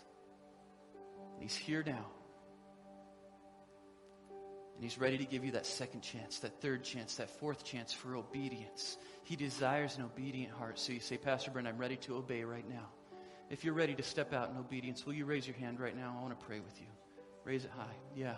He's 1.39 1.56
here 1.56 1.84
now. 1.86 2.06
And 4.76 4.84
He's 4.84 4.98
ready 4.98 5.18
to 5.18 5.26
give 5.26 5.46
you 5.46 5.52
that 5.52 5.66
second 5.66 6.02
chance, 6.02 6.40
that 6.40 6.62
third 6.62 6.84
chance, 6.84 7.16
that 7.16 7.30
fourth 7.30 7.64
chance 7.64 7.94
for 7.94 8.16
obedience. 8.16 8.98
He 9.24 9.36
desires 9.36 9.98
an 9.98 10.04
obedient 10.04 10.54
heart. 10.54 10.80
So 10.80 10.94
you 10.94 11.00
say, 11.00 11.18
Pastor 11.18 11.52
Brent, 11.52 11.68
I'm 11.68 11.78
ready 11.78 11.96
to 11.98 12.16
obey 12.18 12.44
right 12.44 12.68
now. 12.68 12.90
If 13.50 13.64
you're 13.64 13.74
ready 13.74 13.96
to 13.96 14.04
step 14.04 14.34
out 14.34 14.50
in 14.50 14.58
obedience, 14.58 15.06
will 15.06 15.14
you 15.14 15.26
raise 15.26 15.48
your 15.48 15.56
hand 15.56 15.80
right 15.80 15.96
now? 15.96 16.16
I 16.18 16.22
want 16.22 16.38
to 16.38 16.46
pray 16.46 16.60
with 16.60 16.80
you. 16.82 16.88
Raise 17.44 17.64
it 17.64 17.72
high. 17.76 17.96
Yeah. 18.16 18.36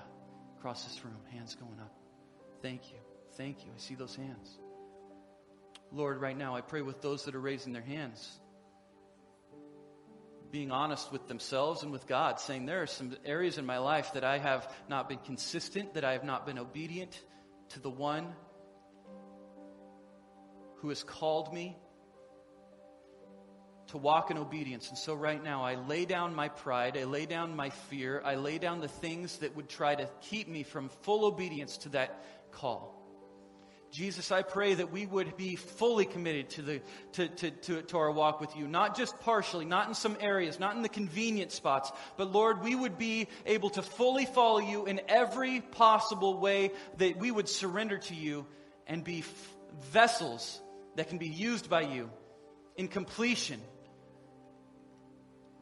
Across 0.60 0.84
this 0.84 1.04
room, 1.04 1.18
hands 1.32 1.56
going 1.56 1.80
up. 1.80 1.94
Thank 2.62 2.92
you. 2.92 2.98
Thank 3.34 3.66
you. 3.66 3.72
I 3.76 3.80
see 3.80 3.96
those 3.96 4.16
hands. 4.16 4.60
Lord, 5.92 6.20
right 6.20 6.38
now, 6.38 6.56
I 6.56 6.62
pray 6.62 6.82
with 6.82 7.02
those 7.02 7.26
that 7.26 7.36
are 7.36 7.40
raising 7.40 7.72
their 7.72 7.82
hands, 7.82 8.40
being 10.52 10.72
honest 10.72 11.12
with 11.12 11.28
themselves 11.28 11.84
and 11.84 11.92
with 11.92 12.08
God, 12.08 12.40
saying 12.40 12.66
there 12.66 12.82
are 12.82 12.88
some 12.88 13.16
areas 13.26 13.58
in 13.58 13.66
my 13.66 13.78
life 13.78 14.14
that 14.14 14.24
I 14.24 14.38
have 14.38 14.72
not 14.90 15.10
been 15.10 15.20
consistent, 15.20 15.94
that 15.96 16.04
I 16.04 16.14
have 16.14 16.24
not 16.24 16.46
been 16.46 16.58
obedient 16.58 17.20
to 17.70 17.80
the 17.80 17.90
one 17.90 18.34
who 20.78 20.90
has 20.90 21.04
called 21.04 21.54
me 21.54 21.78
to 23.88 23.98
walk 23.98 24.32
in 24.32 24.38
obedience. 24.38 24.90
And 24.90 24.98
so 24.98 25.14
right 25.14 25.42
now, 25.42 25.64
I 25.64 25.76
lay 25.76 26.06
down 26.06 26.36
my 26.36 26.50
pride, 26.50 26.98
I 26.98 27.06
lay 27.06 27.26
down 27.26 27.56
my 27.56 27.70
fear, 27.70 28.22
I 28.24 28.36
lay 28.36 28.58
down 28.58 28.80
the 28.80 28.88
things 28.88 29.38
that 29.38 29.56
would 29.56 29.70
try 29.70 29.96
to 29.96 30.10
keep 30.22 30.48
me 30.48 30.64
from 30.64 30.90
full 31.04 31.26
obedience 31.26 31.78
to 31.80 31.90
that 31.90 32.24
call. 32.52 32.97
Jesus, 33.98 34.32
I 34.32 34.44
pray 34.44 34.76
that 34.76 34.92
we 34.92 35.08
would 35.08 35.38
be 35.38 35.56
fully 35.56 36.06
committed 36.06 36.52
to, 36.52 36.62
the, 36.62 36.82
to, 37.14 37.28
to, 37.30 37.50
to, 37.50 37.82
to, 37.82 37.98
our 37.98 38.12
walk 38.12 38.40
with 38.40 38.56
you, 38.56 38.68
not 38.68 38.96
just 38.96 39.20
partially, 39.22 39.66
not 39.66 39.88
in 39.88 39.96
some 39.96 40.16
areas, 40.20 40.60
not 40.60 40.76
in 40.76 40.84
the 40.84 40.88
convenient 40.88 41.52
spots, 41.52 41.92
but 42.16 42.32
Lord, 42.32 42.62
we 42.62 42.76
would 42.76 43.00
be 43.00 43.28
able 43.48 43.72
to 43.72 43.82
fully 43.82 44.28
follow 44.28 44.60
you 44.60 44.86
in 44.86 45.02
every 45.08 45.62
possible 45.62 46.38
way 46.38 46.70
that 47.00 47.18
we 47.18 47.32
would 47.32 47.50
surrender 47.50 47.98
to 47.98 48.14
you 48.14 48.46
and 48.86 49.04
be 49.04 49.22
f- 49.22 49.56
vessels 49.90 50.62
that 50.96 51.10
can 51.10 51.18
be 51.18 51.30
used 51.30 51.68
by 51.68 51.82
you 51.82 52.12
in 52.76 52.90
completion 52.90 53.60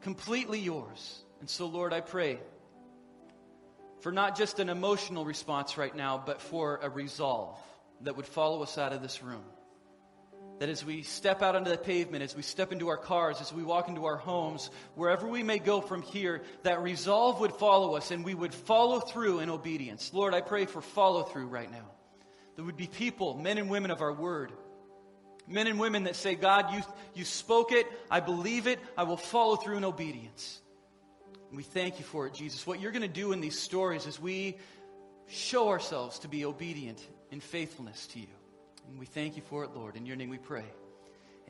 completely 0.02 0.58
yours. 0.60 1.24
And 1.40 1.48
so, 1.48 1.68
Lord, 1.68 1.94
I 1.94 2.02
pray 2.02 2.38
for 4.00 4.12
not 4.12 4.36
just 4.36 4.60
an 4.60 4.68
emotional 4.68 5.24
response 5.24 5.78
right 5.78 5.96
now, 5.96 6.22
but 6.24 6.42
for 6.42 6.80
a 6.82 6.90
resolve 6.90 7.58
that 8.02 8.16
would 8.16 8.26
follow 8.26 8.62
us 8.62 8.78
out 8.78 8.92
of 8.92 9.02
this 9.02 9.22
room. 9.22 9.44
That 10.58 10.68
as 10.68 10.84
we 10.84 11.02
step 11.02 11.42
out 11.42 11.54
onto 11.54 11.70
the 11.70 11.76
pavement, 11.76 12.22
as 12.22 12.34
we 12.34 12.42
step 12.42 12.72
into 12.72 12.88
our 12.88 12.96
cars, 12.96 13.40
as 13.40 13.52
we 13.52 13.62
walk 13.62 13.88
into 13.88 14.06
our 14.06 14.16
homes, 14.16 14.70
wherever 14.94 15.28
we 15.28 15.42
may 15.42 15.58
go 15.58 15.80
from 15.80 16.02
here, 16.02 16.42
that 16.62 16.82
resolve 16.82 17.40
would 17.40 17.52
follow 17.52 17.96
us 17.96 18.10
and 18.10 18.24
we 18.24 18.34
would 18.34 18.54
follow 18.54 19.00
through 19.00 19.40
in 19.40 19.50
obedience. 19.50 20.12
Lord, 20.14 20.32
I 20.32 20.40
pray 20.40 20.64
for 20.64 20.80
follow 20.80 21.24
through 21.24 21.48
right 21.48 21.70
now. 21.70 21.90
There 22.56 22.64
would 22.64 22.76
be 22.76 22.86
people, 22.86 23.34
men 23.34 23.58
and 23.58 23.68
women 23.68 23.90
of 23.90 24.00
our 24.00 24.14
word, 24.14 24.50
Men 25.48 25.68
and 25.68 25.78
women 25.78 26.04
that 26.04 26.16
say, 26.16 26.34
God, 26.34 26.72
you, 26.74 26.82
you 27.14 27.24
spoke 27.24 27.70
it, 27.70 27.86
I 28.10 28.20
believe 28.20 28.66
it, 28.66 28.80
I 28.96 29.04
will 29.04 29.16
follow 29.16 29.56
through 29.56 29.76
in 29.76 29.84
obedience. 29.84 30.60
We 31.52 31.62
thank 31.62 31.98
you 31.98 32.04
for 32.04 32.26
it, 32.26 32.34
Jesus. 32.34 32.66
What 32.66 32.80
you're 32.80 32.90
going 32.90 33.02
to 33.02 33.08
do 33.08 33.32
in 33.32 33.40
these 33.40 33.58
stories 33.58 34.06
is 34.06 34.20
we 34.20 34.56
show 35.28 35.68
ourselves 35.68 36.18
to 36.20 36.28
be 36.28 36.44
obedient 36.44 37.00
in 37.30 37.40
faithfulness 37.40 38.06
to 38.08 38.20
you. 38.20 38.26
And 38.88 38.98
we 38.98 39.06
thank 39.06 39.36
you 39.36 39.42
for 39.42 39.64
it, 39.64 39.70
Lord. 39.74 39.96
In 39.96 40.06
your 40.06 40.16
name 40.16 40.30
we 40.30 40.38
pray. 40.38 40.64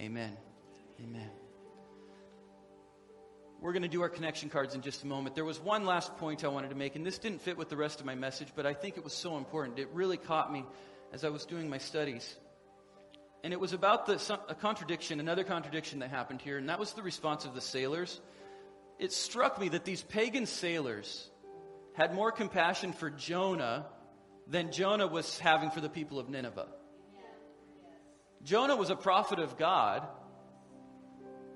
Amen. 0.01 0.37
Amen. 1.03 1.31
We're 3.61 3.72
going 3.72 3.83
to 3.83 3.89
do 3.89 4.03
our 4.03 4.09
connection 4.09 4.51
cards 4.51 4.74
in 4.74 4.83
just 4.83 5.03
a 5.03 5.07
moment. 5.07 5.35
There 5.35 5.45
was 5.45 5.59
one 5.59 5.87
last 5.87 6.16
point 6.18 6.45
I 6.45 6.49
wanted 6.49 6.70
to 6.70 6.77
make, 6.77 6.95
and 6.95 7.05
this 7.05 7.18
didn't 7.18 7.41
fit 7.41 7.57
with 7.57 7.70
the 7.70 7.77
rest 7.77 8.01
of 8.01 8.07
my 8.07 8.14
message, 8.14 8.49
but 8.55 8.66
I 8.66 8.74
think 8.74 8.97
it 8.97 9.05
was 9.05 9.14
so 9.14 9.39
important. 9.39 9.79
It 9.79 9.89
really 9.93 10.18
caught 10.18 10.53
me 10.53 10.64
as 11.12 11.24
I 11.24 11.31
was 11.31 11.47
doing 11.47 11.70
my 11.70 11.79
studies. 11.79 12.37
And 13.43 13.53
it 13.53 13.61
was 13.61 13.72
about 13.72 14.07
the, 14.07 14.39
a 14.49 14.55
contradiction, 14.55 15.20
another 15.20 15.45
contradiction 15.45 16.01
that 16.01 16.11
happened 16.11 16.43
here, 16.43 16.59
and 16.59 16.68
that 16.68 16.79
was 16.79 16.93
the 16.93 17.03
response 17.03 17.45
of 17.45 17.55
the 17.55 17.61
sailors. 17.61 18.20
It 18.99 19.12
struck 19.12 19.59
me 19.59 19.70
that 19.70 19.85
these 19.85 20.03
pagan 20.03 20.47
sailors 20.47 21.29
had 21.95 22.14
more 22.14 22.33
compassion 22.33 22.93
for 22.93 23.09
Jonah 23.09 23.87
than 24.47 24.72
Jonah 24.72 25.07
was 25.07 25.38
having 25.38 25.70
for 25.70 25.80
the 25.80 25.88
people 25.88 26.18
of 26.18 26.28
Nineveh. 26.28 26.68
Jonah 28.42 28.76
was 28.76 28.90
a 28.90 28.97
prophet 28.97 29.38
of 29.38 29.59
God, 29.59 30.07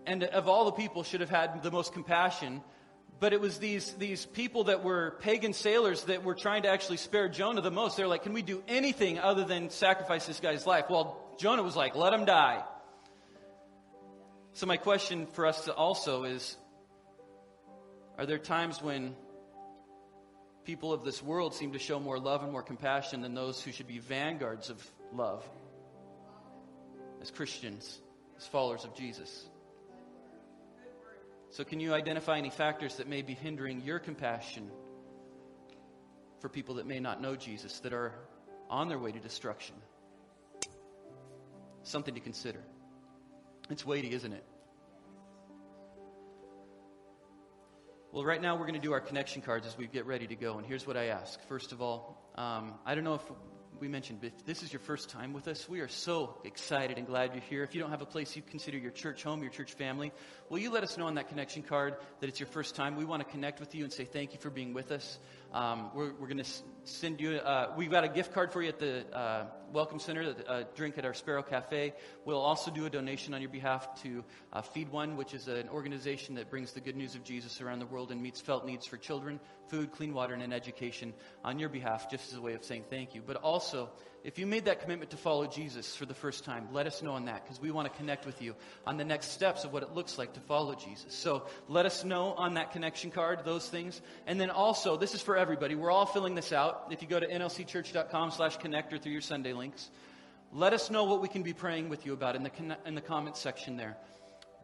and 0.06 0.24
of 0.24 0.48
all 0.48 0.64
the 0.64 0.72
people 0.72 1.04
should 1.04 1.20
have 1.20 1.30
had 1.30 1.62
the 1.62 1.70
most 1.70 1.92
compassion. 1.92 2.62
But 3.20 3.32
it 3.34 3.40
was 3.40 3.58
these, 3.58 3.92
these 3.94 4.24
people 4.24 4.64
that 4.64 4.82
were 4.82 5.18
pagan 5.20 5.52
sailors 5.52 6.04
that 6.04 6.24
were 6.24 6.34
trying 6.34 6.62
to 6.62 6.70
actually 6.70 6.96
spare 6.96 7.28
Jonah 7.28 7.60
the 7.60 7.70
most. 7.70 7.96
They're 7.96 8.08
like, 8.08 8.22
can 8.22 8.32
we 8.32 8.42
do 8.42 8.62
anything 8.66 9.18
other 9.18 9.44
than 9.44 9.68
sacrifice 9.68 10.26
this 10.26 10.40
guy's 10.40 10.66
life? 10.66 10.86
Well, 10.88 11.20
Jonah 11.38 11.62
was 11.62 11.76
like, 11.76 11.94
let 11.94 12.14
him 12.14 12.24
die. 12.24 12.64
So, 14.54 14.66
my 14.66 14.78
question 14.78 15.26
for 15.26 15.46
us 15.46 15.66
to 15.66 15.74
also 15.74 16.24
is 16.24 16.56
Are 18.18 18.26
there 18.26 18.38
times 18.38 18.82
when 18.82 19.14
people 20.64 20.92
of 20.92 21.04
this 21.04 21.22
world 21.22 21.54
seem 21.54 21.72
to 21.72 21.78
show 21.78 21.98
more 21.98 22.18
love 22.18 22.42
and 22.42 22.52
more 22.52 22.62
compassion 22.62 23.22
than 23.22 23.34
those 23.34 23.62
who 23.62 23.72
should 23.72 23.88
be 23.88 23.98
vanguards 23.98 24.70
of 24.70 24.90
love 25.12 25.48
as 27.20 27.30
Christians, 27.30 28.00
as 28.36 28.46
followers 28.46 28.84
of 28.84 28.94
Jesus? 28.94 29.48
So, 31.50 31.64
can 31.64 31.80
you 31.80 31.92
identify 31.94 32.38
any 32.38 32.50
factors 32.50 32.96
that 32.96 33.08
may 33.08 33.22
be 33.22 33.34
hindering 33.34 33.82
your 33.82 33.98
compassion 33.98 34.70
for 36.38 36.48
people 36.48 36.76
that 36.76 36.86
may 36.86 37.00
not 37.00 37.20
know 37.20 37.34
Jesus, 37.34 37.80
that 37.80 37.92
are 37.92 38.14
on 38.68 38.88
their 38.88 38.98
way 38.98 39.10
to 39.10 39.18
destruction? 39.18 39.74
Something 41.82 42.14
to 42.14 42.20
consider. 42.20 42.62
It's 43.68 43.84
weighty, 43.84 44.12
isn't 44.12 44.32
it? 44.32 44.44
Well, 48.12 48.24
right 48.24 48.42
now 48.42 48.56
we're 48.56 48.66
going 48.66 48.74
to 48.74 48.80
do 48.80 48.92
our 48.92 49.00
connection 49.00 49.40
cards 49.40 49.68
as 49.68 49.78
we 49.78 49.86
get 49.86 50.04
ready 50.04 50.26
to 50.26 50.34
go. 50.34 50.58
And 50.58 50.66
here's 50.66 50.84
what 50.84 50.96
I 50.96 51.06
ask. 51.06 51.40
First 51.46 51.70
of 51.70 51.80
all, 51.80 52.20
um, 52.34 52.74
I 52.84 52.96
don't 52.96 53.04
know 53.04 53.14
if 53.14 53.22
we 53.78 53.86
mentioned, 53.86 54.24
if 54.24 54.44
this 54.44 54.64
is 54.64 54.72
your 54.72 54.80
first 54.80 55.10
time 55.10 55.32
with 55.32 55.46
us, 55.46 55.68
we 55.68 55.78
are 55.78 55.86
so 55.86 56.36
excited 56.44 56.98
and 56.98 57.06
glad 57.06 57.34
you're 57.34 57.44
here. 57.44 57.62
If 57.62 57.72
you 57.72 57.80
don't 57.80 57.90
have 57.90 58.02
a 58.02 58.06
place 58.06 58.34
you 58.34 58.42
consider 58.42 58.78
your 58.78 58.90
church 58.90 59.22
home, 59.22 59.42
your 59.42 59.52
church 59.52 59.74
family, 59.74 60.10
will 60.48 60.58
you 60.58 60.72
let 60.72 60.82
us 60.82 60.98
know 60.98 61.06
on 61.06 61.14
that 61.14 61.28
connection 61.28 61.62
card 61.62 61.94
that 62.18 62.28
it's 62.28 62.40
your 62.40 62.48
first 62.48 62.74
time? 62.74 62.96
We 62.96 63.04
want 63.04 63.24
to 63.24 63.30
connect 63.30 63.60
with 63.60 63.76
you 63.76 63.84
and 63.84 63.92
say 63.92 64.06
thank 64.06 64.32
you 64.32 64.40
for 64.40 64.50
being 64.50 64.74
with 64.74 64.90
us. 64.90 65.20
Um, 65.52 65.90
we're, 65.94 66.12
we're 66.12 66.28
going 66.28 66.38
to 66.38 66.50
send 66.84 67.20
you, 67.20 67.32
uh, 67.32 67.72
we've 67.76 67.90
got 67.90 68.04
a 68.04 68.08
gift 68.08 68.32
card 68.32 68.52
for 68.52 68.62
you 68.62 68.68
at 68.68 68.78
the 68.78 69.04
uh, 69.12 69.46
Welcome 69.72 69.98
Center, 69.98 70.22
a 70.22 70.50
uh, 70.50 70.64
drink 70.76 70.96
at 70.96 71.04
our 71.04 71.12
Sparrow 71.12 71.42
Cafe. 71.42 71.92
We'll 72.24 72.40
also 72.40 72.70
do 72.70 72.86
a 72.86 72.90
donation 72.90 73.34
on 73.34 73.40
your 73.40 73.50
behalf 73.50 74.00
to 74.02 74.24
uh, 74.52 74.62
Feed 74.62 74.90
One, 74.90 75.16
which 75.16 75.34
is 75.34 75.48
an 75.48 75.68
organization 75.68 76.36
that 76.36 76.50
brings 76.50 76.72
the 76.72 76.80
good 76.80 76.94
news 76.94 77.16
of 77.16 77.24
Jesus 77.24 77.60
around 77.60 77.80
the 77.80 77.86
world 77.86 78.12
and 78.12 78.22
meets 78.22 78.40
felt 78.40 78.64
needs 78.64 78.86
for 78.86 78.96
children, 78.96 79.40
food, 79.66 79.90
clean 79.90 80.14
water, 80.14 80.34
and 80.34 80.54
education 80.54 81.12
on 81.44 81.58
your 81.58 81.68
behalf, 81.68 82.08
just 82.08 82.30
as 82.30 82.38
a 82.38 82.40
way 82.40 82.54
of 82.54 82.64
saying 82.64 82.84
thank 82.88 83.12
you. 83.14 83.22
But 83.24 83.36
also, 83.36 83.90
if 84.22 84.38
you 84.38 84.46
made 84.46 84.66
that 84.66 84.82
commitment 84.82 85.10
to 85.12 85.16
follow 85.16 85.46
Jesus 85.46 85.96
for 85.96 86.04
the 86.04 86.14
first 86.14 86.44
time, 86.44 86.68
let 86.72 86.86
us 86.86 87.02
know 87.02 87.12
on 87.12 87.24
that 87.24 87.42
because 87.42 87.60
we 87.60 87.70
want 87.70 87.90
to 87.90 87.98
connect 87.98 88.26
with 88.26 88.42
you 88.42 88.54
on 88.86 88.98
the 88.98 89.04
next 89.04 89.32
steps 89.32 89.64
of 89.64 89.72
what 89.72 89.82
it 89.82 89.94
looks 89.94 90.18
like 90.18 90.34
to 90.34 90.40
follow 90.40 90.74
Jesus. 90.74 91.14
So 91.14 91.46
let 91.68 91.86
us 91.86 92.04
know 92.04 92.34
on 92.34 92.54
that 92.54 92.72
connection 92.72 93.10
card 93.10 93.40
those 93.44 93.66
things. 93.68 94.02
And 94.26 94.38
then 94.38 94.50
also, 94.50 94.98
this 94.98 95.14
is 95.14 95.22
for 95.22 95.36
everybody. 95.36 95.74
We're 95.74 95.90
all 95.90 96.04
filling 96.04 96.34
this 96.34 96.52
out. 96.52 96.88
If 96.90 97.00
you 97.00 97.08
go 97.08 97.18
to 97.18 97.26
nlcchurch.com 97.26 98.30
slash 98.32 98.58
connector 98.58 99.00
through 99.00 99.12
your 99.12 99.22
Sunday 99.22 99.54
links, 99.54 99.90
let 100.52 100.74
us 100.74 100.90
know 100.90 101.04
what 101.04 101.22
we 101.22 101.28
can 101.28 101.42
be 101.42 101.54
praying 101.54 101.88
with 101.88 102.04
you 102.04 102.12
about 102.12 102.36
in 102.36 102.42
the, 102.42 102.76
in 102.84 102.94
the 102.94 103.00
comments 103.00 103.40
section 103.40 103.76
there. 103.76 103.96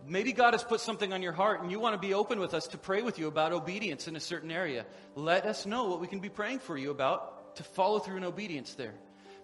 Maybe 0.06 0.32
God 0.32 0.52
has 0.52 0.62
put 0.62 0.80
something 0.80 1.14
on 1.14 1.22
your 1.22 1.32
heart 1.32 1.62
and 1.62 1.70
you 1.70 1.80
want 1.80 1.94
to 1.94 2.06
be 2.06 2.12
open 2.12 2.38
with 2.40 2.52
us 2.52 2.66
to 2.68 2.78
pray 2.78 3.00
with 3.00 3.18
you 3.18 3.26
about 3.28 3.52
obedience 3.52 4.06
in 4.06 4.16
a 4.16 4.20
certain 4.20 4.50
area. 4.50 4.84
Let 5.14 5.46
us 5.46 5.64
know 5.64 5.84
what 5.84 6.00
we 6.00 6.06
can 6.06 6.20
be 6.20 6.28
praying 6.28 6.58
for 6.58 6.76
you 6.76 6.90
about 6.90 7.56
to 7.56 7.62
follow 7.62 7.98
through 7.98 8.18
in 8.18 8.24
obedience 8.24 8.74
there. 8.74 8.92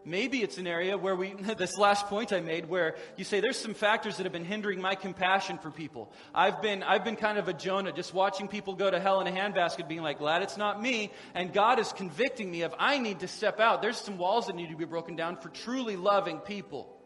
Maybe 0.04 0.42
it's 0.42 0.58
an 0.58 0.66
area 0.66 0.98
where 0.98 1.14
we, 1.14 1.32
this 1.58 1.78
last 1.78 2.06
point 2.06 2.32
I 2.32 2.40
made, 2.40 2.68
where 2.68 2.96
you 3.16 3.24
say 3.24 3.40
there's 3.40 3.58
some 3.58 3.74
factors 3.74 4.16
that 4.16 4.24
have 4.24 4.32
been 4.32 4.44
hindering 4.44 4.80
my 4.80 4.94
compassion 4.94 5.58
for 5.58 5.70
people. 5.70 6.12
I've 6.34 6.60
been, 6.60 6.82
I've 6.82 7.04
been 7.04 7.16
kind 7.16 7.38
of 7.38 7.48
a 7.48 7.52
Jonah, 7.52 7.92
just 7.92 8.12
watching 8.12 8.48
people 8.48 8.74
go 8.74 8.90
to 8.90 8.98
hell 8.98 9.20
in 9.20 9.26
a 9.26 9.30
handbasket, 9.30 9.88
being 9.88 10.02
like, 10.02 10.18
glad 10.18 10.42
it's 10.42 10.56
not 10.56 10.82
me. 10.82 11.12
And 11.34 11.52
God 11.52 11.78
is 11.78 11.92
convicting 11.92 12.50
me 12.50 12.62
of, 12.62 12.74
I 12.78 12.98
need 12.98 13.20
to 13.20 13.28
step 13.28 13.60
out. 13.60 13.82
There's 13.82 13.98
some 13.98 14.18
walls 14.18 14.46
that 14.46 14.56
need 14.56 14.70
to 14.70 14.76
be 14.76 14.84
broken 14.84 15.16
down 15.16 15.36
for 15.36 15.48
truly 15.48 15.96
loving 15.96 16.38
people. 16.38 16.96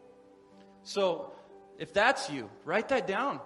So, 0.83 1.33
if 1.77 1.93
that's 1.93 2.29
you, 2.29 2.49
write 2.65 2.89
that 2.89 3.07
down. 3.07 3.39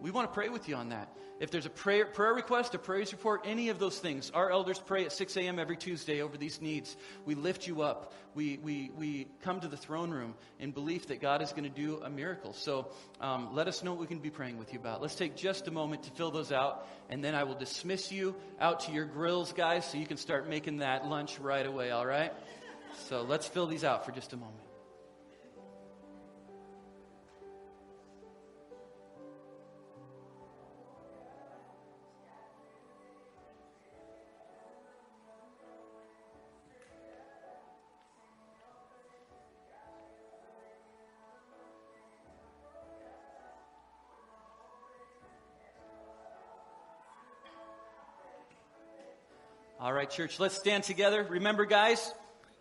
We 0.00 0.10
want 0.10 0.28
to 0.28 0.34
pray 0.34 0.48
with 0.48 0.68
you 0.68 0.76
on 0.76 0.88
that. 0.88 1.08
If 1.40 1.50
there's 1.50 1.66
a 1.66 1.70
prayer, 1.70 2.06
prayer 2.06 2.32
request, 2.32 2.74
a 2.74 2.78
praise 2.78 3.12
report, 3.12 3.42
any 3.44 3.68
of 3.68 3.80
those 3.80 3.98
things, 3.98 4.30
our 4.30 4.50
elders 4.50 4.78
pray 4.78 5.04
at 5.04 5.12
6 5.12 5.36
a.m. 5.36 5.58
every 5.58 5.76
Tuesday 5.76 6.22
over 6.22 6.36
these 6.36 6.60
needs. 6.60 6.96
We 7.24 7.34
lift 7.34 7.66
you 7.66 7.82
up. 7.82 8.12
We, 8.34 8.58
we, 8.58 8.92
we 8.96 9.26
come 9.42 9.60
to 9.60 9.68
the 9.68 9.76
throne 9.76 10.10
room 10.10 10.34
in 10.60 10.70
belief 10.70 11.08
that 11.08 11.20
God 11.20 11.42
is 11.42 11.50
going 11.50 11.64
to 11.64 11.68
do 11.68 12.00
a 12.04 12.08
miracle. 12.08 12.52
So 12.52 12.88
um, 13.20 13.52
let 13.52 13.66
us 13.66 13.82
know 13.82 13.92
what 13.92 14.00
we 14.00 14.06
can 14.06 14.20
be 14.20 14.30
praying 14.30 14.58
with 14.58 14.72
you 14.72 14.78
about. 14.78 15.02
Let's 15.02 15.16
take 15.16 15.34
just 15.34 15.66
a 15.66 15.72
moment 15.72 16.04
to 16.04 16.10
fill 16.12 16.30
those 16.30 16.52
out, 16.52 16.88
and 17.10 17.22
then 17.22 17.34
I 17.34 17.44
will 17.44 17.56
dismiss 17.56 18.12
you 18.12 18.36
out 18.60 18.80
to 18.80 18.92
your 18.92 19.04
grills, 19.04 19.52
guys, 19.52 19.84
so 19.84 19.98
you 19.98 20.06
can 20.06 20.16
start 20.16 20.48
making 20.48 20.78
that 20.78 21.06
lunch 21.06 21.40
right 21.40 21.66
away, 21.66 21.90
all 21.90 22.06
right? 22.06 22.32
So 23.08 23.22
let's 23.22 23.46
fill 23.46 23.66
these 23.66 23.82
out 23.82 24.06
for 24.06 24.12
just 24.12 24.32
a 24.32 24.36
moment. 24.36 24.63
Right, 50.04 50.10
church, 50.10 50.38
let's 50.38 50.54
stand 50.54 50.84
together. 50.84 51.26
Remember, 51.30 51.64
guys, 51.64 52.12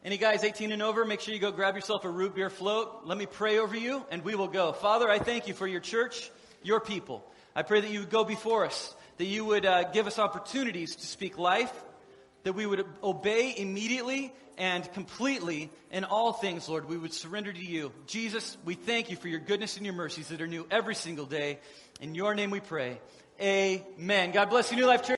any 0.05 0.17
guys 0.17 0.45
18 0.45 0.71
and 0.71 0.81
over, 0.81 1.03
make 1.03 1.19
sure 1.19 1.33
you 1.33 1.41
go 1.41 1.51
grab 1.51 1.75
yourself 1.75 2.05
a 2.05 2.09
root 2.09 2.35
beer 2.35 2.49
float. 2.49 3.01
Let 3.03 3.17
me 3.17 3.25
pray 3.25 3.59
over 3.59 3.75
you, 3.75 4.05
and 4.11 4.23
we 4.23 4.35
will 4.35 4.47
go. 4.47 4.71
Father, 4.71 5.09
I 5.09 5.19
thank 5.19 5.49
you 5.49 5.53
for 5.53 5.67
your 5.67 5.81
church, 5.81 6.31
your 6.63 6.79
people. 6.79 7.21
I 7.53 7.63
pray 7.63 7.81
that 7.81 7.89
you 7.89 7.99
would 7.99 8.09
go 8.09 8.23
before 8.23 8.65
us, 8.65 8.95
that 9.17 9.25
you 9.25 9.43
would 9.43 9.65
uh, 9.65 9.91
give 9.91 10.07
us 10.07 10.19
opportunities 10.19 10.95
to 10.95 11.05
speak 11.05 11.37
life, 11.37 11.73
that 12.43 12.53
we 12.53 12.65
would 12.65 12.85
obey 13.03 13.53
immediately 13.57 14.31
and 14.57 14.89
completely 14.93 15.69
in 15.91 16.05
all 16.05 16.31
things, 16.31 16.69
Lord. 16.69 16.87
We 16.87 16.97
would 16.97 17.13
surrender 17.13 17.51
to 17.51 17.65
you. 17.65 17.91
Jesus, 18.07 18.55
we 18.63 18.75
thank 18.75 19.09
you 19.09 19.17
for 19.17 19.27
your 19.27 19.41
goodness 19.41 19.75
and 19.75 19.85
your 19.85 19.95
mercies 19.95 20.29
that 20.29 20.39
are 20.39 20.47
new 20.47 20.65
every 20.71 20.95
single 20.95 21.25
day. 21.25 21.59
In 21.99 22.15
your 22.15 22.35
name 22.35 22.51
we 22.51 22.61
pray. 22.61 23.01
Amen. 23.41 24.31
God 24.31 24.49
bless 24.49 24.71
you, 24.71 24.77
New 24.77 24.85
Life 24.85 25.01
Church. 25.01 25.09